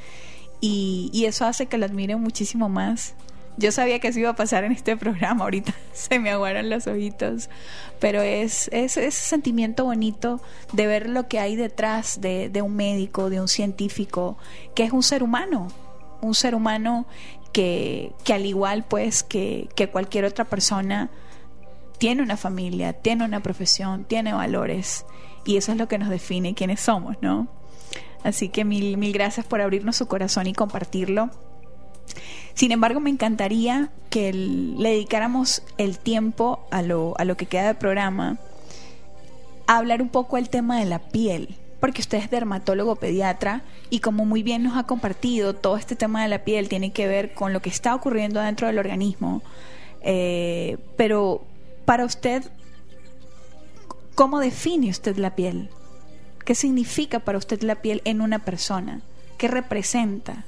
Y, 0.60 1.24
eso 1.26 1.44
hace 1.44 1.66
que 1.66 1.78
lo 1.78 1.84
admire 1.84 2.16
muchísimo 2.16 2.68
más. 2.68 3.14
Yo 3.58 3.72
sabía 3.72 3.98
que 3.98 4.08
eso 4.08 4.18
iba 4.18 4.30
a 4.30 4.36
pasar 4.36 4.64
en 4.64 4.72
este 4.72 4.96
programa, 4.96 5.44
ahorita 5.44 5.74
se 5.92 6.18
me 6.18 6.30
aguaron 6.30 6.70
los 6.70 6.86
ojitos, 6.86 7.50
pero 8.00 8.22
es, 8.22 8.68
ese 8.72 9.10
sentimiento 9.10 9.84
bonito 9.84 10.40
de 10.72 10.86
ver 10.86 11.08
lo 11.08 11.28
que 11.28 11.40
hay 11.40 11.56
detrás 11.56 12.20
de, 12.20 12.50
un 12.62 12.74
médico, 12.74 13.30
de 13.30 13.40
un 13.40 13.48
científico, 13.48 14.38
que 14.74 14.84
es 14.84 14.92
un 14.92 15.02
ser 15.02 15.22
humano, 15.22 15.68
un 16.20 16.34
ser 16.34 16.54
humano 16.54 17.06
que, 17.52 18.12
que 18.24 18.34
al 18.34 18.46
igual 18.46 18.84
pues 18.84 19.22
que, 19.22 19.68
que 19.74 19.88
cualquier 19.88 20.24
otra 20.24 20.44
persona, 20.44 21.10
tiene 21.98 22.22
una 22.22 22.36
familia, 22.36 22.92
tiene 22.92 23.24
una 23.24 23.40
profesión, 23.40 24.04
tiene 24.04 24.32
valores 24.32 25.04
y 25.44 25.56
eso 25.56 25.72
es 25.72 25.78
lo 25.78 25.88
que 25.88 25.98
nos 25.98 26.08
define 26.08 26.54
quiénes 26.54 26.80
somos, 26.80 27.16
¿no? 27.20 27.48
Así 28.22 28.48
que 28.48 28.64
mil, 28.64 28.96
mil 28.96 29.12
gracias 29.12 29.46
por 29.46 29.60
abrirnos 29.60 29.96
su 29.96 30.06
corazón 30.06 30.46
y 30.46 30.52
compartirlo. 30.52 31.30
Sin 32.54 32.72
embargo, 32.72 33.00
me 33.00 33.10
encantaría 33.10 33.90
que 34.10 34.32
le 34.32 34.90
dedicáramos 34.90 35.62
el 35.76 35.98
tiempo 35.98 36.66
a 36.70 36.82
lo, 36.82 37.14
a 37.18 37.24
lo 37.24 37.36
que 37.36 37.46
queda 37.46 37.66
del 37.66 37.76
programa 37.76 38.38
a 39.66 39.76
hablar 39.76 40.02
un 40.02 40.08
poco 40.08 40.36
del 40.36 40.48
tema 40.48 40.78
de 40.80 40.86
la 40.86 40.98
piel, 40.98 41.56
porque 41.80 42.00
usted 42.00 42.18
es 42.18 42.30
dermatólogo 42.30 42.96
pediatra 42.96 43.62
y 43.90 44.00
como 44.00 44.24
muy 44.24 44.42
bien 44.42 44.62
nos 44.62 44.76
ha 44.76 44.84
compartido, 44.84 45.54
todo 45.54 45.76
este 45.76 45.96
tema 45.96 46.22
de 46.22 46.28
la 46.28 46.44
piel 46.44 46.68
tiene 46.68 46.92
que 46.92 47.06
ver 47.06 47.34
con 47.34 47.52
lo 47.52 47.60
que 47.60 47.70
está 47.70 47.94
ocurriendo 47.94 48.40
dentro 48.40 48.66
del 48.66 48.78
organismo. 48.78 49.42
Eh, 50.02 50.78
pero 50.96 51.44
para 51.84 52.04
usted, 52.04 52.42
¿cómo 54.14 54.40
define 54.40 54.90
usted 54.90 55.16
la 55.16 55.34
piel? 55.34 55.70
¿Qué 56.44 56.54
significa 56.54 57.20
para 57.20 57.38
usted 57.38 57.62
la 57.62 57.76
piel 57.76 58.02
en 58.04 58.20
una 58.20 58.44
persona? 58.44 59.02
¿Qué 59.36 59.48
representa? 59.48 60.44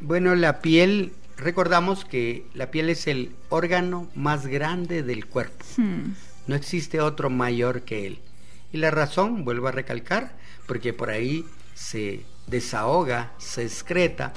Bueno, 0.00 0.34
la 0.34 0.60
piel, 0.60 1.12
recordamos 1.36 2.04
que 2.04 2.46
la 2.54 2.70
piel 2.70 2.90
es 2.90 3.06
el 3.06 3.32
órgano 3.48 4.08
más 4.14 4.46
grande 4.46 5.02
del 5.02 5.26
cuerpo. 5.26 5.64
Hmm. 5.76 6.14
No 6.46 6.54
existe 6.54 7.00
otro 7.00 7.30
mayor 7.30 7.82
que 7.82 8.06
él. 8.06 8.18
Y 8.72 8.78
la 8.78 8.90
razón, 8.90 9.44
vuelvo 9.44 9.68
a 9.68 9.72
recalcar, 9.72 10.36
porque 10.66 10.92
por 10.92 11.10
ahí 11.10 11.44
se 11.74 12.24
desahoga, 12.46 13.32
se 13.38 13.62
excreta 13.62 14.32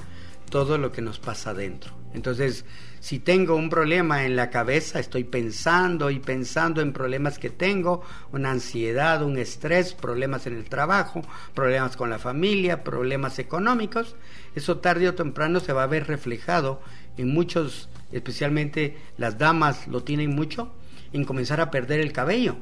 todo 0.50 0.78
lo 0.78 0.92
que 0.92 1.02
nos 1.02 1.20
pasa 1.20 1.52
adentro. 1.52 1.94
Entonces, 2.14 2.66
si 3.00 3.20
tengo 3.20 3.56
un 3.56 3.70
problema 3.70 4.24
en 4.24 4.36
la 4.36 4.50
cabeza, 4.50 5.00
estoy 5.00 5.24
pensando 5.24 6.10
y 6.10 6.20
pensando 6.20 6.80
en 6.80 6.94
problemas 6.94 7.38
que 7.38 7.50
tengo, 7.50 8.02
una 8.32 8.52
ansiedad, 8.52 9.24
un 9.24 9.38
estrés, 9.38 9.94
problemas 9.94 10.48
en 10.48 10.56
el 10.56 10.66
trabajo, 10.66 11.22
problemas 11.54 11.98
con 11.98 12.10
la 12.10 12.20
familia, 12.20 12.84
problemas 12.84 13.40
económicos, 13.40 14.16
eso 14.56 14.78
tarde 14.78 15.10
o 15.10 15.16
temprano 15.16 15.60
se 15.60 15.74
va 15.74 15.84
a 15.84 15.88
ver 15.88 16.08
reflejado 16.08 16.82
en 17.18 17.34
muchos, 17.34 17.90
especialmente 18.12 18.96
las 19.18 19.38
damas 19.38 19.88
lo 19.88 20.04
tienen 20.04 20.34
mucho, 20.34 20.72
en 21.12 21.26
comenzar 21.26 21.62
a 21.62 21.72
perder 21.72 22.00
el 22.00 22.14
cabello. 22.14 22.58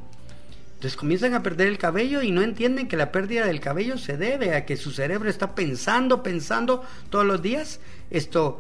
Entonces 0.82 0.98
comienzan 0.98 1.36
a 1.36 1.44
perder 1.44 1.68
el 1.68 1.78
cabello 1.78 2.24
y 2.24 2.32
no 2.32 2.42
entienden 2.42 2.88
que 2.88 2.98
la 2.98 3.12
pérdida 3.12 3.46
del 3.46 3.60
cabello 3.60 4.00
se 4.00 4.18
debe 4.18 4.56
a 4.56 4.66
que 4.66 4.78
su 4.78 4.90
cerebro 4.90 5.30
está 5.30 5.54
pensando, 5.54 6.24
pensando 6.24 6.84
todos 7.12 7.24
los 7.24 7.44
días. 7.44 7.80
Esto 8.10 8.60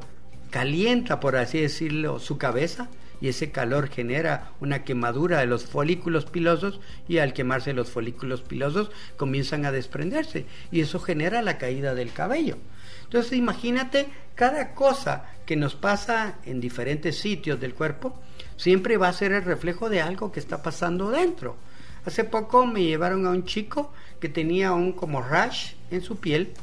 calienta, 0.51 1.19
por 1.19 1.36
así 1.36 1.59
decirlo, 1.59 2.19
su 2.19 2.38
cabeza 2.38 2.89
y 3.22 3.30
ese 3.30 3.49
calor 3.49 3.89
genera 3.89 4.51
una 4.59 4.84
quemadura 4.84 5.39
de 5.39 5.47
los 5.47 5.65
folículos 5.65 6.26
pilosos 6.26 6.80
y 7.07 7.17
al 7.17 7.34
quemarse 7.34 7.74
los 7.74 7.89
folículos 7.89 8.43
pilosos 8.43 8.91
comienzan 9.17 9.65
a 9.65 9.72
desprenderse 9.72 10.45
y 10.72 10.82
eso 10.82 10.99
genera 10.99 11.41
la 11.41 11.57
caída 11.57 11.95
del 11.95 12.13
cabello. 12.13 12.59
Entonces 13.05 13.34
imagínate 13.34 14.05
cada 14.36 14.76
cosa 14.76 15.26
que 15.47 15.55
nos 15.55 15.74
pasa 15.74 16.36
en 16.45 16.61
diferentes 16.61 17.17
sitios 17.17 17.59
del 17.59 17.74
cuerpo 17.74 18.22
siempre 18.57 18.97
va 18.97 19.07
a 19.07 19.13
ser 19.13 19.32
el 19.32 19.43
reflejo 19.43 19.89
de 19.89 20.01
algo 20.01 20.32
que 20.32 20.39
está 20.39 20.61
pasando 20.61 21.09
dentro. 21.09 21.57
Hace 22.06 22.24
poco 22.24 22.66
me 22.66 22.84
llevaron 22.84 23.26
a 23.28 23.32
un 23.32 23.45
chico 23.45 23.93
que 24.20 24.30
tenía 24.30 24.72
un 24.74 24.93
como 24.93 25.22
rash 25.22 25.74
en 25.91 26.02
su 26.02 26.18
piel. 26.18 26.54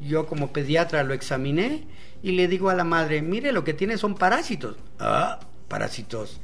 Yo 0.00 0.26
como 0.26 0.52
pediatra 0.52 1.04
lo 1.04 1.14
examiné 1.14 1.86
y 2.22 2.32
le 2.32 2.48
digo 2.48 2.70
a 2.70 2.74
la 2.74 2.84
madre, 2.84 3.22
mire, 3.22 3.52
lo 3.52 3.64
que 3.64 3.74
tiene 3.74 3.98
son 3.98 4.14
parásitos. 4.14 4.76
Ah, 4.98 5.40
parásitos. 5.68 6.40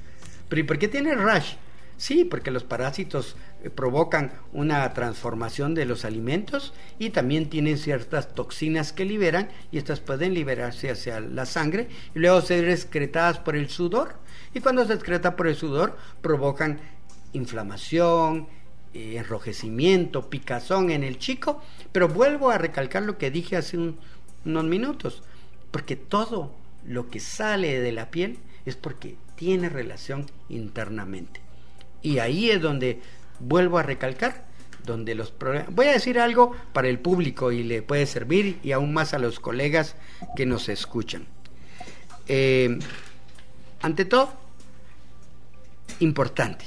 Pero 0.48 0.60
¿y 0.60 0.64
por 0.64 0.78
qué 0.78 0.88
tiene 0.88 1.14
rash? 1.14 1.54
Sí, 1.98 2.24
porque 2.24 2.50
los 2.50 2.62
parásitos 2.62 3.36
eh, 3.62 3.70
provocan 3.70 4.32
una 4.52 4.92
transformación 4.92 5.74
de 5.74 5.86
los 5.86 6.04
alimentos 6.04 6.74
y 6.98 7.10
también 7.10 7.48
tienen 7.48 7.78
ciertas 7.78 8.34
toxinas 8.34 8.92
que 8.92 9.06
liberan 9.06 9.48
y 9.72 9.78
estas 9.78 10.00
pueden 10.00 10.34
liberarse 10.34 10.90
hacia 10.90 11.20
la 11.20 11.46
sangre 11.46 11.88
y 12.14 12.18
luego 12.18 12.42
ser 12.42 12.68
excretadas 12.68 13.38
por 13.38 13.56
el 13.56 13.70
sudor. 13.70 14.16
Y 14.52 14.60
cuando 14.60 14.86
se 14.86 14.92
excreta 14.92 15.36
por 15.36 15.46
el 15.46 15.56
sudor 15.56 15.96
provocan 16.20 16.80
inflamación, 17.32 18.48
eh, 18.94 19.16
enrojecimiento, 19.18 20.30
picazón 20.30 20.90
en 20.90 21.04
el 21.04 21.18
chico. 21.18 21.62
Pero 21.92 22.08
vuelvo 22.08 22.50
a 22.50 22.58
recalcar 22.58 23.02
lo 23.02 23.18
que 23.18 23.30
dije 23.30 23.56
hace 23.56 23.78
unos 23.78 24.64
minutos. 24.64 25.22
Porque 25.70 25.96
todo 25.96 26.54
lo 26.86 27.08
que 27.10 27.20
sale 27.20 27.80
de 27.80 27.92
la 27.92 28.10
piel 28.10 28.38
es 28.64 28.76
porque 28.76 29.16
tiene 29.34 29.68
relación 29.68 30.26
internamente. 30.48 31.40
Y 32.02 32.18
ahí 32.18 32.50
es 32.50 32.60
donde 32.60 33.00
vuelvo 33.40 33.78
a 33.78 33.82
recalcar, 33.82 34.46
donde 34.84 35.14
los 35.14 35.30
problemas... 35.30 35.74
Voy 35.74 35.86
a 35.86 35.92
decir 35.92 36.18
algo 36.18 36.52
para 36.72 36.88
el 36.88 36.98
público 36.98 37.52
y 37.52 37.62
le 37.62 37.82
puede 37.82 38.06
servir 38.06 38.58
y 38.62 38.72
aún 38.72 38.92
más 38.92 39.14
a 39.14 39.18
los 39.18 39.40
colegas 39.40 39.96
que 40.36 40.46
nos 40.46 40.68
escuchan. 40.68 41.26
Eh, 42.28 42.78
ante 43.82 44.04
todo, 44.04 44.32
importante. 46.00 46.64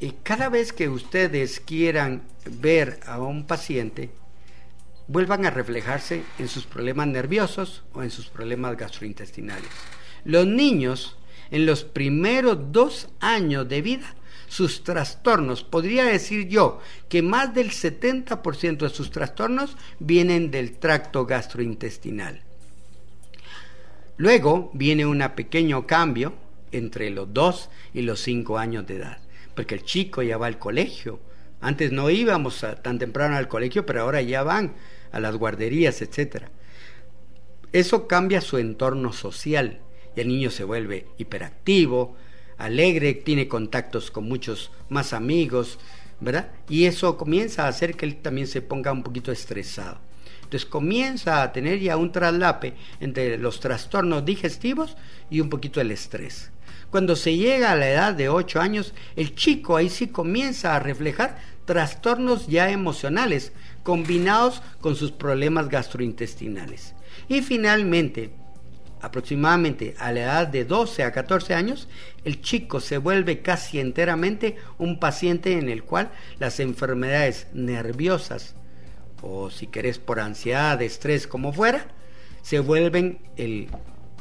Y 0.00 0.12
cada 0.22 0.48
vez 0.48 0.72
que 0.72 0.88
ustedes 0.88 1.60
quieran 1.60 2.22
ver 2.46 3.00
a 3.06 3.20
un 3.20 3.46
paciente, 3.46 4.10
vuelvan 5.06 5.44
a 5.44 5.50
reflejarse 5.50 6.22
en 6.38 6.48
sus 6.48 6.64
problemas 6.64 7.06
nerviosos 7.08 7.82
o 7.92 8.02
en 8.02 8.10
sus 8.10 8.28
problemas 8.28 8.76
gastrointestinales. 8.76 9.70
Los 10.24 10.46
niños 10.46 11.16
en 11.50 11.66
los 11.66 11.84
primeros 11.84 12.72
dos 12.72 13.08
años 13.20 13.68
de 13.68 13.82
vida 13.82 14.14
sus 14.50 14.82
trastornos, 14.82 15.62
podría 15.62 16.04
decir 16.04 16.48
yo 16.48 16.80
que 17.08 17.22
más 17.22 17.54
del 17.54 17.70
70% 17.70 18.78
de 18.78 18.88
sus 18.88 19.12
trastornos 19.12 19.76
vienen 20.00 20.50
del 20.50 20.76
tracto 20.76 21.24
gastrointestinal. 21.24 22.42
Luego 24.16 24.72
viene 24.74 25.06
un 25.06 25.24
pequeño 25.36 25.86
cambio 25.86 26.34
entre 26.72 27.10
los 27.10 27.32
2 27.32 27.70
y 27.94 28.02
los 28.02 28.20
5 28.22 28.58
años 28.58 28.88
de 28.88 28.96
edad, 28.96 29.18
porque 29.54 29.74
el 29.74 29.84
chico 29.84 30.22
ya 30.22 30.38
va 30.38 30.46
al 30.46 30.58
colegio. 30.58 31.20
Antes 31.60 31.92
no 31.92 32.08
íbamos 32.10 32.64
tan 32.82 32.98
temprano 32.98 33.36
al 33.36 33.48
colegio, 33.48 33.84
pero 33.84 34.02
ahora 34.02 34.22
ya 34.22 34.42
van 34.42 34.74
a 35.12 35.20
las 35.20 35.36
guarderías, 35.36 36.00
etc. 36.02 36.44
Eso 37.72 38.06
cambia 38.06 38.40
su 38.40 38.58
entorno 38.58 39.12
social 39.12 39.80
y 40.16 40.20
el 40.20 40.28
niño 40.28 40.50
se 40.50 40.64
vuelve 40.64 41.06
hiperactivo, 41.18 42.16
alegre, 42.58 43.14
tiene 43.14 43.48
contactos 43.48 44.10
con 44.10 44.24
muchos 44.24 44.70
más 44.88 45.12
amigos, 45.12 45.78
¿verdad? 46.20 46.50
Y 46.68 46.84
eso 46.84 47.16
comienza 47.16 47.64
a 47.64 47.68
hacer 47.68 47.96
que 47.96 48.06
él 48.06 48.16
también 48.16 48.46
se 48.46 48.62
ponga 48.62 48.92
un 48.92 49.02
poquito 49.02 49.32
estresado. 49.32 49.98
Entonces 50.42 50.68
comienza 50.68 51.42
a 51.42 51.52
tener 51.52 51.78
ya 51.78 51.96
un 51.96 52.10
traslape 52.10 52.74
entre 52.98 53.38
los 53.38 53.60
trastornos 53.60 54.24
digestivos 54.24 54.96
y 55.30 55.40
un 55.40 55.48
poquito 55.48 55.80
el 55.80 55.92
estrés. 55.92 56.50
Cuando 56.90 57.14
se 57.14 57.36
llega 57.36 57.70
a 57.70 57.76
la 57.76 57.88
edad 57.88 58.14
de 58.14 58.28
8 58.28 58.60
años, 58.60 58.94
el 59.14 59.34
chico 59.36 59.76
ahí 59.76 59.88
sí 59.88 60.08
comienza 60.08 60.74
a 60.74 60.80
reflejar 60.80 61.38
trastornos 61.64 62.48
ya 62.48 62.70
emocionales 62.70 63.52
combinados 63.84 64.60
con 64.80 64.96
sus 64.96 65.12
problemas 65.12 65.68
gastrointestinales. 65.68 66.94
Y 67.28 67.42
finalmente, 67.42 68.30
aproximadamente 69.00 69.94
a 70.00 70.10
la 70.10 70.20
edad 70.20 70.48
de 70.48 70.64
12 70.64 71.04
a 71.04 71.12
14 71.12 71.54
años, 71.54 71.88
el 72.24 72.40
chico 72.42 72.80
se 72.80 72.98
vuelve 72.98 73.40
casi 73.40 73.78
enteramente 73.78 74.56
un 74.78 74.98
paciente 74.98 75.52
en 75.52 75.68
el 75.68 75.84
cual 75.84 76.10
las 76.40 76.58
enfermedades 76.58 77.46
nerviosas, 77.52 78.56
o 79.22 79.48
si 79.48 79.68
querés 79.68 80.00
por 80.00 80.18
ansiedad, 80.18 80.82
estrés, 80.82 81.28
como 81.28 81.52
fuera, 81.52 81.86
se 82.42 82.58
vuelven 82.58 83.20
el, 83.36 83.68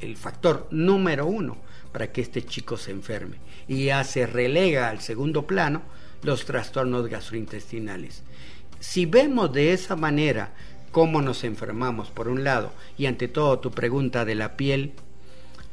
el 0.02 0.18
factor 0.18 0.68
número 0.70 1.26
uno 1.26 1.58
para 1.92 2.12
que 2.12 2.22
este 2.22 2.46
chico 2.46 2.78
se 2.78 2.92
enferme. 2.92 3.38
Y 3.68 3.86
ya 3.86 4.04
se 4.04 4.26
relega 4.28 4.90
al 4.90 5.02
segundo 5.02 5.46
plano 5.48 5.82
los 6.24 6.46
trastornos 6.46 7.08
gastrointestinales. 7.08 8.24
Si 8.80 9.06
vemos 9.06 9.52
de 9.52 9.74
esa 9.74 9.96
manera 9.96 10.54
cómo 10.92 11.22
nos 11.22 11.44
enfermamos, 11.44 12.10
por 12.10 12.28
un 12.28 12.44
lado, 12.44 12.74
y 12.98 13.06
ante 13.06 13.28
todo 13.28 13.60
tu 13.60 13.72
pregunta 13.72 14.26
de 14.26 14.36
la 14.36 14.56
piel, 14.58 14.94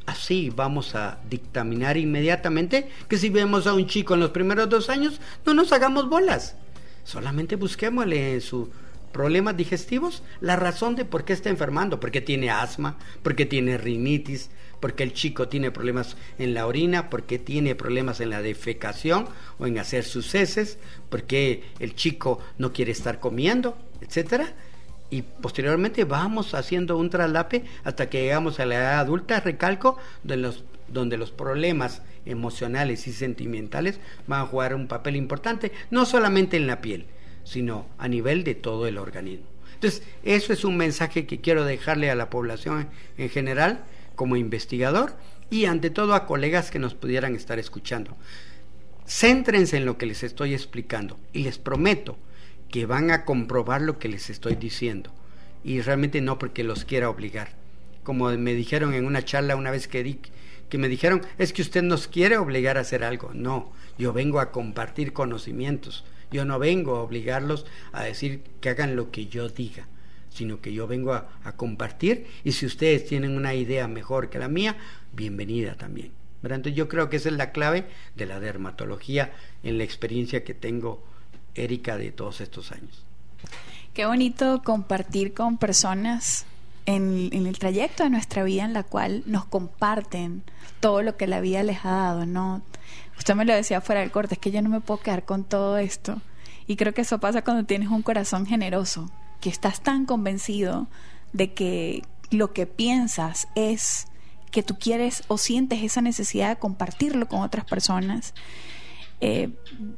así 0.05 0.51
vamos 0.55 0.95
a 0.95 1.19
dictaminar 1.29 1.97
inmediatamente 1.97 2.89
que 3.07 3.17
si 3.17 3.29
vemos 3.29 3.67
a 3.67 3.73
un 3.73 3.87
chico 3.87 4.13
en 4.13 4.21
los 4.21 4.31
primeros 4.31 4.69
dos 4.69 4.89
años, 4.89 5.19
no 5.45 5.53
nos 5.53 5.71
hagamos 5.71 6.09
bolas. 6.09 6.55
Solamente 7.03 7.55
busquémosle 7.55 8.33
en 8.33 8.41
sus 8.41 8.67
problemas 9.11 9.57
digestivos 9.57 10.23
la 10.41 10.55
razón 10.55 10.95
de 10.95 11.05
por 11.05 11.25
qué 11.25 11.33
está 11.33 11.49
enfermando, 11.49 11.99
porque 11.99 12.21
tiene 12.21 12.49
asma, 12.49 12.97
porque 13.23 13.45
tiene 13.45 13.77
rinitis, 13.77 14.49
porque 14.79 15.03
el 15.03 15.13
chico 15.13 15.47
tiene 15.47 15.71
problemas 15.71 16.17
en 16.37 16.53
la 16.53 16.67
orina, 16.67 17.09
porque 17.09 17.39
tiene 17.39 17.75
problemas 17.75 18.19
en 18.19 18.29
la 18.29 18.41
defecación 18.41 19.27
o 19.59 19.67
en 19.67 19.79
hacer 19.79 20.03
sus 20.03 20.33
heces, 20.35 20.77
porque 21.09 21.63
el 21.79 21.95
chico 21.95 22.39
no 22.57 22.73
quiere 22.73 22.91
estar 22.91 23.19
comiendo, 23.19 23.77
etcétera 24.01 24.53
y 25.09 25.21
posteriormente 25.21 26.03
vamos 26.03 26.53
haciendo 26.53 26.97
un 26.97 27.09
traslape 27.09 27.63
hasta 27.83 28.09
que 28.09 28.21
llegamos 28.21 28.59
a 28.59 28.65
la 28.65 28.75
edad 28.75 28.99
adulta, 28.99 29.39
recalco, 29.39 29.97
los, 30.23 30.63
donde 30.89 31.17
los 31.17 31.31
problemas 31.31 32.01
emocionales 32.25 33.07
y 33.07 33.13
sentimentales 33.13 33.99
van 34.27 34.41
a 34.41 34.45
jugar 34.45 34.75
un 34.75 34.87
papel 34.87 35.15
importante, 35.15 35.71
no 35.91 36.05
solamente 36.05 36.57
en 36.57 36.67
la 36.67 36.81
piel, 36.81 37.05
sino 37.43 37.87
a 37.97 38.07
nivel 38.07 38.43
de 38.43 38.55
todo 38.55 38.87
el 38.87 38.97
organismo. 38.97 39.45
Entonces, 39.75 40.03
eso 40.23 40.51
es 40.51 40.65
un 40.65 40.75
mensaje 40.75 41.25
que 41.25 41.39
quiero 41.39 41.63
dejarle 41.63 42.09
a 42.09 42.15
la 42.15 42.29
población 42.29 42.89
en 43.17 43.29
general 43.29 43.85
como 44.17 44.35
investigador 44.35 45.15
y 45.49 45.65
ante 45.65 45.89
todo 45.89 46.13
a 46.13 46.25
colegas 46.25 46.71
que 46.71 46.79
nos 46.79 46.93
pudieran 46.93 47.35
estar 47.35 47.59
escuchando. 47.59 48.17
Céntrense 49.07 49.77
en 49.77 49.85
lo 49.85 49.97
que 49.97 50.07
les 50.07 50.23
estoy 50.23 50.53
explicando 50.53 51.17
y 51.31 51.43
les 51.43 51.57
prometo 51.57 52.17
que 52.69 52.85
van 52.85 53.11
a 53.11 53.23
comprobar 53.23 53.81
lo 53.81 53.99
que 53.99 54.09
les 54.09 54.29
estoy 54.29 54.55
diciendo 54.55 55.13
y 55.63 55.79
realmente 55.79 56.19
no 56.19 56.37
porque 56.37 56.65
los 56.65 56.83
quiera 56.83 57.09
obligar. 57.09 57.49
Como 58.03 58.29
me 58.31 58.53
dijeron 58.53 58.93
en 58.93 59.05
una 59.05 59.23
charla 59.23 59.55
una 59.55 59.71
vez 59.71 59.87
que 59.87 60.03
di, 60.03 60.19
que 60.69 60.77
me 60.77 60.89
dijeron, 60.89 61.21
es 61.37 61.53
que 61.53 61.61
usted 61.61 61.83
nos 61.83 62.07
quiere 62.07 62.37
obligar 62.37 62.77
a 62.77 62.81
hacer 62.81 63.03
algo. 63.03 63.31
No, 63.33 63.71
yo 63.97 64.13
vengo 64.13 64.39
a 64.39 64.51
compartir 64.51 65.13
conocimientos. 65.13 66.03
Yo 66.31 66.43
no 66.43 66.59
vengo 66.59 66.95
a 66.95 67.03
obligarlos 67.03 67.65
a 67.93 68.03
decir 68.03 68.43
que 68.59 68.69
hagan 68.69 68.95
lo 68.95 69.11
que 69.11 69.27
yo 69.27 69.47
diga, 69.47 69.87
sino 70.37 70.61
que 70.61 70.71
yo 70.71 70.85
vengo 70.85 71.13
a, 71.13 71.27
compartir 71.55 72.27
y 72.43 72.51
si 72.51 72.67
ustedes 72.67 73.07
tienen 73.07 73.35
una 73.35 73.55
idea 73.55 73.87
mejor 73.87 74.29
que 74.29 74.37
la 74.37 74.47
mía, 74.47 74.77
bienvenida 75.13 75.73
también. 75.73 76.11
Entonces 76.43 76.75
yo 76.75 76.87
creo 76.87 77.09
que 77.09 77.17
esa 77.17 77.29
es 77.29 77.35
la 77.35 77.51
clave 77.51 77.87
de 78.15 78.27
la 78.27 78.39
dermatología 78.39 79.33
en 79.63 79.79
la 79.79 79.83
experiencia 79.83 80.43
que 80.43 80.53
tengo 80.53 81.03
Erika 81.55 81.97
de 81.97 82.11
todos 82.11 82.39
estos 82.39 82.71
años. 82.71 83.03
Qué 83.95 84.05
bonito 84.05 84.61
compartir 84.63 85.33
con 85.33 85.57
personas 85.57 86.45
en, 86.85 87.33
el 87.33 87.57
trayecto 87.57 88.03
de 88.03 88.11
nuestra 88.11 88.43
vida 88.43 88.63
en 88.63 88.73
la 88.73 88.83
cual 88.83 89.23
nos 89.25 89.45
comparten 89.45 90.43
todo 90.79 91.01
lo 91.01 91.17
que 91.17 91.25
la 91.25 91.41
vida 91.41 91.63
les 91.63 91.83
ha 91.83 91.89
dado, 91.89 92.25
¿no? 92.27 92.61
Usted 93.17 93.33
me 93.33 93.43
lo 93.43 93.55
decía 93.55 93.81
fuera 93.81 94.01
del 94.01 94.11
corte, 94.11 94.35
es 94.35 94.39
que 94.39 94.51
yo 94.51 94.61
no 94.61 94.69
me 94.69 94.81
puedo 94.81 95.01
quedar 95.01 95.25
con 95.25 95.43
todo 95.43 95.79
esto. 95.79 96.21
Y 96.67 96.75
creo 96.75 96.93
que 96.93 97.01
eso 97.01 97.19
pasa 97.19 97.43
cuando 97.43 97.65
tienes 97.65 97.89
un 97.89 98.03
corazón 98.03 98.45
generoso, 98.45 99.09
que 99.39 99.49
estás 99.49 99.81
tan 99.81 100.05
convencido 100.05 100.87
de 101.33 101.53
que 101.53 102.03
lo 102.31 102.53
que 102.53 102.65
piensas 102.65 103.47
es 103.55 104.07
que 104.51 104.63
tú 104.63 104.77
quieres 104.79 105.23
o 105.27 105.37
sientes 105.37 105.83
esa 105.83 106.01
necesidad 106.01 106.49
de 106.49 106.55
compartirlo 106.55 107.27
con 107.27 107.41
otras 107.41 107.65
personas 107.65 108.33
eh, 109.19 109.49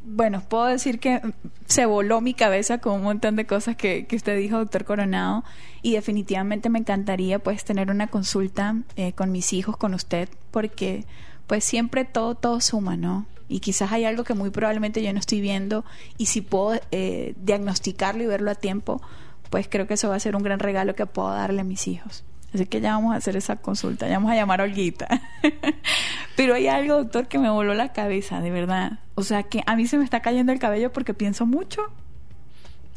bueno, 0.04 0.42
puedo 0.48 0.66
decir 0.66 1.00
que 1.00 1.22
se 1.66 1.86
voló 1.86 2.22
mi 2.22 2.34
cabeza 2.34 2.78
con 2.78 2.94
un 2.94 3.04
montón 3.04 3.36
de 3.36 3.46
cosas 3.46 3.76
que, 3.76 4.08
usted 4.14 4.38
dijo, 4.38 4.58
doctor 4.58 4.86
Coronado, 4.86 5.44
y 5.82 5.94
definitivamente 5.94 6.70
me 6.70 6.80
encantaría 6.80 7.40
pues 7.40 7.64
tener 7.66 7.90
una 7.92 8.08
consulta 8.08 8.78
eh, 8.96 9.14
con 9.14 9.32
mis 9.32 9.52
hijos, 9.54 9.76
con 9.76 9.94
usted, 9.94 10.30
porque 10.52 11.06
pues 11.48 11.64
siempre 11.64 12.06
todo, 12.06 12.36
todo 12.36 12.62
suma, 12.62 12.96
¿no? 12.96 13.26
Y 13.50 13.60
quizás 13.60 13.92
hay 13.92 14.06
algo 14.06 14.24
que 14.24 14.36
muy 14.36 14.52
probablemente 14.52 15.02
yo 15.04 15.12
no 15.12 15.20
estoy 15.20 15.42
viendo 15.42 15.84
y 16.18 16.28
si 16.28 16.42
puedo 16.42 16.80
eh, 16.92 17.34
diagnosticarlo 17.38 18.24
y 18.24 18.28
verlo 18.28 18.52
a 18.52 18.56
tiempo, 18.56 19.02
pues 19.50 19.68
creo 19.70 19.88
que 19.88 19.96
eso 19.96 20.10
va 20.10 20.16
a 20.16 20.20
ser 20.20 20.36
un 20.36 20.44
gran 20.44 20.60
regalo 20.60 20.96
que 20.96 21.06
puedo 21.06 21.30
darle 21.30 21.62
a 21.62 21.64
mis 21.64 21.88
hijos. 21.88 22.24
Así 22.54 22.66
que 22.66 22.82
ya 22.82 22.94
vamos 22.94 23.14
a 23.14 23.18
hacer 23.18 23.36
esa 23.36 23.58
consulta, 23.58 24.08
ya 24.08 24.16
vamos 24.16 24.32
a 24.32 24.36
llamar 24.36 24.62
a 24.62 24.64
Olguita. 24.64 25.08
Pero 26.36 26.56
hay 26.56 26.68
algo, 26.68 26.96
doctor, 26.96 27.28
que 27.28 27.38
me 27.38 27.50
voló 27.50 27.74
la 27.74 27.94
cabeza, 27.94 28.42
de 28.42 28.50
verdad. 28.50 29.00
O 29.16 29.24
sea, 29.24 29.44
que 29.44 29.62
a 29.68 29.76
mí 29.76 29.86
se 29.86 29.98
me 29.98 30.04
está 30.04 30.22
cayendo 30.22 30.52
el 30.52 30.60
cabello 30.60 30.92
porque 30.92 31.14
pienso 31.14 31.46
mucho. 31.46 31.84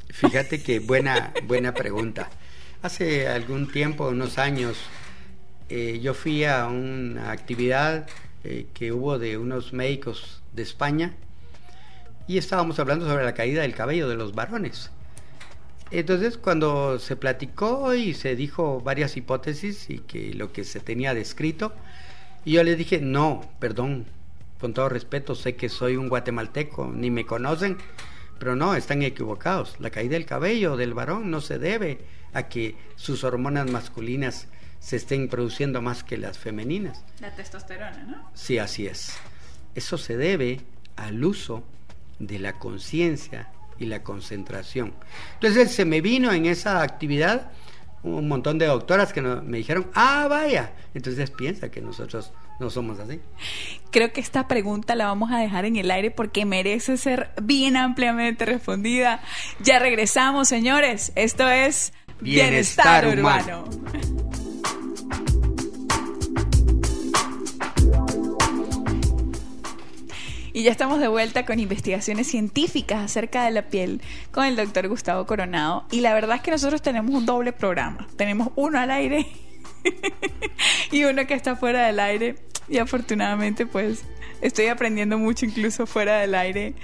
Fíjate 0.08 0.62
que 0.62 0.78
buena, 0.78 1.32
buena 1.46 1.74
pregunta. 1.74 2.30
Hace 2.82 3.28
algún 3.28 3.70
tiempo, 3.70 4.08
unos 4.08 4.38
años, 4.38 4.78
eh, 5.68 6.00
yo 6.02 6.14
fui 6.14 6.44
a 6.44 6.66
una 6.66 7.30
actividad 7.30 8.06
eh, 8.44 8.66
que 8.72 8.92
hubo 8.92 9.18
de 9.18 9.38
unos 9.38 9.72
médicos 9.72 10.42
de 10.52 10.62
España 10.62 11.14
y 12.26 12.38
estábamos 12.38 12.78
hablando 12.78 13.06
sobre 13.06 13.24
la 13.24 13.34
caída 13.34 13.62
del 13.62 13.74
cabello 13.74 14.08
de 14.08 14.16
los 14.16 14.34
varones. 14.34 14.90
Entonces, 15.92 16.38
cuando 16.38 16.98
se 16.98 17.16
platicó 17.16 17.94
y 17.94 18.14
se 18.14 18.34
dijo 18.34 18.80
varias 18.80 19.16
hipótesis 19.18 19.90
y 19.90 19.98
que 19.98 20.32
lo 20.32 20.50
que 20.50 20.64
se 20.64 20.80
tenía 20.80 21.12
descrito, 21.12 21.74
yo 22.46 22.64
le 22.64 22.76
dije, 22.76 22.98
no, 23.00 23.42
perdón, 23.58 24.06
con 24.58 24.72
todo 24.72 24.88
respeto, 24.88 25.34
sé 25.34 25.54
que 25.54 25.68
soy 25.68 25.96
un 25.96 26.08
guatemalteco, 26.08 26.90
ni 26.94 27.10
me 27.10 27.26
conocen, 27.26 27.76
pero 28.38 28.56
no, 28.56 28.74
están 28.74 29.02
equivocados. 29.02 29.76
La 29.80 29.90
caída 29.90 30.14
del 30.14 30.24
cabello 30.24 30.78
del 30.78 30.94
varón 30.94 31.30
no 31.30 31.42
se 31.42 31.58
debe 31.58 31.98
a 32.32 32.48
que 32.48 32.74
sus 32.96 33.22
hormonas 33.22 33.70
masculinas 33.70 34.48
se 34.80 34.96
estén 34.96 35.28
produciendo 35.28 35.82
más 35.82 36.02
que 36.02 36.16
las 36.16 36.38
femeninas. 36.38 37.04
La 37.20 37.34
testosterona, 37.34 38.02
¿no? 38.04 38.30
Sí, 38.32 38.58
así 38.58 38.86
es. 38.86 39.12
Eso 39.74 39.98
se 39.98 40.16
debe 40.16 40.60
al 40.96 41.22
uso 41.22 41.62
de 42.18 42.38
la 42.38 42.58
conciencia 42.58 43.50
y 43.82 43.86
la 43.86 44.02
concentración. 44.02 44.94
Entonces 45.34 45.72
se 45.72 45.84
me 45.84 46.00
vino 46.00 46.32
en 46.32 46.46
esa 46.46 46.82
actividad 46.82 47.50
un 48.02 48.26
montón 48.26 48.58
de 48.58 48.66
doctoras 48.66 49.12
que 49.12 49.20
me 49.20 49.58
dijeron, 49.58 49.86
ah, 49.94 50.26
vaya, 50.28 50.72
entonces 50.94 51.30
piensa 51.30 51.70
que 51.70 51.80
nosotros 51.80 52.32
no 52.58 52.68
somos 52.70 52.98
así. 52.98 53.20
Creo 53.90 54.12
que 54.12 54.20
esta 54.20 54.48
pregunta 54.48 54.94
la 54.94 55.06
vamos 55.06 55.30
a 55.30 55.38
dejar 55.38 55.64
en 55.64 55.76
el 55.76 55.90
aire 55.90 56.10
porque 56.10 56.44
merece 56.44 56.96
ser 56.96 57.30
bien 57.42 57.76
ampliamente 57.76 58.44
respondida. 58.44 59.20
Ya 59.60 59.78
regresamos, 59.78 60.48
señores. 60.48 61.12
Esto 61.14 61.48
es 61.48 61.92
Bienestar, 62.20 63.06
Urbano. 63.06 63.64
Y 70.52 70.64
ya 70.64 70.70
estamos 70.70 71.00
de 71.00 71.08
vuelta 71.08 71.46
con 71.46 71.58
investigaciones 71.58 72.26
científicas 72.26 73.02
acerca 73.02 73.44
de 73.44 73.52
la 73.52 73.68
piel 73.68 74.02
con 74.30 74.44
el 74.44 74.56
doctor 74.56 74.88
Gustavo 74.88 75.26
Coronado. 75.26 75.84
Y 75.90 76.00
la 76.00 76.12
verdad 76.12 76.36
es 76.36 76.42
que 76.42 76.50
nosotros 76.50 76.82
tenemos 76.82 77.14
un 77.14 77.24
doble 77.24 77.52
programa. 77.52 78.06
Tenemos 78.16 78.50
uno 78.54 78.78
al 78.78 78.90
aire 78.90 79.26
y 80.90 81.04
uno 81.04 81.26
que 81.26 81.34
está 81.34 81.56
fuera 81.56 81.86
del 81.86 82.00
aire. 82.00 82.36
Y 82.68 82.78
afortunadamente 82.78 83.64
pues 83.66 84.04
estoy 84.42 84.66
aprendiendo 84.66 85.16
mucho 85.18 85.46
incluso 85.46 85.86
fuera 85.86 86.18
del 86.18 86.34
aire. 86.34 86.74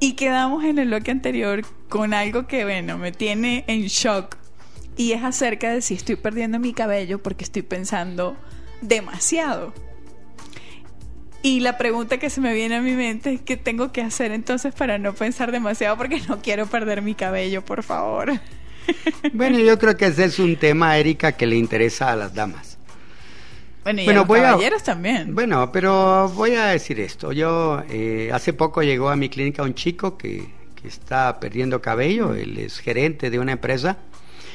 Y 0.00 0.14
quedamos 0.14 0.64
en 0.64 0.78
el 0.78 0.88
bloque 0.88 1.10
anterior 1.10 1.62
con 1.88 2.14
algo 2.14 2.46
que, 2.46 2.64
bueno, 2.64 2.98
me 2.98 3.12
tiene 3.12 3.64
en 3.68 3.82
shock. 3.82 4.36
Y 4.96 5.12
es 5.12 5.22
acerca 5.22 5.70
de 5.70 5.82
si 5.82 5.94
estoy 5.94 6.16
perdiendo 6.16 6.58
mi 6.58 6.72
cabello 6.72 7.22
porque 7.22 7.44
estoy 7.44 7.62
pensando 7.62 8.36
demasiado. 8.80 9.72
Y 11.42 11.60
la 11.60 11.78
pregunta 11.78 12.18
que 12.18 12.28
se 12.28 12.40
me 12.40 12.52
viene 12.52 12.76
a 12.76 12.82
mi 12.82 12.92
mente 12.92 13.32
es 13.32 13.40
qué 13.40 13.56
tengo 13.56 13.92
que 13.92 14.02
hacer 14.02 14.30
entonces 14.32 14.74
para 14.74 14.98
no 14.98 15.14
pensar 15.14 15.52
demasiado 15.52 15.96
porque 15.96 16.20
no 16.28 16.42
quiero 16.42 16.66
perder 16.66 17.00
mi 17.00 17.14
cabello, 17.14 17.64
por 17.64 17.82
favor. 17.82 18.32
Bueno, 19.32 19.58
yo 19.58 19.78
creo 19.78 19.96
que 19.96 20.06
ese 20.06 20.24
es 20.24 20.38
un 20.40 20.56
tema, 20.56 20.98
Erika, 20.98 21.32
que 21.32 21.46
le 21.46 21.54
interesa 21.54 22.10
a 22.10 22.16
las 22.16 22.34
damas. 22.34 22.76
Bueno, 23.84 24.02
y 24.02 24.08
a 24.08 24.12
los 24.12 24.26
caballeros 24.26 24.82
también. 24.82 25.32
Bueno, 25.34 25.70
pero 25.70 26.28
voy 26.30 26.54
a 26.54 26.66
decir 26.66 26.98
esto. 26.98 27.30
Yo, 27.30 27.82
eh, 27.88 28.30
hace 28.32 28.52
poco 28.52 28.82
llegó 28.82 29.08
a 29.08 29.16
mi 29.16 29.28
clínica 29.28 29.62
un 29.62 29.74
chico 29.74 30.18
que, 30.18 30.48
que 30.80 30.88
está 30.88 31.38
perdiendo 31.38 31.80
cabello, 31.80 32.34
él 32.34 32.58
es 32.58 32.78
gerente 32.78 33.30
de 33.30 33.38
una 33.38 33.52
empresa. 33.52 33.98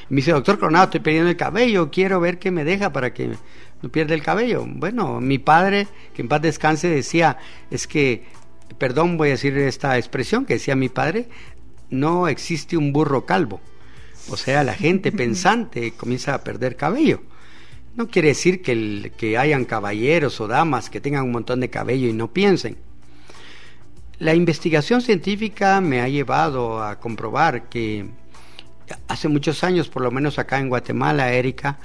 Me 0.09 0.17
dice, 0.17 0.31
doctor 0.31 0.59
Coronado, 0.59 0.85
estoy 0.85 0.99
perdiendo 0.99 1.29
el 1.29 1.37
cabello, 1.37 1.89
quiero 1.89 2.19
ver 2.19 2.37
qué 2.37 2.51
me 2.51 2.63
deja 2.63 2.91
para 2.91 3.13
que 3.13 3.31
no 3.85 3.91
pierda 3.91 4.15
el 4.15 4.23
cabello. 4.23 4.65
Bueno, 4.67 5.21
mi 5.21 5.37
padre, 5.37 5.87
que 6.15 6.23
en 6.23 6.27
paz 6.27 6.41
descanse, 6.41 6.89
decía, 6.89 7.37
es 7.69 7.85
que, 7.85 8.23
perdón, 8.79 9.15
voy 9.15 9.27
a 9.27 9.31
decir 9.33 9.55
esta 9.59 9.95
expresión 9.99 10.43
que 10.43 10.55
decía 10.55 10.75
mi 10.75 10.89
padre, 10.89 11.29
no 11.91 12.27
existe 12.27 12.77
un 12.77 12.91
burro 12.91 13.27
calvo. 13.27 13.61
O 14.29 14.37
sea, 14.37 14.63
la 14.63 14.73
gente 14.73 15.11
pensante 15.23 15.91
comienza 15.91 16.33
a 16.33 16.43
perder 16.43 16.75
cabello. 16.75 17.21
No 17.95 18.07
quiere 18.07 18.29
decir 18.29 18.63
que, 18.63 18.71
el, 18.71 19.11
que 19.15 19.37
hayan 19.37 19.65
caballeros 19.65 20.41
o 20.41 20.47
damas 20.47 20.89
que 20.89 20.99
tengan 20.99 21.25
un 21.25 21.31
montón 21.31 21.59
de 21.59 21.69
cabello 21.69 22.07
y 22.07 22.13
no 22.13 22.33
piensen. 22.33 22.77
La 24.17 24.33
investigación 24.33 25.01
científica 25.01 25.79
me 25.79 26.01
ha 26.01 26.09
llevado 26.09 26.81
a 26.81 26.99
comprobar 26.99 27.69
que 27.69 28.07
hace 29.07 29.27
muchos 29.27 29.63
años, 29.63 29.89
por 29.89 30.01
lo 30.01 30.09
menos 30.09 30.39
acá 30.39 30.57
en 30.57 30.69
Guatemala, 30.69 31.31
Erika, 31.33 31.77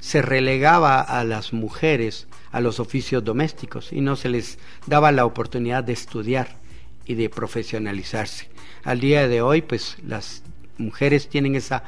se 0.00 0.22
relegaba 0.22 1.00
a 1.00 1.24
las 1.24 1.52
mujeres 1.52 2.26
a 2.50 2.60
los 2.60 2.80
oficios 2.80 3.24
domésticos 3.24 3.92
y 3.92 4.00
no 4.00 4.16
se 4.16 4.28
les 4.28 4.58
daba 4.86 5.12
la 5.12 5.24
oportunidad 5.24 5.84
de 5.84 5.92
estudiar 5.92 6.56
y 7.04 7.14
de 7.14 7.28
profesionalizarse. 7.28 8.48
Al 8.84 9.00
día 9.00 9.28
de 9.28 9.42
hoy, 9.42 9.62
pues 9.62 9.96
las 10.06 10.42
mujeres 10.78 11.28
tienen 11.28 11.54
esa 11.54 11.84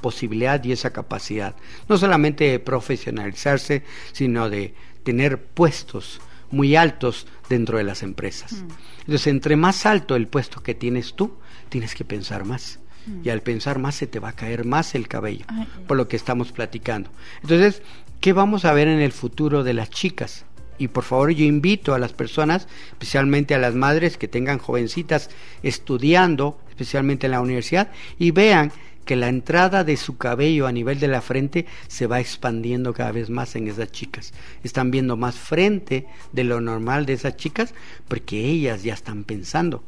posibilidad 0.00 0.62
y 0.64 0.72
esa 0.72 0.92
capacidad, 0.92 1.54
no 1.88 1.98
solamente 1.98 2.44
de 2.44 2.58
profesionalizarse, 2.58 3.84
sino 4.12 4.48
de 4.48 4.74
tener 5.02 5.42
puestos 5.42 6.20
muy 6.50 6.74
altos 6.74 7.26
dentro 7.48 7.78
de 7.78 7.84
las 7.84 8.02
empresas. 8.02 8.52
Mm. 8.52 8.68
Entonces, 9.00 9.26
entre 9.28 9.56
más 9.56 9.86
alto 9.86 10.16
el 10.16 10.26
puesto 10.26 10.62
que 10.62 10.74
tienes 10.74 11.14
tú, 11.14 11.38
tienes 11.68 11.94
que 11.94 12.04
pensar 12.04 12.44
más. 12.44 12.80
Y 13.24 13.30
al 13.30 13.42
pensar 13.42 13.78
más 13.78 13.94
se 13.94 14.06
te 14.06 14.18
va 14.18 14.30
a 14.30 14.36
caer 14.36 14.64
más 14.64 14.94
el 14.94 15.08
cabello, 15.08 15.46
por 15.86 15.96
lo 15.96 16.08
que 16.08 16.16
estamos 16.16 16.52
platicando. 16.52 17.10
Entonces, 17.42 17.82
¿qué 18.20 18.32
vamos 18.32 18.64
a 18.64 18.72
ver 18.72 18.88
en 18.88 19.00
el 19.00 19.12
futuro 19.12 19.64
de 19.64 19.74
las 19.74 19.90
chicas? 19.90 20.44
Y 20.78 20.88
por 20.88 21.04
favor 21.04 21.30
yo 21.30 21.44
invito 21.44 21.92
a 21.92 21.98
las 21.98 22.14
personas, 22.14 22.66
especialmente 22.88 23.54
a 23.54 23.58
las 23.58 23.74
madres 23.74 24.16
que 24.16 24.28
tengan 24.28 24.58
jovencitas 24.58 25.28
estudiando, 25.62 26.58
especialmente 26.70 27.26
en 27.26 27.32
la 27.32 27.42
universidad, 27.42 27.90
y 28.18 28.30
vean 28.30 28.72
que 29.04 29.16
la 29.16 29.28
entrada 29.28 29.84
de 29.84 29.96
su 29.96 30.16
cabello 30.16 30.66
a 30.66 30.72
nivel 30.72 31.00
de 31.00 31.08
la 31.08 31.20
frente 31.20 31.66
se 31.88 32.06
va 32.06 32.20
expandiendo 32.20 32.94
cada 32.94 33.12
vez 33.12 33.28
más 33.28 33.56
en 33.56 33.68
esas 33.68 33.90
chicas. 33.90 34.32
Están 34.62 34.90
viendo 34.90 35.16
más 35.16 35.34
frente 35.34 36.06
de 36.32 36.44
lo 36.44 36.60
normal 36.60 37.06
de 37.06 37.14
esas 37.14 37.36
chicas 37.36 37.74
porque 38.08 38.38
ellas 38.38 38.82
ya 38.82 38.94
están 38.94 39.24
pensando. 39.24 39.82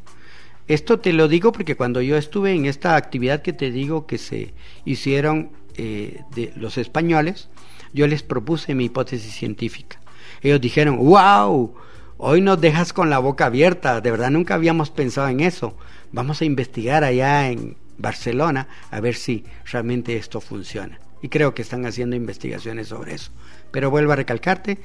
Esto 0.69 1.01
te 1.01 1.13
lo 1.13 1.29
digo 1.29 1.53
porque 1.53 1.77
cuando 1.77 2.01
yo 2.01 2.17
estuve 2.17 2.53
en 2.53 2.67
esta 2.67 2.97
actividad 2.97 3.43
que 3.43 3.53
te 3.53 3.71
digo 3.71 4.07
que 4.07 4.19
se 4.19 4.55
hicieron 4.85 5.51
eh, 5.77 6.23
de 6.35 6.53
los 6.57 6.79
españoles, 6.79 7.49
yo 7.93 8.07
les 8.07 8.23
propuse 8.23 8.75
mi 8.75 8.87
hipótesis 8.87 9.35
científica. 9.35 10.01
Ellos 10.41 10.61
dijeron, 10.61 10.97
wow, 10.99 11.75
hoy 12.19 12.41
nos 12.41 12.61
dejas 12.61 12.93
con 12.93 13.11
la 13.11 13.19
boca 13.19 13.47
abierta, 13.47 14.01
de 14.01 14.11
verdad 14.11 14.31
nunca 14.31 14.55
habíamos 14.55 14.91
pensado 14.91 15.29
en 15.29 15.41
eso. 15.41 15.77
Vamos 16.13 16.41
a 16.41 16.45
investigar 16.45 17.05
allá 17.05 17.49
en, 17.51 17.77
Barcelona 17.99 18.69
a 18.91 19.01
ver 19.01 19.15
si 19.15 19.45
realmente 19.65 20.17
esto 20.17 20.41
funciona. 20.41 20.99
Y 21.23 21.29
creo 21.29 21.55
que 21.55 21.63
están 21.63 21.87
haciendo 21.87 22.17
investigaciones 22.17 22.89
sobre 22.89 23.15
eso. 23.15 23.31
Pero 23.71 23.91
vuelvo 23.91 24.13
a 24.13 24.17
recalcarte, 24.17 24.79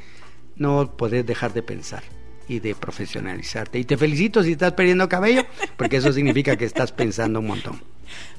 no 0.56 0.96
podés 0.96 1.26
dejar 1.26 1.54
de 1.54 1.64
pensar 1.64 2.04
y 2.48 2.60
de 2.60 2.76
profesionalizarte. 2.76 3.80
Y 3.80 3.84
te 3.84 3.98
felicito 3.98 4.44
si 4.44 4.54
estás 4.54 4.74
perdiendo 4.74 5.10
cabello, 5.10 5.46
porque 5.76 5.98
eso 5.98 6.12
significa 6.14 6.56
que 6.56 6.66
estás 6.66 6.92
pensando 6.92 7.40
un 7.40 7.48
montón. 7.48 7.82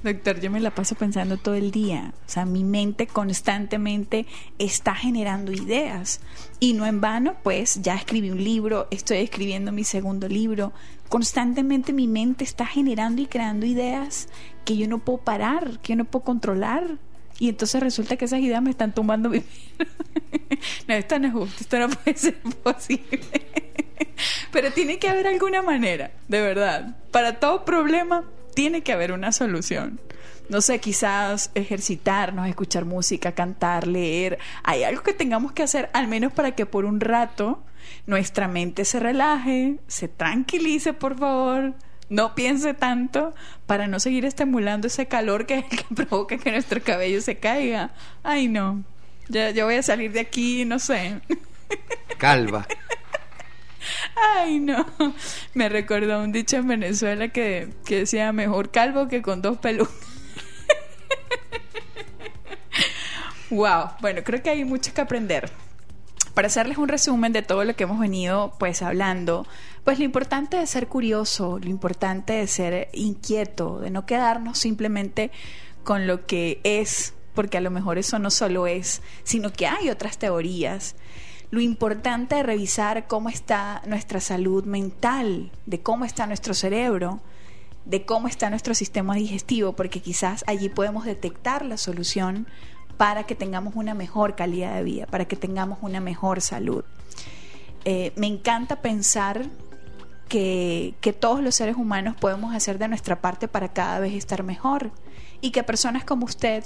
Doctor, 0.03 0.41
yo 0.41 0.51
me 0.51 0.61
la 0.61 0.71
paso 0.71 0.95
pensando 0.95 1.37
todo 1.37 1.55
el 1.55 1.71
día. 1.71 2.13
O 2.27 2.31
sea, 2.31 2.45
mi 2.45 2.65
mente 2.65 3.07
constantemente 3.07 4.27
está 4.59 4.95
generando 4.95 5.53
ideas. 5.53 6.21
Y 6.61 6.73
no 6.73 6.87
en 6.87 7.01
vano, 7.01 7.37
pues 7.43 7.81
ya 7.83 7.95
escribí 7.95 8.31
un 8.31 8.43
libro, 8.43 8.89
estoy 8.91 9.19
escribiendo 9.19 9.73
mi 9.73 9.85
segundo 9.85 10.29
libro. 10.29 10.73
Constantemente 11.09 11.93
mi 11.93 12.07
mente 12.07 12.45
está 12.45 12.67
generando 12.67 13.23
y 13.23 13.27
creando 13.27 13.67
ideas 13.67 14.29
que 14.65 14.77
yo 14.77 14.89
no 14.89 14.99
puedo 14.99 15.19
parar, 15.19 15.81
que 15.81 15.93
yo 15.93 15.97
no 15.97 16.05
puedo 16.05 16.25
controlar. 16.25 16.99
Y 17.39 17.49
entonces 17.49 17.81
resulta 17.81 18.17
que 18.17 18.25
esas 18.25 18.41
ideas 18.41 18.63
me 18.63 18.71
están 18.71 18.93
tumbando 18.93 19.31
mi 19.31 19.43
No, 20.89 20.95
esto 20.95 21.19
no 21.19 21.29
es 21.29 21.33
justo, 21.33 21.57
esto 21.61 21.79
no 21.79 21.89
puede 21.89 22.17
ser 22.17 22.35
posible. 22.63 23.21
Pero 24.51 24.73
tiene 24.73 24.99
que 24.99 25.09
haber 25.09 25.27
alguna 25.27 25.63
manera, 25.63 26.11
de 26.27 26.41
verdad. 26.41 26.97
Para 27.11 27.39
todo 27.39 27.65
problema 27.65 28.25
tiene 28.55 28.83
que 28.83 28.93
haber 28.93 29.13
una 29.13 29.31
solución. 29.31 30.01
No 30.49 30.63
sé, 30.63 30.81
quizás 30.81 31.51
ejercitarnos, 31.55 32.49
escuchar 32.49 32.87
música, 32.87 33.33
cantar, 33.33 33.87
leer. 33.87 34.39
Hay 34.65 34.83
algo 34.83 35.03
que 35.03 35.13
tengamos 35.13 35.53
que 35.53 35.63
hacer, 35.63 35.91
al 35.93 36.09
menos 36.09 36.33
para 36.33 36.53
que 36.53 36.65
por 36.65 36.87
un 36.87 37.01
rato 37.01 37.63
nuestra 38.07 38.49
mente 38.49 38.85
se 38.85 38.99
relaje, 38.99 39.79
se 39.87 40.09
tranquilice, 40.09 40.95
por 40.95 41.19
favor. 41.19 41.75
No 42.09 42.35
piense 42.35 42.75
tanto 42.75 43.35
para 43.67 43.87
no 43.87 44.01
seguir 44.01 44.25
estimulando 44.25 44.87
ese 44.87 45.07
calor 45.07 45.47
que, 45.47 45.65
que 45.65 45.85
provoca 45.95 46.39
que 46.39 46.51
nuestro 46.51 46.83
cabello 46.83 47.21
se 47.21 47.39
caiga. 47.39 47.91
Ay, 48.23 48.49
no. 48.49 48.85
Ya, 49.29 49.51
yo 49.51 49.67
voy 49.67 49.75
a 49.75 49.83
salir 49.83 50.13
de 50.13 50.21
aquí, 50.21 50.65
no 50.65 50.79
sé. 50.79 51.21
Calva. 52.19 52.67
Ay, 54.35 54.59
no. 54.59 54.87
Me 55.55 55.69
recordó 55.69 56.23
un 56.23 56.33
dicho 56.33 56.57
en 56.57 56.69
Venezuela 56.69 57.29
que, 57.29 57.69
decía 57.89 58.33
mejor 58.33 58.71
calvo 58.71 59.09
que 59.09 59.23
con 59.23 59.43
dos 59.43 59.59
pelucas. 59.59 59.95
wow. 63.51 63.91
Bueno, 64.01 64.23
creo 64.25 64.43
que 64.43 64.51
hay 64.51 64.65
mucho 64.65 64.95
que 64.95 65.01
aprender. 65.01 65.51
Para 66.35 66.47
hacerles 66.47 66.79
un 66.79 66.89
resumen 66.89 67.33
de 67.33 67.43
todo 67.43 67.65
lo 67.65 67.75
que 67.75 67.85
hemos 67.85 67.99
venido 67.99 68.55
pues 68.59 68.83
hablando, 68.83 69.47
pues 69.85 69.99
lo 69.99 70.05
importante 70.05 70.61
es 70.61 70.71
ser 70.71 70.87
curioso, 70.87 71.59
lo 71.59 71.69
importante 71.69 72.43
es 72.43 72.51
ser 72.53 72.89
inquieto, 72.93 73.81
de 73.81 73.91
no 73.91 74.07
quedarnos 74.07 74.59
simplemente 74.59 75.31
con 75.83 76.07
lo 76.07 76.27
que 76.27 76.61
es, 76.65 77.15
porque 77.35 77.59
a 77.59 77.61
lo 77.61 77.71
mejor 77.71 77.99
eso 77.99 78.19
no 78.19 78.31
solo 78.31 78.67
es, 78.67 79.03
sino 79.25 79.53
que 79.53 79.67
hay 79.67 79.91
otras 79.91 80.19
teorías. 80.19 80.97
Lo 81.51 81.61
importante 81.61 82.35
de 82.37 82.43
revisar 82.43 83.07
cómo 83.07 83.31
está 83.31 83.81
nuestra 83.87 84.21
salud 84.21 84.65
mental, 84.65 85.51
de 85.65 85.81
cómo 85.81 86.05
está 86.05 86.27
nuestro 86.27 86.53
cerebro, 86.53 87.21
de 87.87 88.05
cómo 88.05 88.29
está 88.29 88.51
nuestro 88.51 88.75
sistema 88.75 89.15
digestivo, 89.15 89.73
porque 89.73 90.03
quizás 90.03 90.45
allí 90.47 90.69
podemos 90.69 91.07
detectar 91.07 91.65
la 91.65 91.79
solución 91.79 92.47
para 92.99 93.25
que 93.25 93.35
tengamos 93.35 93.75
una 93.77 93.95
mejor 93.95 94.37
calidad 94.37 94.75
de 94.75 94.83
vida, 94.83 95.07
para 95.07 95.25
que 95.25 95.37
tengamos 95.37 95.79
una 95.81 96.01
mejor 96.01 96.43
salud. 96.43 96.85
Eh, 97.85 98.13
me 98.17 98.27
encanta 98.27 98.83
pensar 98.83 99.47
que, 100.29 100.95
que, 101.01 101.15
todos 101.15 101.43
los 101.43 101.55
seres 101.55 101.77
humanos 101.77 102.15
podemos 102.21 102.55
hacer 102.55 102.79
de 102.79 102.89
nuestra 102.89 103.23
parte 103.23 103.49
para 103.49 103.73
cada 103.73 103.99
vez 104.01 104.13
estar 104.13 104.43
mejor 104.43 104.91
y 105.41 105.53
que 105.53 105.63
personas 105.63 106.05
como 106.05 106.27
usted 106.27 106.65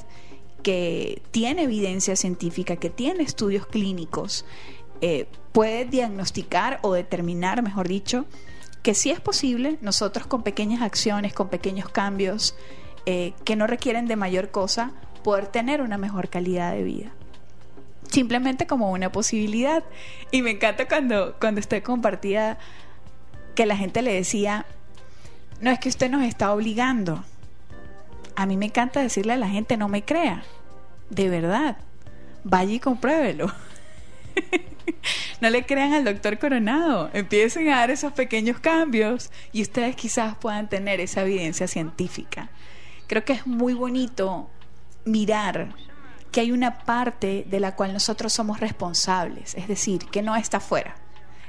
que 0.64 1.22
tiene 1.30 1.62
evidencia 1.64 2.16
científica, 2.16 2.76
que 2.76 2.90
tiene 2.90 3.22
estudios 3.22 3.66
clínicos, 3.66 4.44
eh, 5.00 5.26
puede 5.52 5.84
diagnosticar 5.84 6.78
o 6.82 6.92
determinar, 6.92 7.62
mejor 7.62 7.88
dicho, 7.88 8.24
que 8.82 8.94
si 8.94 9.10
es 9.10 9.20
posible, 9.20 9.78
nosotros 9.80 10.26
con 10.26 10.42
pequeñas 10.42 10.82
acciones, 10.82 11.32
con 11.34 11.48
pequeños 11.48 11.88
cambios 11.88 12.54
eh, 13.06 13.34
que 13.44 13.56
no 13.56 13.66
requieren 13.66 14.06
de 14.06 14.16
mayor 14.16 14.50
cosa, 14.50 14.92
poder 15.22 15.46
tener 15.46 15.80
una 15.82 15.98
mejor 15.98 16.28
calidad 16.28 16.72
de 16.72 16.82
vida. 16.82 17.12
Simplemente 18.10 18.66
como 18.66 18.90
una 18.90 19.10
posibilidad. 19.10 19.84
Y 20.30 20.42
me 20.42 20.50
encanta 20.50 20.86
cuando, 20.86 21.36
cuando 21.40 21.60
usted 21.60 21.82
compartía 21.82 22.58
que 23.54 23.66
la 23.66 23.76
gente 23.76 24.02
le 24.02 24.12
decía, 24.12 24.66
no 25.60 25.70
es 25.70 25.78
que 25.78 25.88
usted 25.88 26.10
nos 26.10 26.22
está 26.22 26.52
obligando. 26.52 27.24
A 28.34 28.46
mí 28.46 28.56
me 28.56 28.66
encanta 28.66 29.00
decirle 29.00 29.34
a 29.34 29.36
la 29.36 29.48
gente, 29.48 29.76
no 29.76 29.88
me 29.88 30.04
crea, 30.04 30.42
de 31.10 31.28
verdad, 31.28 31.76
vaya 32.44 32.72
y 32.72 32.80
compruébelo. 32.80 33.52
no 35.40 35.50
le 35.50 35.64
crean 35.64 35.92
al 35.92 36.04
doctor 36.04 36.38
Coronado, 36.38 37.10
empiecen 37.12 37.68
a 37.68 37.78
dar 37.78 37.90
esos 37.90 38.12
pequeños 38.12 38.58
cambios 38.58 39.30
y 39.52 39.62
ustedes 39.62 39.96
quizás 39.96 40.34
puedan 40.36 40.68
tener 40.68 41.00
esa 41.00 41.22
evidencia 41.22 41.68
científica. 41.68 42.48
Creo 43.06 43.24
que 43.24 43.34
es 43.34 43.46
muy 43.46 43.74
bonito 43.74 44.48
mirar 45.04 45.74
que 46.30 46.40
hay 46.40 46.52
una 46.52 46.78
parte 46.78 47.44
de 47.48 47.60
la 47.60 47.76
cual 47.76 47.92
nosotros 47.92 48.32
somos 48.32 48.60
responsables, 48.60 49.54
es 49.54 49.68
decir, 49.68 50.06
que 50.06 50.22
no 50.22 50.34
está 50.34 50.60
fuera, 50.60 50.96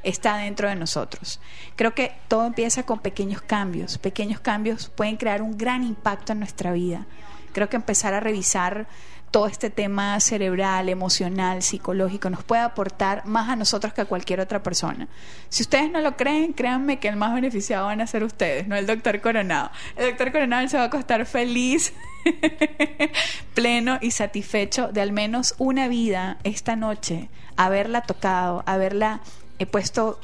está 0.04 0.38
dentro 0.38 0.68
de 0.68 0.76
nosotros. 0.76 1.40
Creo 1.76 1.96
que 1.96 2.12
todo 2.28 2.46
empieza 2.46 2.84
con 2.84 3.00
pequeños 3.00 3.42
cambios. 3.42 3.98
Pequeños 3.98 4.42
cambios 4.42 4.90
pueden 4.90 5.16
crear 5.16 5.42
un 5.42 5.58
gran 5.58 5.84
impacto 5.84 6.34
en 6.34 6.40
nuestra 6.40 6.74
vida. 6.74 7.06
Creo 7.54 7.70
que 7.70 7.78
empezar 7.78 8.14
a 8.14 8.20
revisar 8.20 8.88
todo 9.34 9.48
este 9.48 9.72
tema 9.72 10.20
cerebral, 10.20 10.90
emocional, 10.90 11.64
psicológico, 11.64 12.30
nos 12.30 12.44
puede 12.44 12.62
aportar 12.62 13.26
más 13.26 13.50
a 13.50 13.56
nosotros 13.56 13.92
que 13.92 14.02
a 14.02 14.06
cualquier 14.06 14.40
otra 14.40 14.62
persona. 14.62 15.08
Si 15.50 15.64
ustedes 15.64 15.90
no 15.90 16.02
lo 16.02 16.16
creen, 16.16 16.54
créanme 16.54 17.00
que 17.00 17.08
el 17.08 17.16
más 17.16 17.34
beneficiado 17.34 17.88
van 17.88 18.00
a 18.00 18.06
ser 18.06 18.24
ustedes, 18.24 18.68
no 18.68 18.76
el 18.76 18.86
doctor 18.86 19.22
Coronado. 19.22 19.72
El 19.96 20.10
doctor 20.12 20.34
Coronado 20.34 20.68
se 20.68 20.78
va 20.78 20.84
a 20.84 20.86
acostar 20.86 21.26
feliz, 21.26 21.94
pleno 23.56 23.98
y 24.02 24.12
satisfecho 24.12 24.90
de 24.90 25.02
al 25.02 25.12
menos 25.12 25.56
una 25.58 25.88
vida 25.88 26.38
esta 26.44 26.76
noche, 26.76 27.28
haberla 27.58 28.02
tocado, 28.02 28.62
haberla 28.68 29.22
he 29.58 29.66
puesto... 29.66 30.20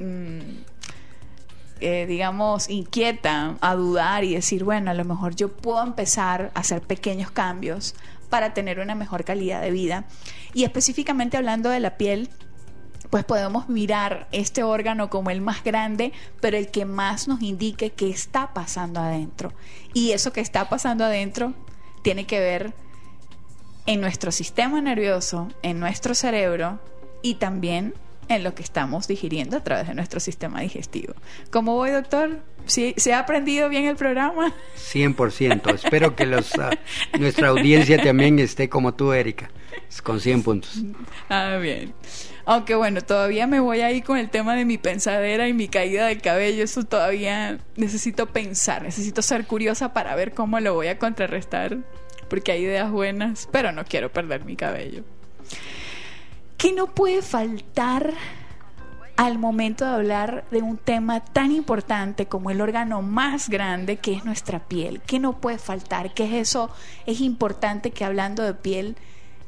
Mm, 0.00 0.40
eh, 1.84 2.06
digamos, 2.06 2.70
inquieta 2.70 3.56
a 3.60 3.74
dudar 3.74 4.22
y 4.22 4.34
decir, 4.34 4.62
bueno, 4.62 4.92
a 4.92 4.94
lo 4.94 5.04
mejor 5.04 5.34
yo 5.34 5.48
puedo 5.48 5.82
empezar 5.82 6.52
a 6.54 6.60
hacer 6.60 6.80
pequeños 6.80 7.32
cambios 7.32 7.96
para 8.32 8.54
tener 8.54 8.80
una 8.80 8.94
mejor 8.94 9.24
calidad 9.24 9.60
de 9.60 9.70
vida. 9.70 10.06
Y 10.54 10.64
específicamente 10.64 11.36
hablando 11.36 11.68
de 11.68 11.80
la 11.80 11.98
piel, 11.98 12.30
pues 13.10 13.26
podemos 13.26 13.68
mirar 13.68 14.26
este 14.32 14.62
órgano 14.62 15.10
como 15.10 15.28
el 15.28 15.42
más 15.42 15.62
grande, 15.62 16.14
pero 16.40 16.56
el 16.56 16.70
que 16.70 16.86
más 16.86 17.28
nos 17.28 17.42
indique 17.42 17.90
qué 17.90 18.08
está 18.08 18.54
pasando 18.54 19.00
adentro. 19.00 19.52
Y 19.92 20.12
eso 20.12 20.32
que 20.32 20.40
está 20.40 20.70
pasando 20.70 21.04
adentro 21.04 21.52
tiene 22.00 22.24
que 22.24 22.40
ver 22.40 22.72
en 23.84 24.00
nuestro 24.00 24.32
sistema 24.32 24.80
nervioso, 24.80 25.48
en 25.60 25.78
nuestro 25.78 26.14
cerebro 26.14 26.80
y 27.20 27.34
también 27.34 27.92
en 28.36 28.44
lo 28.44 28.54
que 28.54 28.62
estamos 28.62 29.08
digiriendo 29.08 29.56
a 29.56 29.64
través 29.64 29.88
de 29.88 29.94
nuestro 29.94 30.20
sistema 30.20 30.60
digestivo. 30.60 31.14
¿Cómo 31.50 31.74
voy, 31.74 31.90
doctor? 31.90 32.40
¿Sí, 32.66 32.94
¿Se 32.96 33.12
ha 33.12 33.18
aprendido 33.18 33.68
bien 33.68 33.86
el 33.86 33.96
programa? 33.96 34.54
100%. 34.76 35.74
Espero 35.74 36.14
que 36.14 36.26
los, 36.26 36.56
ah, 36.58 36.70
nuestra 37.18 37.48
audiencia 37.48 38.02
también 38.02 38.38
esté 38.38 38.68
como 38.68 38.94
tú, 38.94 39.12
Erika, 39.12 39.50
con 40.02 40.20
100 40.20 40.42
puntos. 40.42 40.80
Ah, 41.28 41.58
bien. 41.60 41.94
Aunque 42.44 42.74
bueno, 42.74 43.00
todavía 43.02 43.46
me 43.46 43.60
voy 43.60 43.80
ahí 43.80 44.02
con 44.02 44.18
el 44.18 44.28
tema 44.28 44.56
de 44.56 44.64
mi 44.64 44.78
pensadera 44.78 45.48
y 45.48 45.52
mi 45.52 45.68
caída 45.68 46.06
del 46.06 46.20
cabello. 46.20 46.64
Eso 46.64 46.84
todavía 46.84 47.58
necesito 47.76 48.26
pensar, 48.26 48.82
necesito 48.82 49.22
ser 49.22 49.46
curiosa 49.46 49.92
para 49.92 50.14
ver 50.16 50.32
cómo 50.34 50.58
lo 50.60 50.74
voy 50.74 50.88
a 50.88 50.98
contrarrestar. 50.98 51.78
Porque 52.28 52.52
hay 52.52 52.62
ideas 52.62 52.90
buenas, 52.90 53.48
pero 53.52 53.72
no 53.72 53.84
quiero 53.84 54.10
perder 54.10 54.44
mi 54.44 54.56
cabello. 54.56 55.04
¿Qué 56.62 56.70
no 56.70 56.86
puede 56.86 57.22
faltar 57.22 58.14
al 59.16 59.36
momento 59.36 59.84
de 59.84 59.90
hablar 59.90 60.44
de 60.52 60.62
un 60.62 60.76
tema 60.78 61.18
tan 61.18 61.50
importante 61.50 62.26
como 62.26 62.52
el 62.52 62.60
órgano 62.60 63.02
más 63.02 63.48
grande 63.48 63.96
que 63.96 64.12
es 64.12 64.24
nuestra 64.24 64.60
piel? 64.60 65.00
¿Qué 65.04 65.18
no 65.18 65.40
puede 65.40 65.58
faltar? 65.58 66.14
¿Qué 66.14 66.22
es 66.22 66.50
eso? 66.50 66.70
Es 67.04 67.20
importante 67.20 67.90
que 67.90 68.04
hablando 68.04 68.44
de 68.44 68.54
piel 68.54 68.94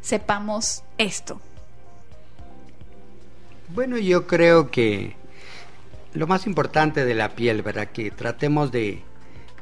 sepamos 0.01 0.83
esto. 0.99 1.41
Bueno, 3.69 3.97
yo 3.97 4.27
creo 4.27 4.73
que 4.73 5.15
lo 6.15 6.27
más 6.27 6.49
importante 6.49 7.05
de 7.05 7.15
la 7.15 7.37
piel, 7.37 7.63
¿verdad? 7.63 7.93
Que 7.93 8.11
tratemos 8.11 8.73
de, 8.73 9.05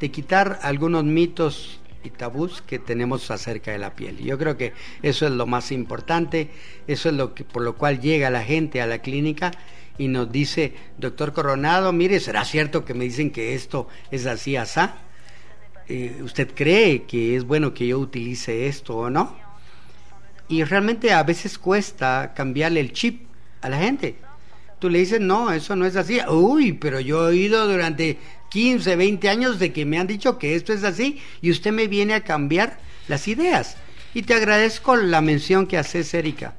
de 0.00 0.10
quitar 0.10 0.58
algunos 0.62 1.04
mitos 1.04 1.81
y 2.04 2.10
tabús 2.10 2.62
que 2.62 2.78
tenemos 2.78 3.30
acerca 3.30 3.72
de 3.72 3.78
la 3.78 3.94
piel. 3.94 4.18
Yo 4.18 4.38
creo 4.38 4.56
que 4.56 4.72
eso 5.02 5.26
es 5.26 5.32
lo 5.32 5.46
más 5.46 5.72
importante, 5.72 6.50
eso 6.86 7.08
es 7.08 7.14
lo 7.14 7.34
que 7.34 7.44
por 7.44 7.62
lo 7.62 7.76
cual 7.76 8.00
llega 8.00 8.30
la 8.30 8.42
gente 8.42 8.80
a 8.80 8.86
la 8.86 8.98
clínica 8.98 9.52
y 9.98 10.08
nos 10.08 10.32
dice, 10.32 10.74
doctor 10.98 11.32
Coronado, 11.32 11.92
mire, 11.92 12.20
¿será 12.20 12.44
cierto 12.44 12.84
que 12.84 12.94
me 12.94 13.04
dicen 13.04 13.30
que 13.30 13.54
esto 13.54 13.88
es 14.10 14.26
así, 14.26 14.56
asá? 14.56 14.96
Eh, 15.88 16.20
¿Usted 16.22 16.54
cree 16.54 17.02
que 17.04 17.36
es 17.36 17.44
bueno 17.44 17.74
que 17.74 17.86
yo 17.86 17.98
utilice 17.98 18.66
esto 18.66 18.96
o 18.96 19.10
no? 19.10 19.36
Y 20.48 20.64
realmente 20.64 21.12
a 21.12 21.22
veces 21.22 21.58
cuesta 21.58 22.32
cambiarle 22.34 22.80
el 22.80 22.92
chip 22.92 23.26
a 23.60 23.68
la 23.68 23.78
gente. 23.78 24.16
Tú 24.78 24.90
le 24.90 24.98
dices, 24.98 25.20
no, 25.20 25.52
eso 25.52 25.76
no 25.76 25.86
es 25.86 25.96
así. 25.96 26.18
Uy, 26.28 26.72
pero 26.72 26.98
yo 26.98 27.24
he 27.24 27.30
oído 27.30 27.68
durante 27.68 28.18
15, 28.52 28.96
20 28.96 29.28
años 29.30 29.58
de 29.58 29.72
que 29.72 29.86
me 29.86 29.98
han 29.98 30.06
dicho 30.06 30.38
que 30.38 30.54
esto 30.54 30.74
es 30.74 30.84
así 30.84 31.18
y 31.40 31.50
usted 31.50 31.72
me 31.72 31.88
viene 31.88 32.12
a 32.12 32.22
cambiar 32.22 32.78
las 33.08 33.26
ideas. 33.26 33.76
Y 34.12 34.22
te 34.22 34.34
agradezco 34.34 34.94
la 34.96 35.22
mención 35.22 35.66
que 35.66 35.78
haces, 35.78 36.12
Erika. 36.12 36.54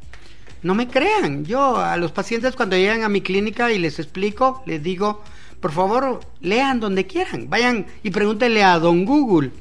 No 0.64 0.74
me 0.74 0.88
crean, 0.88 1.46
yo 1.46 1.78
a 1.78 1.96
los 1.98 2.12
pacientes 2.12 2.56
cuando 2.56 2.78
llegan 2.78 3.04
a 3.04 3.10
mi 3.10 3.22
clínica 3.22 3.72
y 3.72 3.78
les 3.78 4.00
explico, 4.00 4.64
les 4.66 4.82
digo, 4.82 5.22
por 5.60 5.72
favor, 5.72 6.22
lean 6.42 6.80
donde 6.80 7.06
quieran, 7.06 7.50
vayan 7.50 7.86
y 8.02 8.10
pregúntenle 8.10 8.64
a 8.64 8.80
don 8.80 9.06
Google 9.06 9.52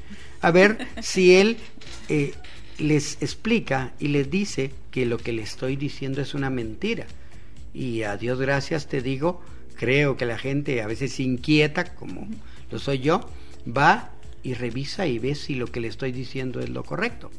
a 0.41 0.49
ver 0.49 0.87
si 1.01 1.35
él 1.35 1.57
eh, 2.09 2.33
les 2.79 3.21
explica 3.21 3.93
y 3.99 4.07
les 4.07 4.31
dice 4.31 4.71
que 4.89 5.05
lo 5.05 5.17
que 5.17 5.33
le 5.33 5.43
estoy 5.43 5.75
diciendo 5.75 6.21
es 6.21 6.33
una 6.33 6.49
mentira. 6.49 7.05
Y 7.75 8.03
a 8.03 8.17
Dios 8.17 8.39
gracias 8.39 8.87
te 8.87 9.01
digo 9.01 9.41
creo 9.75 10.17
que 10.17 10.25
la 10.25 10.37
gente 10.37 10.81
a 10.81 10.87
veces 10.87 11.19
inquieta, 11.19 11.95
como 11.95 12.27
lo 12.71 12.79
soy 12.79 12.99
yo, 12.99 13.29
va 13.65 14.11
y 14.43 14.53
revisa 14.53 15.07
y 15.07 15.19
ve 15.19 15.35
si 15.35 15.55
lo 15.55 15.67
que 15.67 15.79
le 15.79 15.87
estoy 15.87 16.11
diciendo 16.11 16.59
es 16.59 16.69
lo 16.69 16.83
correcto. 16.83 17.31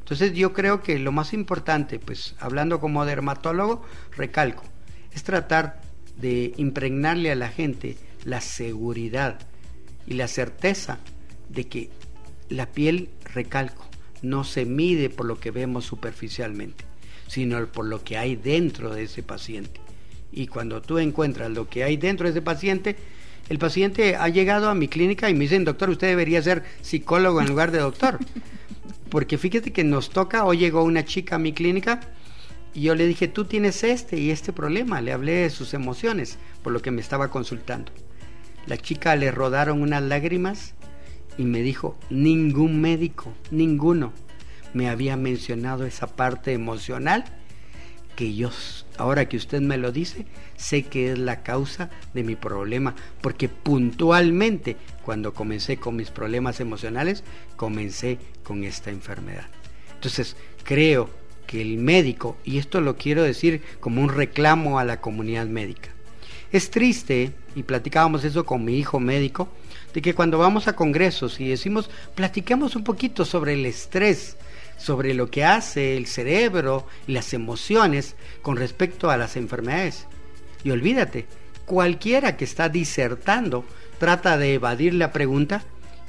Entonces 0.00 0.32
yo 0.32 0.52
creo 0.52 0.82
que 0.82 0.98
lo 0.98 1.12
más 1.12 1.32
importante, 1.32 1.98
pues 2.00 2.34
hablando 2.40 2.80
como 2.80 3.06
dermatólogo, 3.06 3.82
recalco, 4.16 4.64
es 5.12 5.22
tratar 5.22 5.80
de 6.16 6.52
impregnarle 6.56 7.30
a 7.30 7.36
la 7.36 7.48
gente 7.48 7.96
la 8.24 8.40
seguridad 8.40 9.38
y 10.06 10.14
la 10.14 10.28
certeza 10.28 10.98
de 11.48 11.68
que 11.68 11.90
la 12.48 12.66
piel, 12.66 13.10
recalco, 13.32 13.86
no 14.22 14.44
se 14.44 14.64
mide 14.64 15.10
por 15.10 15.26
lo 15.26 15.38
que 15.38 15.50
vemos 15.50 15.84
superficialmente, 15.84 16.84
sino 17.28 17.64
por 17.68 17.86
lo 17.86 18.02
que 18.02 18.18
hay 18.18 18.36
dentro 18.36 18.92
de 18.92 19.04
ese 19.04 19.22
paciente. 19.22 19.80
Y 20.32 20.46
cuando 20.46 20.80
tú 20.80 20.98
encuentras 20.98 21.50
lo 21.50 21.68
que 21.68 21.84
hay 21.84 21.96
dentro 21.96 22.26
de 22.26 22.30
ese 22.30 22.42
paciente, 22.42 22.96
el 23.48 23.58
paciente 23.58 24.16
ha 24.16 24.28
llegado 24.28 24.68
a 24.68 24.74
mi 24.74 24.88
clínica 24.88 25.28
y 25.28 25.34
me 25.34 25.40
dicen, 25.40 25.64
doctor, 25.64 25.90
usted 25.90 26.08
debería 26.08 26.40
ser 26.42 26.62
psicólogo 26.82 27.40
en 27.40 27.48
lugar 27.48 27.72
de 27.72 27.78
doctor. 27.78 28.18
Porque 29.10 29.38
fíjate 29.38 29.72
que 29.72 29.82
nos 29.82 30.10
toca, 30.10 30.44
hoy 30.44 30.58
llegó 30.58 30.84
una 30.84 31.04
chica 31.04 31.36
a 31.36 31.40
mi 31.40 31.52
clínica 31.52 32.00
y 32.74 32.82
yo 32.82 32.94
le 32.94 33.06
dije, 33.06 33.26
tú 33.26 33.44
tienes 33.44 33.82
este 33.82 34.18
y 34.18 34.30
este 34.30 34.52
problema. 34.52 35.00
Le 35.00 35.12
hablé 35.12 35.32
de 35.32 35.50
sus 35.50 35.74
emociones, 35.74 36.38
por 36.62 36.72
lo 36.72 36.80
que 36.80 36.92
me 36.92 37.00
estaba 37.00 37.28
consultando. 37.28 37.90
La 38.66 38.76
chica 38.76 39.16
le 39.16 39.32
rodaron 39.32 39.82
unas 39.82 40.02
lágrimas 40.02 40.74
y 41.36 41.44
me 41.44 41.62
dijo, 41.62 41.98
ningún 42.08 42.80
médico, 42.80 43.32
ninguno, 43.50 44.12
me 44.74 44.88
había 44.88 45.16
mencionado 45.16 45.84
esa 45.86 46.06
parte 46.06 46.52
emocional 46.52 47.24
que 48.14 48.34
yo, 48.34 48.50
ahora 49.00 49.28
que 49.28 49.36
usted 49.36 49.60
me 49.60 49.78
lo 49.78 49.92
dice, 49.92 50.26
sé 50.56 50.82
que 50.82 51.12
es 51.12 51.18
la 51.18 51.42
causa 51.42 51.90
de 52.12 52.22
mi 52.22 52.36
problema, 52.36 52.94
porque 53.20 53.48
puntualmente 53.48 54.76
cuando 55.02 55.32
comencé 55.32 55.78
con 55.78 55.96
mis 55.96 56.10
problemas 56.10 56.60
emocionales, 56.60 57.24
comencé 57.56 58.18
con 58.42 58.62
esta 58.64 58.90
enfermedad. 58.90 59.46
Entonces, 59.94 60.36
creo 60.64 61.08
que 61.46 61.62
el 61.62 61.78
médico, 61.78 62.36
y 62.44 62.58
esto 62.58 62.80
lo 62.80 62.96
quiero 62.96 63.22
decir 63.22 63.62
como 63.80 64.02
un 64.02 64.10
reclamo 64.10 64.78
a 64.78 64.84
la 64.84 65.00
comunidad 65.00 65.46
médica, 65.46 65.88
es 66.52 66.70
triste, 66.70 67.32
y 67.54 67.62
platicábamos 67.62 68.24
eso 68.24 68.44
con 68.44 68.64
mi 68.64 68.78
hijo 68.78 69.00
médico, 69.00 69.48
de 69.94 70.02
que 70.02 70.14
cuando 70.14 70.38
vamos 70.38 70.68
a 70.68 70.76
congresos 70.76 71.40
y 71.40 71.48
decimos, 71.48 71.90
platiquemos 72.14 72.76
un 72.76 72.84
poquito 72.84 73.24
sobre 73.24 73.54
el 73.54 73.66
estrés, 73.66 74.36
sobre 74.80 75.12
lo 75.12 75.30
que 75.30 75.44
hace 75.44 75.96
el 75.96 76.06
cerebro 76.06 76.86
y 77.06 77.12
las 77.12 77.34
emociones 77.34 78.16
con 78.40 78.56
respecto 78.56 79.10
a 79.10 79.18
las 79.18 79.36
enfermedades. 79.36 80.06
Y 80.64 80.70
olvídate, 80.70 81.26
cualquiera 81.66 82.36
que 82.36 82.44
está 82.44 82.68
disertando 82.68 83.64
trata 83.98 84.38
de 84.38 84.54
evadir 84.54 84.94
la 84.94 85.12
pregunta 85.12 85.62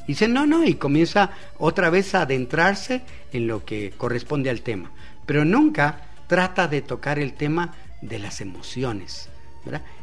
dice 0.07 0.27
no, 0.27 0.45
no, 0.45 0.65
y 0.65 0.75
comienza 0.75 1.31
otra 1.57 1.89
vez 1.89 2.15
a 2.15 2.21
adentrarse 2.21 3.01
en 3.31 3.47
lo 3.47 3.65
que 3.65 3.91
corresponde 3.91 4.49
al 4.49 4.61
tema. 4.61 4.91
Pero 5.25 5.45
nunca 5.45 6.01
trata 6.27 6.67
de 6.67 6.81
tocar 6.81 7.19
el 7.19 7.33
tema 7.33 7.73
de 8.01 8.19
las 8.19 8.41
emociones, 8.41 9.29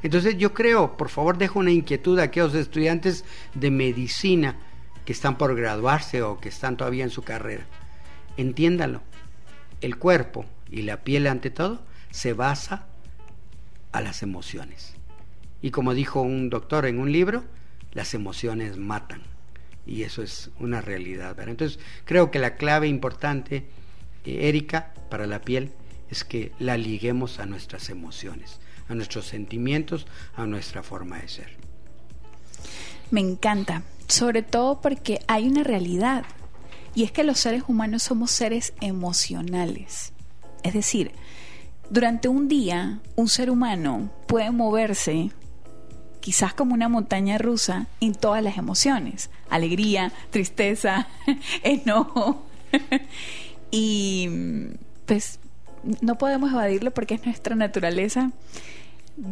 Entonces 0.02 0.36
yo 0.38 0.54
creo, 0.54 0.96
por 0.96 1.08
favor 1.08 1.36
dejo 1.36 1.58
una 1.58 1.72
inquietud 1.72 2.18
a 2.20 2.24
aquellos 2.24 2.54
estudiantes 2.54 3.24
de 3.54 3.70
medicina 3.70 4.56
que 5.04 5.12
están 5.12 5.36
por 5.36 5.56
graduarse 5.56 6.22
o 6.22 6.38
que 6.38 6.50
están 6.50 6.76
todavía 6.76 7.02
en 7.02 7.10
su 7.10 7.22
carrera. 7.22 7.64
Entiéndalo, 8.38 9.02
el 9.82 9.98
cuerpo 9.98 10.46
y 10.70 10.82
la 10.82 11.04
piel 11.04 11.26
ante 11.26 11.50
todo 11.50 11.82
se 12.10 12.32
basa 12.32 12.86
a 13.92 14.00
las 14.00 14.22
emociones. 14.22 14.94
Y 15.60 15.70
como 15.70 15.92
dijo 15.92 16.22
un 16.22 16.48
doctor 16.48 16.86
en 16.86 16.98
un 16.98 17.12
libro, 17.12 17.44
las 17.92 18.14
emociones 18.14 18.78
matan. 18.78 19.20
Y 19.86 20.04
eso 20.04 20.22
es 20.22 20.50
una 20.58 20.80
realidad. 20.80 21.38
Entonces 21.46 21.78
creo 22.06 22.30
que 22.30 22.38
la 22.38 22.56
clave 22.56 22.88
importante, 22.88 23.66
eh, 24.24 24.48
Erika, 24.48 24.94
para 25.10 25.26
la 25.26 25.42
piel 25.42 25.72
es 26.10 26.24
que 26.24 26.52
la 26.58 26.78
liguemos 26.78 27.38
a 27.38 27.44
nuestras 27.44 27.90
emociones 27.90 28.58
a 28.88 28.94
nuestros 28.94 29.26
sentimientos, 29.26 30.06
a 30.34 30.46
nuestra 30.46 30.82
forma 30.82 31.18
de 31.18 31.28
ser. 31.28 31.56
Me 33.10 33.20
encanta, 33.20 33.82
sobre 34.06 34.42
todo 34.42 34.80
porque 34.80 35.20
hay 35.28 35.46
una 35.46 35.62
realidad, 35.62 36.24
y 36.98 37.04
es 37.04 37.12
que 37.12 37.22
los 37.22 37.38
seres 37.38 37.62
humanos 37.68 38.02
somos 38.02 38.32
seres 38.32 38.72
emocionales. 38.80 40.12
Es 40.64 40.74
decir, 40.74 41.12
durante 41.90 42.26
un 42.26 42.48
día 42.48 42.98
un 43.14 43.28
ser 43.28 43.52
humano 43.52 44.10
puede 44.26 44.50
moverse 44.50 45.30
quizás 46.18 46.54
como 46.54 46.74
una 46.74 46.88
montaña 46.88 47.38
rusa 47.38 47.86
en 48.00 48.16
todas 48.16 48.42
las 48.42 48.58
emociones, 48.58 49.30
alegría, 49.48 50.10
tristeza, 50.30 51.06
enojo. 51.62 52.44
y 53.70 54.28
pues 55.06 55.38
no 56.00 56.18
podemos 56.18 56.50
evadirlo 56.50 56.90
porque 56.90 57.14
es 57.14 57.24
nuestra 57.24 57.54
naturaleza 57.54 58.32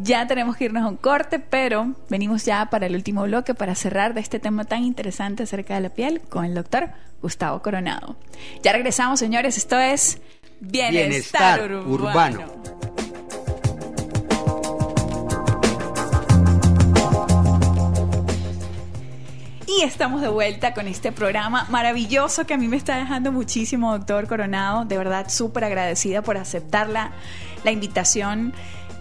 ya 0.02 0.26
tenemos 0.26 0.56
que 0.56 0.64
irnos 0.64 0.82
a 0.82 0.88
un 0.88 0.96
corte, 0.96 1.38
pero 1.38 1.94
venimos 2.08 2.44
ya 2.44 2.66
para 2.66 2.86
el 2.86 2.94
último 2.94 3.22
bloque 3.22 3.54
para 3.54 3.74
cerrar 3.74 4.14
de 4.14 4.20
este 4.20 4.40
tema 4.40 4.64
tan 4.64 4.82
interesante 4.84 5.44
acerca 5.44 5.74
de 5.74 5.80
la 5.80 5.90
piel 5.90 6.20
con 6.20 6.44
el 6.44 6.54
doctor 6.54 6.90
Gustavo 7.22 7.62
Coronado. 7.62 8.16
Ya 8.62 8.72
regresamos, 8.72 9.20
señores. 9.20 9.56
Esto 9.56 9.78
es 9.78 10.20
Bienestar, 10.58 11.70
urbano. 11.72 12.40
Y 19.68 19.82
estamos 19.82 20.22
de 20.22 20.28
vuelta 20.28 20.72
con 20.72 20.88
este 20.88 21.12
programa 21.12 21.66
maravilloso 21.68 22.46
que 22.46 22.54
a 22.54 22.56
mí 22.56 22.66
me 22.66 22.78
está 22.78 22.96
dejando 22.96 23.30
muchísimo, 23.30 23.92
doctor 23.92 24.26
Coronado. 24.26 24.86
De 24.86 24.96
verdad, 24.96 25.28
súper 25.28 25.64
agradecida 25.64 26.22
por 26.22 26.38
aceptar 26.38 26.88
la, 26.88 27.12
la 27.62 27.70
invitación 27.70 28.54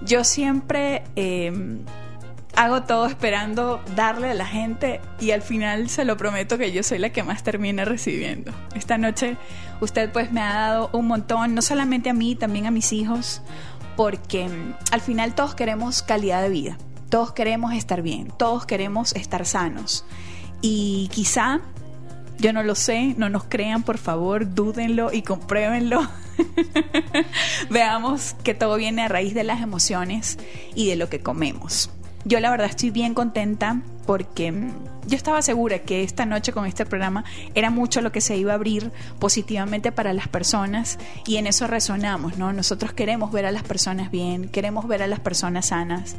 yo 0.04 0.24
siempre 0.24 1.04
em, 1.16 1.80
hago 2.56 2.84
todo 2.84 3.06
esperando 3.06 3.82
darle 3.96 4.32
a 4.32 4.34
la 4.34 4.46
gente 4.46 5.02
y 5.20 5.32
al 5.32 5.42
final 5.42 5.90
se 5.90 6.06
lo 6.06 6.18
prometo 6.18 6.58
que 6.58 6.72
yo 6.72 6.84
soy 6.84 7.00
la 7.00 7.10
que 7.10 7.24
más 7.24 7.44
termina 7.44 7.86
recibiendo. 7.86 8.52
Esta 8.76 8.98
noche 8.98 9.38
usted 9.82 10.12
pues 10.12 10.32
me 10.32 10.42
ha 10.42 10.54
dado 10.54 10.90
un 10.94 11.08
montón, 11.08 11.54
no 11.56 11.62
solamente 11.62 12.10
a 12.10 12.14
mí, 12.14 12.36
también 12.36 12.66
a 12.66 12.72
mis 12.72 12.94
hijos, 12.94 13.42
porque 13.96 14.44
em, 14.44 14.74
al 14.92 15.02
final 15.02 15.36
todos 15.36 15.56
queremos 15.56 16.02
calidad 16.02 16.42
de 16.42 16.50
vida, 16.50 16.78
todos 17.10 17.34
queremos 17.34 17.74
estar 17.74 18.02
bien, 18.02 18.28
todos 18.38 18.66
queremos 18.66 19.14
estar 19.16 19.46
sanos. 19.46 20.06
Y 20.62 21.10
quizá, 21.12 21.62
yo 22.40 22.54
no 22.54 22.64
lo 22.64 22.76
sé, 22.76 23.16
no 23.18 23.30
nos 23.30 23.46
crean, 23.46 23.84
por 23.84 23.98
favor, 23.98 24.54
dúdenlo 24.54 25.12
y 25.12 25.22
compruébenlo. 25.22 26.02
Veamos 27.70 28.36
que 28.44 28.54
todo 28.54 28.76
viene 28.76 29.04
a 29.04 29.08
raíz 29.08 29.34
de 29.34 29.44
las 29.44 29.62
emociones 29.62 30.38
y 30.74 30.88
de 30.88 30.96
lo 30.96 31.10
que 31.10 31.20
comemos. 31.20 31.90
Yo 32.26 32.40
la 32.40 32.50
verdad 32.50 32.68
estoy 32.68 32.90
bien 32.90 33.14
contenta 33.14 33.82
porque 34.08 34.52
mm, 34.52 34.74
yo 35.08 35.16
estaba 35.16 35.44
segura 35.44 35.80
que 35.80 36.04
esta 36.04 36.26
noche 36.26 36.52
con 36.52 36.66
este 36.66 36.86
programa 36.86 37.24
era 37.54 37.70
mucho 37.70 38.02
lo 38.02 38.12
que 38.12 38.20
se 38.20 38.36
iba 38.36 38.52
a 38.52 38.56
abrir 38.56 38.92
positivamente 39.20 39.92
para 39.92 40.12
las 40.12 40.28
personas 40.28 40.98
y 41.28 41.38
en 41.38 41.46
eso 41.46 41.68
resonamos, 41.68 42.38
¿no? 42.40 42.52
Nosotros 42.52 42.94
queremos 42.94 43.32
ver 43.32 43.46
a 43.46 43.52
las 43.52 43.62
personas 43.62 44.10
bien, 44.10 44.50
queremos 44.50 44.88
ver 44.88 45.04
a 45.04 45.08
las 45.08 45.20
personas 45.20 45.68
sanas. 45.68 46.16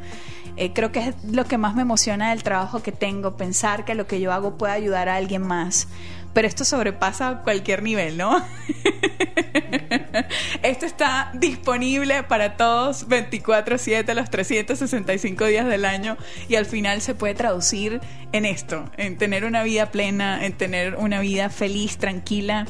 Eh, 0.55 0.71
creo 0.73 0.91
que 0.91 1.09
es 1.09 1.15
lo 1.29 1.45
que 1.45 1.57
más 1.57 1.75
me 1.75 1.83
emociona 1.83 2.29
del 2.29 2.41
trabajo 2.41 2.81
que 2.81 2.91
tengo, 2.93 3.35
pensar 3.35 3.85
que 3.85 3.93
lo 3.93 4.07
que 4.07 4.21
yo 4.21 4.31
hago 4.31 4.57
puede 4.57 4.73
ayudar 4.73 5.09
a 5.09 5.15
alguien 5.15 5.41
más 5.41 5.87
pero 6.37 6.47
esto 6.47 6.65
sobrepasa 6.65 7.41
cualquier 7.43 7.81
nivel, 7.81 8.15
¿no? 8.15 8.37
está 10.97 11.29
disponible 11.35 12.23
para 12.23 12.57
todos 12.57 13.07
24/7 13.07 14.15
los 14.15 14.31
365 14.31 15.45
días 15.45 15.67
del 15.67 15.85
año 15.85 16.17
y 16.49 16.55
al 16.55 16.65
final 16.65 17.01
se 17.01 17.13
puede 17.13 17.35
traducir 17.35 18.01
en 18.31 18.45
esto, 18.45 18.89
en 18.97 19.15
tener 19.15 19.45
una 19.45 19.61
vida 19.61 19.91
plena, 19.91 20.43
en 20.43 20.53
tener 20.53 20.95
una 20.95 21.19
vida 21.19 21.51
feliz, 21.51 21.99
tranquila. 21.99 22.65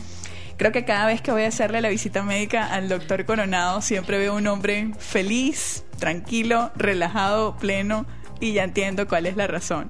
Creo 0.58 0.74
que 0.74 0.84
cada 0.84 1.06
vez 1.06 1.22
que 1.22 1.32
voy 1.32 1.44
a 1.44 1.48
hacerle 1.48 1.80
la 1.80 1.88
visita 1.88 2.22
médica 2.22 2.66
al 2.66 2.90
doctor 2.90 3.24
Coronado 3.24 3.82
siempre 3.82 4.18
veo 4.18 4.36
un 4.36 4.48
hombre 4.48 4.92
feliz, 5.00 5.86
tranquilo, 5.98 6.74
relajado, 6.76 7.56
pleno 7.56 8.06
y 8.42 8.52
ya 8.52 8.66
entiendo 8.66 9.08
cuál 9.08 9.26
es 9.26 9.38
la 9.38 9.48
razón. 9.48 9.88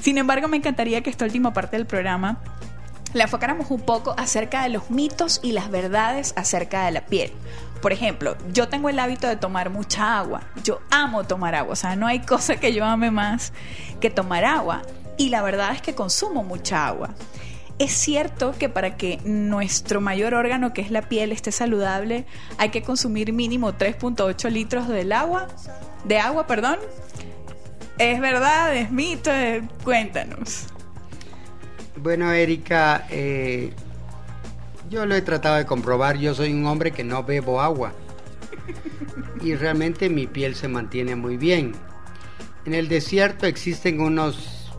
Sin 0.00 0.18
embargo, 0.18 0.46
me 0.46 0.58
encantaría 0.58 1.02
que 1.02 1.10
esta 1.10 1.24
última 1.24 1.52
parte 1.52 1.76
del 1.76 1.86
programa 1.86 2.38
le 3.12 3.22
enfocáramos 3.22 3.70
un 3.70 3.80
poco 3.80 4.14
acerca 4.16 4.62
de 4.62 4.68
los 4.68 4.90
mitos 4.90 5.40
y 5.42 5.52
las 5.52 5.70
verdades 5.70 6.32
acerca 6.36 6.84
de 6.84 6.92
la 6.92 7.06
piel. 7.06 7.32
Por 7.80 7.92
ejemplo, 7.92 8.36
yo 8.52 8.68
tengo 8.68 8.88
el 8.88 8.98
hábito 8.98 9.28
de 9.28 9.36
tomar 9.36 9.70
mucha 9.70 10.18
agua. 10.18 10.42
Yo 10.64 10.80
amo 10.90 11.24
tomar 11.24 11.54
agua. 11.54 11.72
O 11.72 11.76
sea, 11.76 11.96
no 11.96 12.06
hay 12.06 12.20
cosa 12.26 12.56
que 12.56 12.72
yo 12.72 12.84
ame 12.84 13.10
más 13.10 13.52
que 14.00 14.10
tomar 14.10 14.44
agua. 14.44 14.82
Y 15.18 15.28
la 15.28 15.42
verdad 15.42 15.72
es 15.72 15.82
que 15.82 15.94
consumo 15.94 16.42
mucha 16.42 16.86
agua. 16.86 17.14
Es 17.78 17.92
cierto 17.92 18.54
que 18.58 18.68
para 18.68 18.96
que 18.96 19.20
nuestro 19.24 20.00
mayor 20.00 20.34
órgano, 20.34 20.72
que 20.72 20.80
es 20.80 20.90
la 20.90 21.02
piel, 21.02 21.30
esté 21.30 21.52
saludable, 21.52 22.24
hay 22.56 22.70
que 22.70 22.82
consumir 22.82 23.32
mínimo 23.34 23.72
3.8 23.72 24.50
litros 24.50 24.88
del 24.88 25.12
agua, 25.12 25.46
de 26.04 26.18
agua, 26.18 26.46
perdón. 26.46 26.78
¿Es 27.98 28.20
verdad? 28.20 28.74
¿Es 28.74 28.90
mito? 28.90 29.30
Cuéntanos. 29.84 30.66
Bueno, 32.06 32.30
Erika, 32.30 33.04
eh, 33.10 33.72
yo 34.88 35.06
lo 35.06 35.16
he 35.16 35.22
tratado 35.22 35.56
de 35.56 35.66
comprobar. 35.66 36.16
Yo 36.16 36.36
soy 36.36 36.52
un 36.52 36.64
hombre 36.64 36.92
que 36.92 37.02
no 37.02 37.24
bebo 37.24 37.60
agua. 37.60 37.94
Y 39.42 39.56
realmente 39.56 40.08
mi 40.08 40.28
piel 40.28 40.54
se 40.54 40.68
mantiene 40.68 41.16
muy 41.16 41.36
bien. 41.36 41.72
En 42.64 42.74
el 42.74 42.86
desierto 42.86 43.46
existen 43.46 44.00
unas 44.00 44.36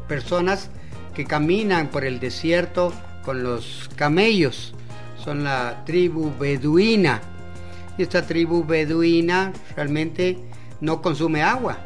personas 0.08 0.70
que 1.14 1.26
caminan 1.26 1.90
por 1.90 2.06
el 2.06 2.22
desierto 2.22 2.94
con 3.26 3.44
los 3.44 3.90
camellos. 3.98 4.74
Son 5.22 5.44
la 5.44 5.84
tribu 5.84 6.32
beduina. 6.40 7.20
Y 7.98 8.04
esta 8.04 8.26
tribu 8.26 8.66
beduina 8.66 9.52
realmente 9.76 10.38
no 10.80 11.02
consume 11.02 11.44
agua. 11.44 11.80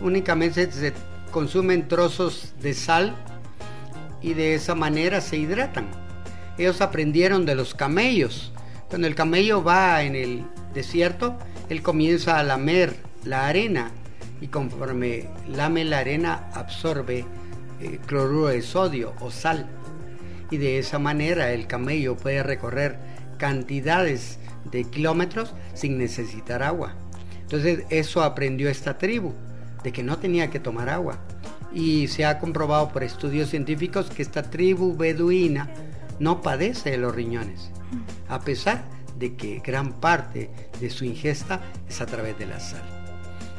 Únicamente 0.00 0.70
se 0.70 0.92
consumen 1.32 1.88
trozos 1.88 2.54
de 2.62 2.72
sal 2.72 3.16
y 4.22 4.34
de 4.34 4.54
esa 4.54 4.74
manera 4.74 5.20
se 5.20 5.36
hidratan. 5.36 5.88
Ellos 6.58 6.80
aprendieron 6.80 7.46
de 7.46 7.54
los 7.54 7.74
camellos. 7.74 8.52
Cuando 8.88 9.06
el 9.06 9.14
camello 9.14 9.62
va 9.62 10.02
en 10.02 10.14
el 10.16 10.44
desierto, 10.74 11.36
él 11.68 11.82
comienza 11.82 12.38
a 12.38 12.42
lamer 12.42 12.96
la 13.24 13.46
arena 13.46 13.92
y 14.40 14.48
conforme 14.48 15.28
lame 15.48 15.84
la 15.84 15.98
arena 15.98 16.50
absorbe 16.54 17.24
eh, 17.80 17.98
cloruro 18.06 18.48
de 18.48 18.62
sodio 18.62 19.14
o 19.20 19.30
sal. 19.30 19.66
Y 20.50 20.56
de 20.56 20.78
esa 20.78 20.98
manera 20.98 21.52
el 21.52 21.66
camello 21.66 22.16
puede 22.16 22.42
recorrer 22.42 22.98
cantidades 23.38 24.38
de 24.70 24.84
kilómetros 24.84 25.54
sin 25.74 25.96
necesitar 25.96 26.62
agua. 26.62 26.94
Entonces 27.42 27.84
eso 27.90 28.22
aprendió 28.22 28.68
esta 28.68 28.98
tribu, 28.98 29.32
de 29.82 29.92
que 29.92 30.02
no 30.02 30.18
tenía 30.18 30.50
que 30.50 30.60
tomar 30.60 30.88
agua 30.88 31.18
y 31.72 32.08
se 32.08 32.24
ha 32.24 32.38
comprobado 32.38 32.88
por 32.88 33.04
estudios 33.04 33.50
científicos 33.50 34.10
que 34.10 34.22
esta 34.22 34.42
tribu 34.42 34.96
beduina 34.96 35.70
no 36.18 36.42
padece 36.42 36.90
de 36.90 36.98
los 36.98 37.14
riñones, 37.14 37.70
a 38.28 38.40
pesar 38.40 38.82
de 39.18 39.36
que 39.36 39.60
gran 39.64 40.00
parte 40.00 40.50
de 40.80 40.90
su 40.90 41.04
ingesta 41.04 41.60
es 41.88 42.00
a 42.00 42.06
través 42.06 42.38
de 42.38 42.46
la 42.46 42.60
sal. 42.60 42.82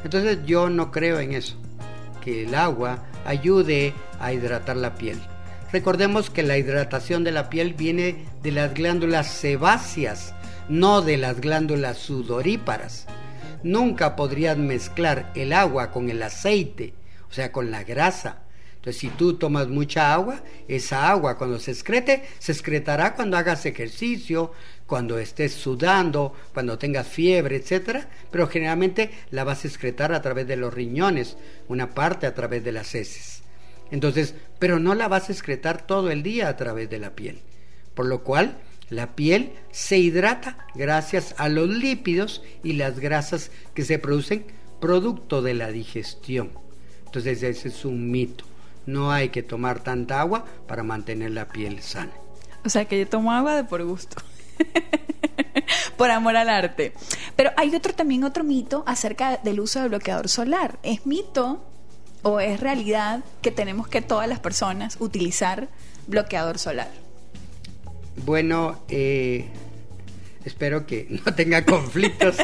Entonces 0.04 0.38
yo 0.44 0.68
no 0.68 0.90
creo 0.90 1.20
en 1.20 1.32
eso, 1.32 1.56
que 2.20 2.44
el 2.44 2.54
agua 2.54 3.04
ayude 3.24 3.94
a 4.20 4.32
hidratar 4.32 4.76
la 4.76 4.94
piel. 4.94 5.18
Recordemos 5.72 6.28
que 6.28 6.42
la 6.42 6.58
hidratación 6.58 7.24
de 7.24 7.32
la 7.32 7.48
piel 7.48 7.74
viene 7.74 8.26
de 8.42 8.52
las 8.52 8.74
glándulas 8.74 9.28
sebáceas, 9.28 10.34
no 10.68 11.00
de 11.00 11.16
las 11.16 11.40
glándulas 11.40 11.98
sudoríparas. 11.98 13.06
Nunca 13.62 14.16
podrías 14.16 14.58
mezclar 14.58 15.32
el 15.34 15.52
agua 15.52 15.90
con 15.90 16.10
el 16.10 16.22
aceite 16.22 16.94
o 17.32 17.34
sea, 17.34 17.50
con 17.50 17.70
la 17.70 17.82
grasa. 17.82 18.42
Entonces, 18.74 19.00
si 19.00 19.08
tú 19.08 19.38
tomas 19.38 19.68
mucha 19.68 20.12
agua, 20.12 20.42
esa 20.68 21.08
agua 21.08 21.38
cuando 21.38 21.58
se 21.58 21.70
excrete, 21.70 22.24
se 22.38 22.52
excretará 22.52 23.14
cuando 23.14 23.38
hagas 23.38 23.64
ejercicio, 23.64 24.52
cuando 24.86 25.18
estés 25.18 25.54
sudando, 25.54 26.34
cuando 26.52 26.76
tengas 26.76 27.08
fiebre, 27.08 27.56
etcétera, 27.56 28.06
pero 28.30 28.48
generalmente 28.48 29.10
la 29.30 29.44
vas 29.44 29.64
a 29.64 29.68
excretar 29.68 30.12
a 30.12 30.20
través 30.20 30.46
de 30.46 30.56
los 30.56 30.74
riñones, 30.74 31.38
una 31.68 31.94
parte 31.94 32.26
a 32.26 32.34
través 32.34 32.64
de 32.64 32.72
las 32.72 32.94
heces. 32.94 33.42
Entonces, 33.90 34.34
pero 34.58 34.78
no 34.78 34.94
la 34.94 35.08
vas 35.08 35.30
a 35.30 35.32
excretar 35.32 35.86
todo 35.86 36.10
el 36.10 36.22
día 36.22 36.48
a 36.48 36.56
través 36.58 36.90
de 36.90 36.98
la 36.98 37.14
piel. 37.14 37.40
Por 37.94 38.04
lo 38.04 38.22
cual, 38.22 38.58
la 38.90 39.16
piel 39.16 39.52
se 39.70 39.96
hidrata 39.96 40.66
gracias 40.74 41.34
a 41.38 41.48
los 41.48 41.70
lípidos 41.70 42.42
y 42.62 42.74
las 42.74 43.00
grasas 43.00 43.50
que 43.72 43.86
se 43.86 43.98
producen 43.98 44.44
producto 44.82 45.40
de 45.40 45.54
la 45.54 45.70
digestión. 45.70 46.61
Entonces, 47.12 47.42
ese 47.42 47.68
es 47.68 47.84
un 47.84 48.10
mito 48.10 48.44
no 48.86 49.12
hay 49.12 49.28
que 49.28 49.42
tomar 49.42 49.80
tanta 49.80 50.20
agua 50.20 50.44
para 50.66 50.82
mantener 50.82 51.30
la 51.30 51.48
piel 51.48 51.80
sana. 51.82 52.12
O 52.64 52.68
sea 52.68 52.84
que 52.84 52.98
yo 52.98 53.08
tomo 53.08 53.32
agua 53.32 53.56
de 53.56 53.64
por 53.64 53.84
gusto. 53.84 54.16
por 55.96 56.10
amor 56.10 56.36
al 56.36 56.48
arte. 56.48 56.92
Pero 57.36 57.50
hay 57.56 57.74
otro 57.74 57.94
también 57.94 58.24
otro 58.24 58.44
mito 58.44 58.84
acerca 58.86 59.38
del 59.38 59.60
uso 59.60 59.80
del 59.80 59.90
bloqueador 59.90 60.28
solar. 60.28 60.78
¿Es 60.82 61.06
mito 61.06 61.64
o 62.22 62.40
es 62.40 62.60
realidad 62.60 63.24
que 63.40 63.50
tenemos 63.50 63.88
que 63.88 64.00
todas 64.00 64.28
las 64.28 64.38
personas 64.38 64.96
utilizar 65.00 65.68
bloqueador 66.06 66.58
solar? 66.58 66.90
Bueno, 68.24 68.82
eh, 68.88 69.48
espero 70.44 70.86
que 70.86 71.06
no 71.08 71.34
tenga 71.34 71.64
conflictos 71.64 72.36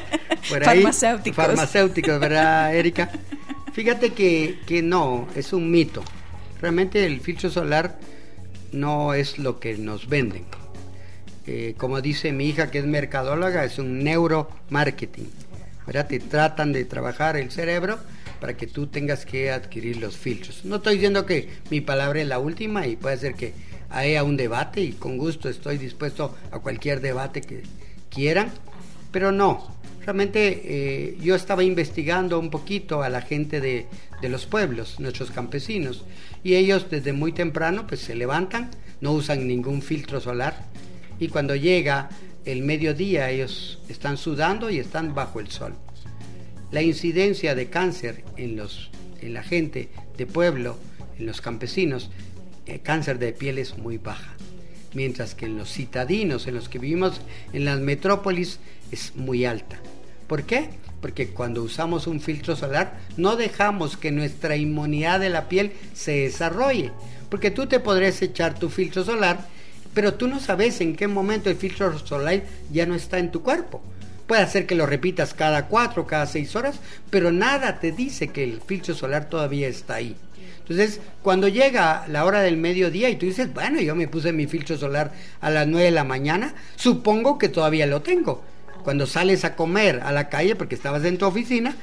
por 0.48 0.68
ahí. 0.68 0.78
Farmacéuticos. 0.78 1.36
Farmacéuticos, 1.36 2.18
¿verdad, 2.18 2.74
Erika? 2.74 3.10
Fíjate 3.78 4.10
que, 4.10 4.58
que 4.66 4.82
no, 4.82 5.28
es 5.36 5.52
un 5.52 5.70
mito. 5.70 6.02
Realmente 6.60 7.06
el 7.06 7.20
filtro 7.20 7.48
solar 7.48 7.96
no 8.72 9.14
es 9.14 9.38
lo 9.38 9.60
que 9.60 9.78
nos 9.78 10.08
venden. 10.08 10.46
Eh, 11.46 11.76
como 11.78 12.00
dice 12.00 12.32
mi 12.32 12.48
hija 12.48 12.72
que 12.72 12.80
es 12.80 12.86
mercadóloga, 12.86 13.64
es 13.64 13.78
un 13.78 14.02
neuromarketing. 14.02 15.30
¿verdad? 15.86 16.08
Te 16.08 16.18
tratan 16.18 16.72
de 16.72 16.86
trabajar 16.86 17.36
el 17.36 17.52
cerebro 17.52 18.00
para 18.40 18.56
que 18.56 18.66
tú 18.66 18.88
tengas 18.88 19.24
que 19.24 19.52
adquirir 19.52 19.98
los 19.98 20.16
filtros. 20.16 20.64
No 20.64 20.78
estoy 20.78 20.94
diciendo 20.94 21.24
que 21.24 21.48
mi 21.70 21.80
palabra 21.80 22.20
es 22.20 22.26
la 22.26 22.40
última 22.40 22.88
y 22.88 22.96
puede 22.96 23.16
ser 23.16 23.34
que 23.34 23.54
haya 23.90 24.24
un 24.24 24.36
debate 24.36 24.80
y 24.80 24.90
con 24.94 25.18
gusto 25.18 25.48
estoy 25.48 25.78
dispuesto 25.78 26.36
a 26.50 26.58
cualquier 26.58 27.00
debate 27.00 27.42
que 27.42 27.62
quieran, 28.10 28.50
pero 29.12 29.30
no, 29.30 29.77
realmente 30.08 30.62
eh, 30.64 31.18
yo 31.20 31.34
estaba 31.34 31.62
investigando 31.62 32.38
un 32.38 32.48
poquito 32.48 33.02
a 33.02 33.10
la 33.10 33.20
gente 33.20 33.60
de, 33.60 33.86
los 34.22 34.46
pueblos, 34.46 34.98
nuestros 35.00 35.30
campesinos, 35.30 36.06
y 36.42 36.54
ellos 36.54 36.86
desde 36.88 37.12
muy 37.12 37.32
temprano 37.32 37.86
pues 37.86 38.00
se 38.00 38.14
levantan, 38.14 38.70
no 39.02 39.12
usan 39.12 39.46
ningún 39.46 39.82
filtro 39.82 40.18
solar 40.18 40.64
y 41.20 41.28
cuando 41.28 41.54
llega 41.54 42.08
el 42.46 42.62
mediodía 42.62 43.28
ellos 43.28 43.80
están 43.90 44.16
sudando 44.16 44.70
y 44.70 44.78
están 44.78 45.14
bajo 45.14 45.40
el 45.40 45.50
sol. 45.50 45.74
La 46.70 46.80
incidencia 46.80 47.54
de 47.54 47.68
cáncer 47.68 48.24
en, 48.38 48.56
los, 48.56 48.90
en 49.20 49.34
la 49.34 49.42
gente 49.42 49.90
de 50.16 50.24
pueblo, 50.24 50.78
en 51.18 51.26
los 51.26 51.42
campesinos, 51.42 52.10
el 52.64 52.76
eh, 52.76 52.80
cáncer 52.80 53.18
de 53.18 53.34
piel 53.34 53.58
es 53.58 53.76
muy 53.76 53.98
baja, 53.98 54.32
mientras 54.94 55.34
que 55.34 55.44
en 55.44 55.58
los 55.58 55.70
citadinos, 55.70 56.46
en 56.46 56.54
los 56.54 56.70
que 56.70 56.78
vivimos 56.78 57.20
en 57.52 57.66
las 57.66 57.78
metrópolis, 57.78 58.58
es 58.90 59.14
muy 59.14 59.44
alta. 59.44 59.78
¿Por 60.28 60.44
qué? 60.44 60.70
porque 61.00 61.28
cuando 61.28 61.62
usamos 61.62 62.06
un 62.06 62.20
filtro 62.20 62.56
solar 62.56 62.98
no 63.16 63.36
dejamos 63.36 63.96
que 63.96 64.10
nuestra 64.10 64.56
inmunidad 64.56 65.20
de 65.20 65.30
la 65.30 65.48
piel 65.48 65.72
se 65.94 66.12
desarrolle, 66.12 66.92
porque 67.30 67.50
tú 67.50 67.66
te 67.66 67.80
podrías 67.80 68.20
echar 68.22 68.58
tu 68.58 68.68
filtro 68.68 69.04
solar, 69.04 69.46
pero 69.94 70.14
tú 70.14 70.28
no 70.28 70.40
sabes 70.40 70.80
en 70.80 70.96
qué 70.96 71.08
momento 71.08 71.50
el 71.50 71.56
filtro 71.56 71.98
solar 71.98 72.42
ya 72.70 72.86
no 72.86 72.94
está 72.94 73.18
en 73.18 73.30
tu 73.30 73.42
cuerpo. 73.42 73.80
Puede 74.26 74.46
ser 74.46 74.66
que 74.66 74.74
lo 74.74 74.84
repitas 74.84 75.32
cada 75.32 75.66
cuatro, 75.66 76.06
cada 76.06 76.26
seis 76.26 76.54
horas, 76.54 76.78
pero 77.08 77.32
nada 77.32 77.80
te 77.80 77.92
dice 77.92 78.28
que 78.28 78.44
el 78.44 78.60
filtro 78.60 78.94
solar 78.94 79.28
todavía 79.30 79.68
está 79.68 79.94
ahí. 79.94 80.16
Entonces, 80.60 81.00
cuando 81.22 81.48
llega 81.48 82.04
la 82.08 82.26
hora 82.26 82.42
del 82.42 82.58
mediodía 82.58 83.08
y 83.08 83.16
tú 83.16 83.24
dices, 83.24 83.54
bueno, 83.54 83.80
yo 83.80 83.94
me 83.94 84.06
puse 84.06 84.34
mi 84.34 84.46
filtro 84.46 84.76
solar 84.76 85.12
a 85.40 85.48
las 85.48 85.66
nueve 85.66 85.86
de 85.86 85.92
la 85.92 86.04
mañana, 86.04 86.54
supongo 86.76 87.38
que 87.38 87.48
todavía 87.48 87.86
lo 87.86 88.02
tengo 88.02 88.44
cuando 88.82 89.06
sales 89.06 89.44
a 89.44 89.56
comer 89.56 90.00
a 90.04 90.12
la 90.12 90.28
calle 90.28 90.56
porque 90.56 90.74
estabas 90.74 91.04
en 91.04 91.18
tu 91.18 91.26
oficina, 91.26 91.76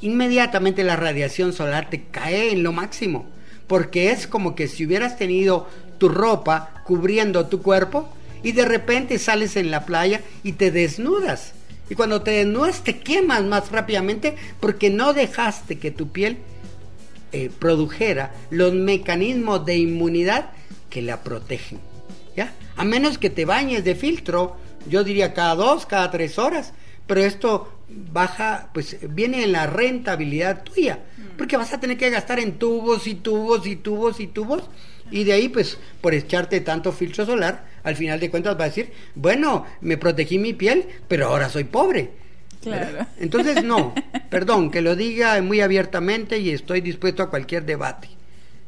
inmediatamente 0.00 0.84
la 0.84 0.96
radiación 0.96 1.52
solar 1.52 1.90
te 1.90 2.04
cae 2.04 2.52
en 2.52 2.62
lo 2.62 2.72
máximo. 2.72 3.26
Porque 3.66 4.10
es 4.10 4.26
como 4.26 4.54
que 4.54 4.68
si 4.68 4.86
hubieras 4.86 5.16
tenido 5.16 5.68
tu 5.98 6.08
ropa 6.08 6.82
cubriendo 6.84 7.46
tu 7.46 7.62
cuerpo 7.62 8.08
y 8.42 8.52
de 8.52 8.64
repente 8.64 9.18
sales 9.18 9.56
en 9.56 9.70
la 9.70 9.84
playa 9.84 10.20
y 10.42 10.52
te 10.52 10.70
desnudas. 10.70 11.52
Y 11.88 11.94
cuando 11.94 12.22
te 12.22 12.32
desnudas 12.32 12.82
te 12.82 12.98
quemas 12.98 13.44
más 13.44 13.70
rápidamente 13.70 14.36
porque 14.60 14.90
no 14.90 15.12
dejaste 15.12 15.78
que 15.78 15.90
tu 15.90 16.08
piel 16.10 16.38
eh, 17.32 17.50
produjera 17.58 18.32
los 18.50 18.72
mecanismos 18.74 19.64
de 19.66 19.76
inmunidad 19.76 20.50
que 20.90 21.02
la 21.02 21.22
protegen. 21.22 21.80
¿Ya? 22.36 22.52
A 22.76 22.84
menos 22.84 23.18
que 23.18 23.30
te 23.30 23.44
bañes 23.44 23.84
de 23.84 23.94
filtro 23.94 24.56
yo 24.88 25.04
diría 25.04 25.34
cada 25.34 25.54
dos, 25.54 25.86
cada 25.86 26.10
tres 26.10 26.38
horas, 26.38 26.72
pero 27.06 27.20
esto 27.20 27.72
baja, 27.88 28.70
pues 28.72 28.96
viene 29.10 29.44
en 29.44 29.52
la 29.52 29.66
rentabilidad 29.66 30.64
tuya, 30.64 31.00
mm. 31.16 31.36
porque 31.36 31.56
vas 31.56 31.72
a 31.72 31.80
tener 31.80 31.96
que 31.96 32.10
gastar 32.10 32.40
en 32.40 32.58
tubos 32.58 33.06
y 33.06 33.14
tubos 33.14 33.66
y 33.66 33.76
tubos 33.76 34.20
y 34.20 34.26
tubos, 34.26 34.64
y 35.10 35.24
de 35.24 35.32
ahí, 35.34 35.48
pues, 35.48 35.78
por 36.00 36.14
echarte 36.14 36.60
tanto 36.60 36.92
filtro 36.92 37.24
solar, 37.24 37.64
al 37.84 37.94
final 37.94 38.18
de 38.18 38.30
cuentas 38.30 38.58
va 38.58 38.64
a 38.64 38.68
decir, 38.68 38.90
bueno, 39.14 39.64
me 39.80 39.96
protegí 39.96 40.38
mi 40.38 40.52
piel, 40.52 40.86
pero 41.06 41.28
ahora 41.28 41.48
soy 41.48 41.64
pobre. 41.64 42.10
Claro. 42.60 43.06
Entonces, 43.20 43.62
no, 43.62 43.94
perdón, 44.30 44.72
que 44.72 44.82
lo 44.82 44.96
diga 44.96 45.40
muy 45.42 45.60
abiertamente 45.60 46.38
y 46.38 46.50
estoy 46.50 46.80
dispuesto 46.80 47.22
a 47.22 47.30
cualquier 47.30 47.64
debate. 47.64 48.08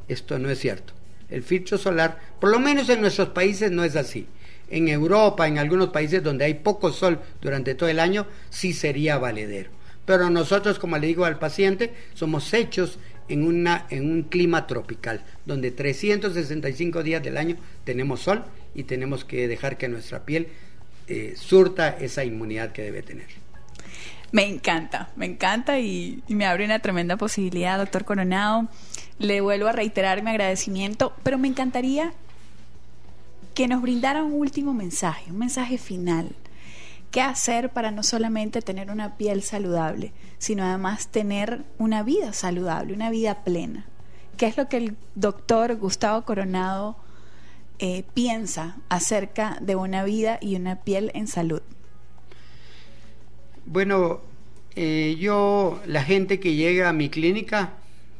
Esto 0.06 0.38
no 0.38 0.48
es 0.48 0.60
cierto. 0.60 0.92
El 1.28 1.42
filtro 1.42 1.76
solar, 1.76 2.20
por 2.40 2.50
lo 2.50 2.60
menos 2.60 2.88
en 2.88 3.00
nuestros 3.00 3.30
países, 3.30 3.72
no 3.72 3.82
es 3.82 3.96
así 3.96 4.28
en 4.70 4.88
Europa, 4.88 5.46
en 5.46 5.58
algunos 5.58 5.88
países 5.88 6.22
donde 6.22 6.44
hay 6.44 6.54
poco 6.54 6.92
sol 6.92 7.20
durante 7.40 7.74
todo 7.74 7.88
el 7.88 8.00
año, 8.00 8.26
sí 8.50 8.72
sería 8.72 9.18
valedero. 9.18 9.70
Pero 10.04 10.30
nosotros, 10.30 10.78
como 10.78 10.96
le 10.98 11.06
digo 11.06 11.24
al 11.24 11.38
paciente, 11.38 11.92
somos 12.14 12.54
hechos 12.54 12.98
en, 13.28 13.44
una, 13.44 13.86
en 13.90 14.10
un 14.10 14.22
clima 14.22 14.66
tropical, 14.66 15.24
donde 15.44 15.70
365 15.70 17.02
días 17.02 17.22
del 17.22 17.36
año 17.36 17.56
tenemos 17.84 18.20
sol 18.20 18.44
y 18.74 18.84
tenemos 18.84 19.24
que 19.24 19.48
dejar 19.48 19.76
que 19.76 19.88
nuestra 19.88 20.24
piel 20.24 20.48
eh, 21.08 21.34
surta 21.36 21.88
esa 21.88 22.24
inmunidad 22.24 22.72
que 22.72 22.82
debe 22.82 23.02
tener. 23.02 23.26
Me 24.30 24.46
encanta, 24.46 25.10
me 25.16 25.26
encanta 25.26 25.78
y, 25.78 26.22
y, 26.28 26.34
me 26.34 26.44
abre 26.44 26.64
una 26.64 26.80
tremenda 26.80 27.16
posibilidad, 27.16 27.78
doctor 27.78 28.04
Coronado. 28.04 28.68
Le 29.18 29.40
vuelvo 29.40 29.68
a 29.68 29.72
reiterar 29.72 30.22
mi 30.22 30.30
agradecimiento, 30.30 31.14
pero 31.22 31.38
me 31.38 31.48
encantaría 31.48 32.12
que 33.58 33.66
nos 33.66 33.82
brindara 33.82 34.22
un 34.22 34.34
último 34.34 34.72
mensaje, 34.72 35.32
un 35.32 35.38
mensaje 35.38 35.78
final. 35.78 36.30
¿Qué 37.10 37.20
hacer 37.20 37.70
para 37.70 37.90
no 37.90 38.04
solamente 38.04 38.62
tener 38.62 38.88
una 38.88 39.16
piel 39.16 39.42
saludable, 39.42 40.12
sino 40.38 40.62
además 40.62 41.08
tener 41.08 41.64
una 41.76 42.04
vida 42.04 42.32
saludable, 42.32 42.94
una 42.94 43.10
vida 43.10 43.42
plena? 43.42 43.84
¿Qué 44.36 44.46
es 44.46 44.56
lo 44.56 44.68
que 44.68 44.76
el 44.76 44.96
doctor 45.16 45.74
Gustavo 45.74 46.24
Coronado 46.24 46.98
eh, 47.80 48.04
piensa 48.14 48.76
acerca 48.88 49.58
de 49.60 49.74
una 49.74 50.04
vida 50.04 50.38
y 50.40 50.54
una 50.54 50.76
piel 50.76 51.10
en 51.14 51.26
salud? 51.26 51.62
Bueno, 53.66 54.20
eh, 54.76 55.16
yo, 55.18 55.82
la 55.84 56.04
gente 56.04 56.38
que 56.38 56.54
llega 56.54 56.90
a 56.90 56.92
mi 56.92 57.08
clínica, 57.08 57.72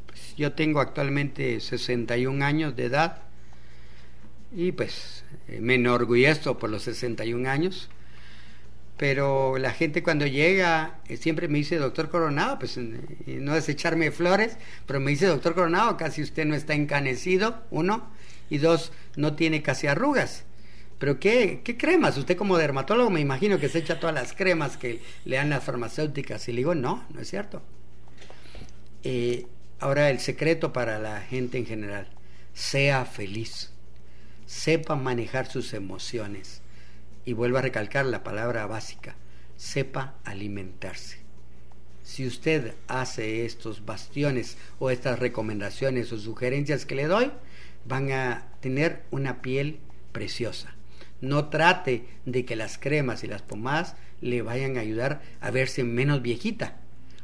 pues, 0.06 0.34
yo 0.36 0.54
tengo 0.54 0.80
actualmente 0.80 1.60
61 1.60 2.44
años 2.44 2.74
de 2.74 2.86
edad 2.86 3.27
y 4.52 4.72
pues 4.72 5.24
eh, 5.48 5.60
me 5.60 5.74
enorgullezco 5.74 6.58
por 6.58 6.70
los 6.70 6.82
61 6.84 7.48
años, 7.48 7.88
pero 8.96 9.58
la 9.58 9.72
gente 9.72 10.02
cuando 10.02 10.26
llega 10.26 11.00
eh, 11.08 11.16
siempre 11.16 11.48
me 11.48 11.58
dice, 11.58 11.76
doctor 11.76 12.10
Coronado, 12.10 12.58
pues 12.58 12.78
no 12.78 13.56
es 13.56 13.68
echarme 13.68 14.10
flores, 14.10 14.56
pero 14.86 15.00
me 15.00 15.10
dice, 15.12 15.26
doctor 15.26 15.54
Coronado, 15.54 15.96
casi 15.96 16.22
usted 16.22 16.44
no 16.44 16.54
está 16.54 16.74
encanecido, 16.74 17.62
uno, 17.70 18.10
y 18.50 18.58
dos, 18.58 18.92
no 19.16 19.34
tiene 19.34 19.62
casi 19.62 19.86
arrugas. 19.86 20.44
Pero 20.98 21.20
¿qué, 21.20 21.60
qué 21.62 21.76
cremas? 21.76 22.16
Usted 22.16 22.36
como 22.36 22.58
dermatólogo 22.58 23.10
me 23.10 23.20
imagino 23.20 23.60
que 23.60 23.68
se 23.68 23.78
echa 23.78 24.00
todas 24.00 24.14
las 24.14 24.32
cremas 24.32 24.76
que 24.76 25.00
le 25.24 25.36
dan 25.36 25.50
las 25.50 25.62
farmacéuticas. 25.62 26.48
Y 26.48 26.52
le 26.52 26.58
digo, 26.58 26.74
no, 26.74 27.06
no 27.14 27.20
es 27.20 27.28
cierto. 27.30 27.62
Eh, 29.04 29.46
ahora 29.78 30.10
el 30.10 30.18
secreto 30.18 30.72
para 30.72 30.98
la 30.98 31.20
gente 31.20 31.56
en 31.56 31.66
general, 31.66 32.08
sea 32.52 33.04
feliz 33.04 33.70
sepa 34.48 34.96
manejar 34.96 35.46
sus 35.46 35.74
emociones. 35.74 36.62
Y 37.26 37.34
vuelvo 37.34 37.58
a 37.58 37.62
recalcar 37.62 38.06
la 38.06 38.24
palabra 38.24 38.66
básica, 38.66 39.14
sepa 39.56 40.14
alimentarse. 40.24 41.18
si 42.02 42.26
usted 42.26 42.74
hace 42.86 43.44
estos 43.44 43.84
bastiones 43.84 44.56
o 44.78 44.88
estas 44.88 45.18
recomendaciones 45.18 46.10
o 46.10 46.18
sugerencias 46.18 46.86
que 46.86 46.94
le 46.94 47.06
doy, 47.06 47.30
van 47.84 48.10
a 48.10 48.46
tener 48.60 49.02
una 49.10 49.42
piel 49.42 49.80
preciosa. 50.12 50.74
No 51.20 51.50
trate 51.50 52.06
de 52.24 52.46
que 52.46 52.56
las 52.56 52.78
cremas 52.78 53.24
y 53.24 53.26
las 53.26 53.42
pomadas 53.42 53.94
le 54.22 54.40
vayan 54.40 54.78
a 54.78 54.80
ayudar 54.80 55.20
a 55.42 55.50
verse 55.50 55.84
menos 55.84 56.22
viejita 56.22 56.78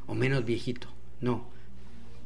o 0.06 0.14
menos 0.14 0.44
viejito. 0.44 0.92
No, 1.22 1.48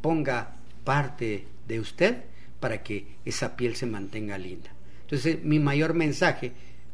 ponga 0.00 0.56
parte 0.82 1.46
de 1.68 1.78
usted 1.78 2.24
para 2.58 2.82
que 2.82 3.06
esa 3.24 3.54
piel 3.54 3.76
se 3.76 3.86
mantenga 3.86 4.36
linda. 4.36 4.72
Entonces, 5.08 5.42
mi 5.42 5.58
mayor 5.58 5.94
mensaje 5.94 6.52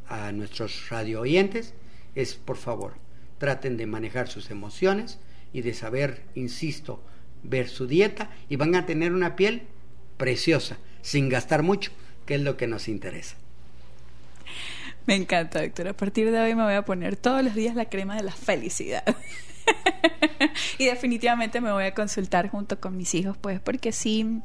a 0.09 0.31
nuestros 0.31 0.89
radio 0.89 1.23
oyentes 1.23 1.75
es, 2.15 2.37
por 2.37 2.57
favor, 2.57 2.95
traten 3.39 3.77
de 3.77 3.87
manejar 3.87 4.29
sus 4.29 4.53
emociones 4.53 5.19
y 5.53 5.63
de 5.63 5.75
saber, 5.75 6.23
insisto, 6.37 7.03
ver 7.43 7.69
su 7.69 7.89
dieta 7.89 8.31
y 8.49 8.55
van 8.55 8.77
a 8.77 8.87
tener 8.87 9.13
una 9.13 9.35
piel 9.35 9.63
preciosa, 10.17 10.79
sin 11.03 11.29
gastar 11.29 11.65
mucho, 11.65 11.91
que 12.25 12.37
es 12.37 12.41
lo 12.41 12.57
que 12.57 12.69
nos 12.69 12.87
interesa. 12.87 13.35
Me 15.07 15.17
encanta, 15.17 15.61
doctor. 15.61 15.89
A 15.89 15.93
partir 15.93 16.31
de 16.31 16.39
hoy 16.39 16.55
me 16.55 16.63
voy 16.63 16.75
a 16.75 16.85
poner 16.85 17.17
todos 17.17 17.43
los 17.43 17.57
días 17.57 17.75
la 17.75 17.87
crema 17.87 18.15
de 18.15 18.23
la 18.23 18.33
felicidad. 18.33 19.03
y 20.79 20.85
definitivamente 20.85 21.61
me 21.61 21.73
voy 21.73 21.85
a 21.85 21.95
consultar 21.95 22.49
junto 22.49 22.81
con 22.81 22.97
mis 22.97 23.13
hijos, 23.17 23.37
pues, 23.37 23.59
porque 23.59 23.91
sí 23.91 24.41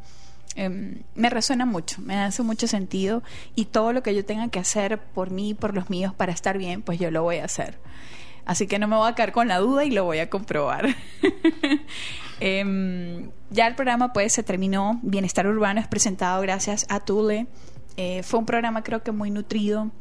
em, 0.56 1.04
me 1.16 1.30
resuena 1.30 1.66
mucho, 1.66 2.02
me 2.02 2.16
hace 2.16 2.43
mucho 2.43 2.68
sentido 2.68 3.24
y 3.56 3.66
todo 3.66 3.93
lo 3.93 4.04
que 4.04 4.16
yo 4.16 4.26
tenga 4.26 4.50
que 4.50 4.60
hacer 4.60 5.00
por 5.00 5.32
mí, 5.32 5.54
por 5.54 5.74
los 5.74 5.89
míos, 5.89 6.14
para 6.16 6.32
estar 6.32 6.58
bien, 6.58 6.82
pues 6.82 7.00
yo 7.00 7.12
lo 7.12 7.24
voy 7.24 7.38
a 7.38 7.45
hacer. 7.45 7.80
Así 8.45 8.66
que 8.66 8.80
no 8.80 8.88
me 8.88 8.95
voy 8.95 9.10
a 9.10 9.16
caer 9.16 9.32
con 9.32 9.47
la 9.47 9.60
duda 9.60 9.86
y 9.86 9.91
lo 9.91 10.06
voy 10.06 10.20
a 10.20 10.30
comprobar. 10.30 10.88
Em, 12.41 13.32
ya 13.50 13.68
el 13.68 13.76
programa 13.76 14.14
pues 14.14 14.32
se 14.32 14.43
terminó. 14.43 14.97
Bienestar 15.04 15.45
Urbano 15.45 15.82
es 15.82 15.89
presentado 15.89 16.41
gracias 16.41 16.86
a 16.88 17.02
Tule. 17.02 17.47
Eh, 17.97 18.24
fue 18.24 18.39
un 18.39 18.45
programa 18.45 18.82
creo 18.82 19.04
que 19.04 19.12
muy 19.12 19.30
nutrido 19.30 19.91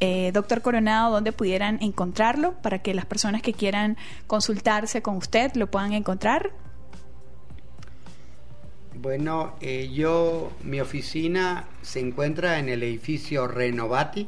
eh, 0.00 0.32
doctor 0.32 0.60
Coronado, 0.60 1.12
donde 1.12 1.32
pudieran 1.32 1.78
encontrarlo 1.80 2.54
para 2.62 2.80
que 2.80 2.94
las 2.94 3.06
personas 3.06 3.42
que 3.42 3.52
quieran 3.52 3.96
consultarse 4.26 5.02
con 5.02 5.16
usted 5.16 5.54
lo 5.54 5.70
puedan 5.70 5.92
encontrar. 5.92 6.50
Bueno, 9.04 9.54
eh, 9.60 9.90
yo, 9.92 10.50
mi 10.62 10.80
oficina 10.80 11.68
se 11.82 12.00
encuentra 12.00 12.58
en 12.58 12.70
el 12.70 12.82
edificio 12.82 13.46
Renovati, 13.46 14.26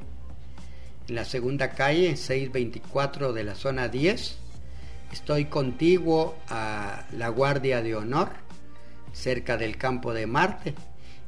en 1.09 1.14
la 1.14 1.24
segunda 1.24 1.70
calle, 1.70 2.14
624 2.14 3.33
de 3.33 3.43
la 3.43 3.55
zona 3.55 3.89
10. 3.89 4.37
Estoy 5.14 5.47
contiguo 5.47 6.37
a 6.49 7.07
la 7.12 7.31
Guardia 7.31 7.81
de 7.81 7.97
Honor, 7.97 8.29
cerca 9.14 9.57
del 9.57 9.79
campo 9.79 10.12
de 10.12 10.27
Marte 10.27 10.74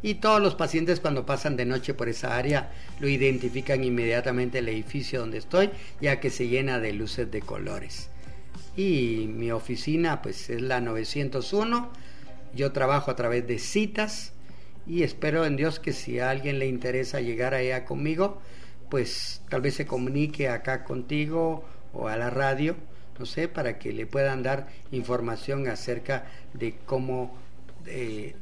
y 0.02 0.16
todos 0.16 0.42
los 0.42 0.54
pacientes 0.54 1.00
cuando 1.00 1.24
pasan 1.24 1.56
de 1.56 1.64
noche 1.64 1.94
por 1.94 2.10
esa 2.10 2.36
área 2.36 2.70
lo 3.00 3.08
identifican 3.08 3.82
inmediatamente 3.82 4.58
el 4.58 4.68
edificio 4.68 5.20
donde 5.20 5.38
estoy, 5.38 5.70
ya 6.02 6.20
que 6.20 6.28
se 6.28 6.48
llena 6.48 6.80
de 6.80 6.92
luces 6.92 7.30
de 7.30 7.40
colores. 7.40 8.10
Y 8.76 9.26
mi 9.26 9.50
oficina 9.52 10.20
pues 10.20 10.50
es 10.50 10.60
la 10.60 10.82
901. 10.82 12.07
Yo 12.54 12.72
trabajo 12.72 13.10
a 13.10 13.16
través 13.16 13.46
de 13.46 13.58
citas 13.58 14.32
y 14.86 15.02
espero 15.02 15.44
en 15.44 15.56
Dios 15.56 15.80
que 15.80 15.92
si 15.92 16.18
a 16.18 16.30
alguien 16.30 16.58
le 16.58 16.66
interesa 16.66 17.20
llegar 17.20 17.54
allá 17.54 17.84
conmigo, 17.84 18.40
pues 18.88 19.42
tal 19.48 19.60
vez 19.60 19.74
se 19.74 19.86
comunique 19.86 20.48
acá 20.48 20.84
contigo 20.84 21.64
o 21.92 22.08
a 22.08 22.16
la 22.16 22.30
radio, 22.30 22.76
no 23.18 23.26
sé, 23.26 23.48
para 23.48 23.78
que 23.78 23.92
le 23.92 24.06
puedan 24.06 24.42
dar 24.42 24.68
información 24.90 25.68
acerca 25.68 26.24
de 26.54 26.74
cómo 26.86 27.36
eh, 27.86 28.34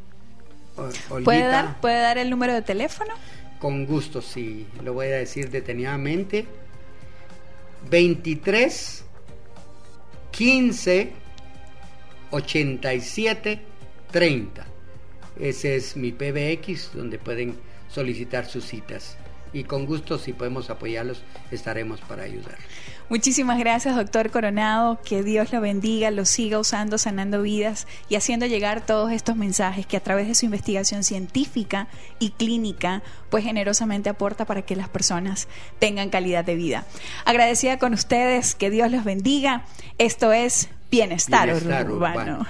¿Puede 1.25 1.47
dar, 1.47 1.81
¿Puede 1.81 2.01
dar 2.01 2.19
el 2.19 2.29
número 2.31 2.53
de 2.53 2.63
teléfono? 2.63 3.15
Con 3.59 3.87
gusto, 3.87 4.21
sí. 4.21 4.67
Lo 4.85 4.93
voy 4.93 5.07
a 5.07 5.17
decir 5.17 5.51
detenidamente. 5.51 6.47
23 7.89 9.05
15 10.31 11.13
87 12.31 13.61
30. 14.11 14.65
Ese 15.39 15.77
es 15.77 15.97
mi 15.97 16.13
PBX 16.13 16.93
donde 16.95 17.19
pueden 17.19 17.57
solicitar 17.89 18.47
sus 18.47 18.65
citas. 18.65 19.17
Y 19.53 19.65
con 19.65 19.87
gusto, 19.87 20.19
si 20.19 20.33
podemos 20.33 20.71
apoyarlos, 20.71 21.23
estaremos 21.51 22.01
para 22.01 22.25
ayudar. 22.25 22.57
Muchísimas 23.09 23.59
gracias, 23.59 23.95
doctor 23.95 24.31
Coronado. 24.31 25.01
Que 25.03 25.23
Dios 25.23 25.53
lo 25.53 25.61
bendiga, 25.61 26.11
lo 26.11 26.25
siga 26.25 26.59
usando, 26.59 26.99
sanando 26.99 27.41
vidas 27.43 27.87
y 28.09 28.17
haciendo 28.17 28.47
llegar 28.47 28.85
todos 28.85 29.13
estos 29.13 29.37
mensajes 29.37 29.87
que 29.87 29.97
a 29.97 30.01
través 30.01 30.27
de 30.27 30.35
su 30.35 30.45
investigación 30.45 31.05
científica 31.05 31.87
y 32.19 32.31
clínica, 32.31 33.03
pues 33.31 33.45
generosamente 33.45 34.11
aporta 34.11 34.45
para 34.45 34.63
que 34.63 34.75
las 34.75 34.89
personas 34.89 35.47
tengan 35.79 36.11
calidad 36.11 36.45
de 36.45 36.57
vida. 36.57 36.85
Agradecida 37.25 37.79
con 37.79 37.95
ustedes, 37.95 38.57
que 38.57 38.71
Dios 38.71 38.91
los 38.91 39.05
bendiga. 39.05 39.65
Esto 39.99 40.33
es 40.33 40.69
Bienestar, 40.91 41.49
urbano. 41.53 42.47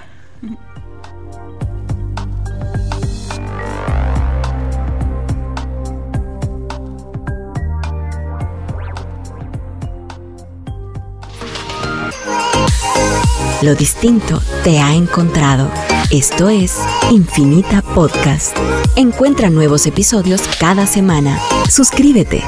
Lo 13.63 13.73
distinto 13.73 14.39
te 14.63 14.79
ha 14.79 14.93
encontrado. 14.93 15.69
Esto 16.11 16.47
es 16.47 16.77
Infinita 17.09 17.81
Podcast. 17.81 18.55
Encuentra 18.95 19.49
nuevos 19.49 19.87
episodios 19.87 20.41
cada 20.59 20.85
semana. 20.85 21.39
Suscríbete. 21.67 22.43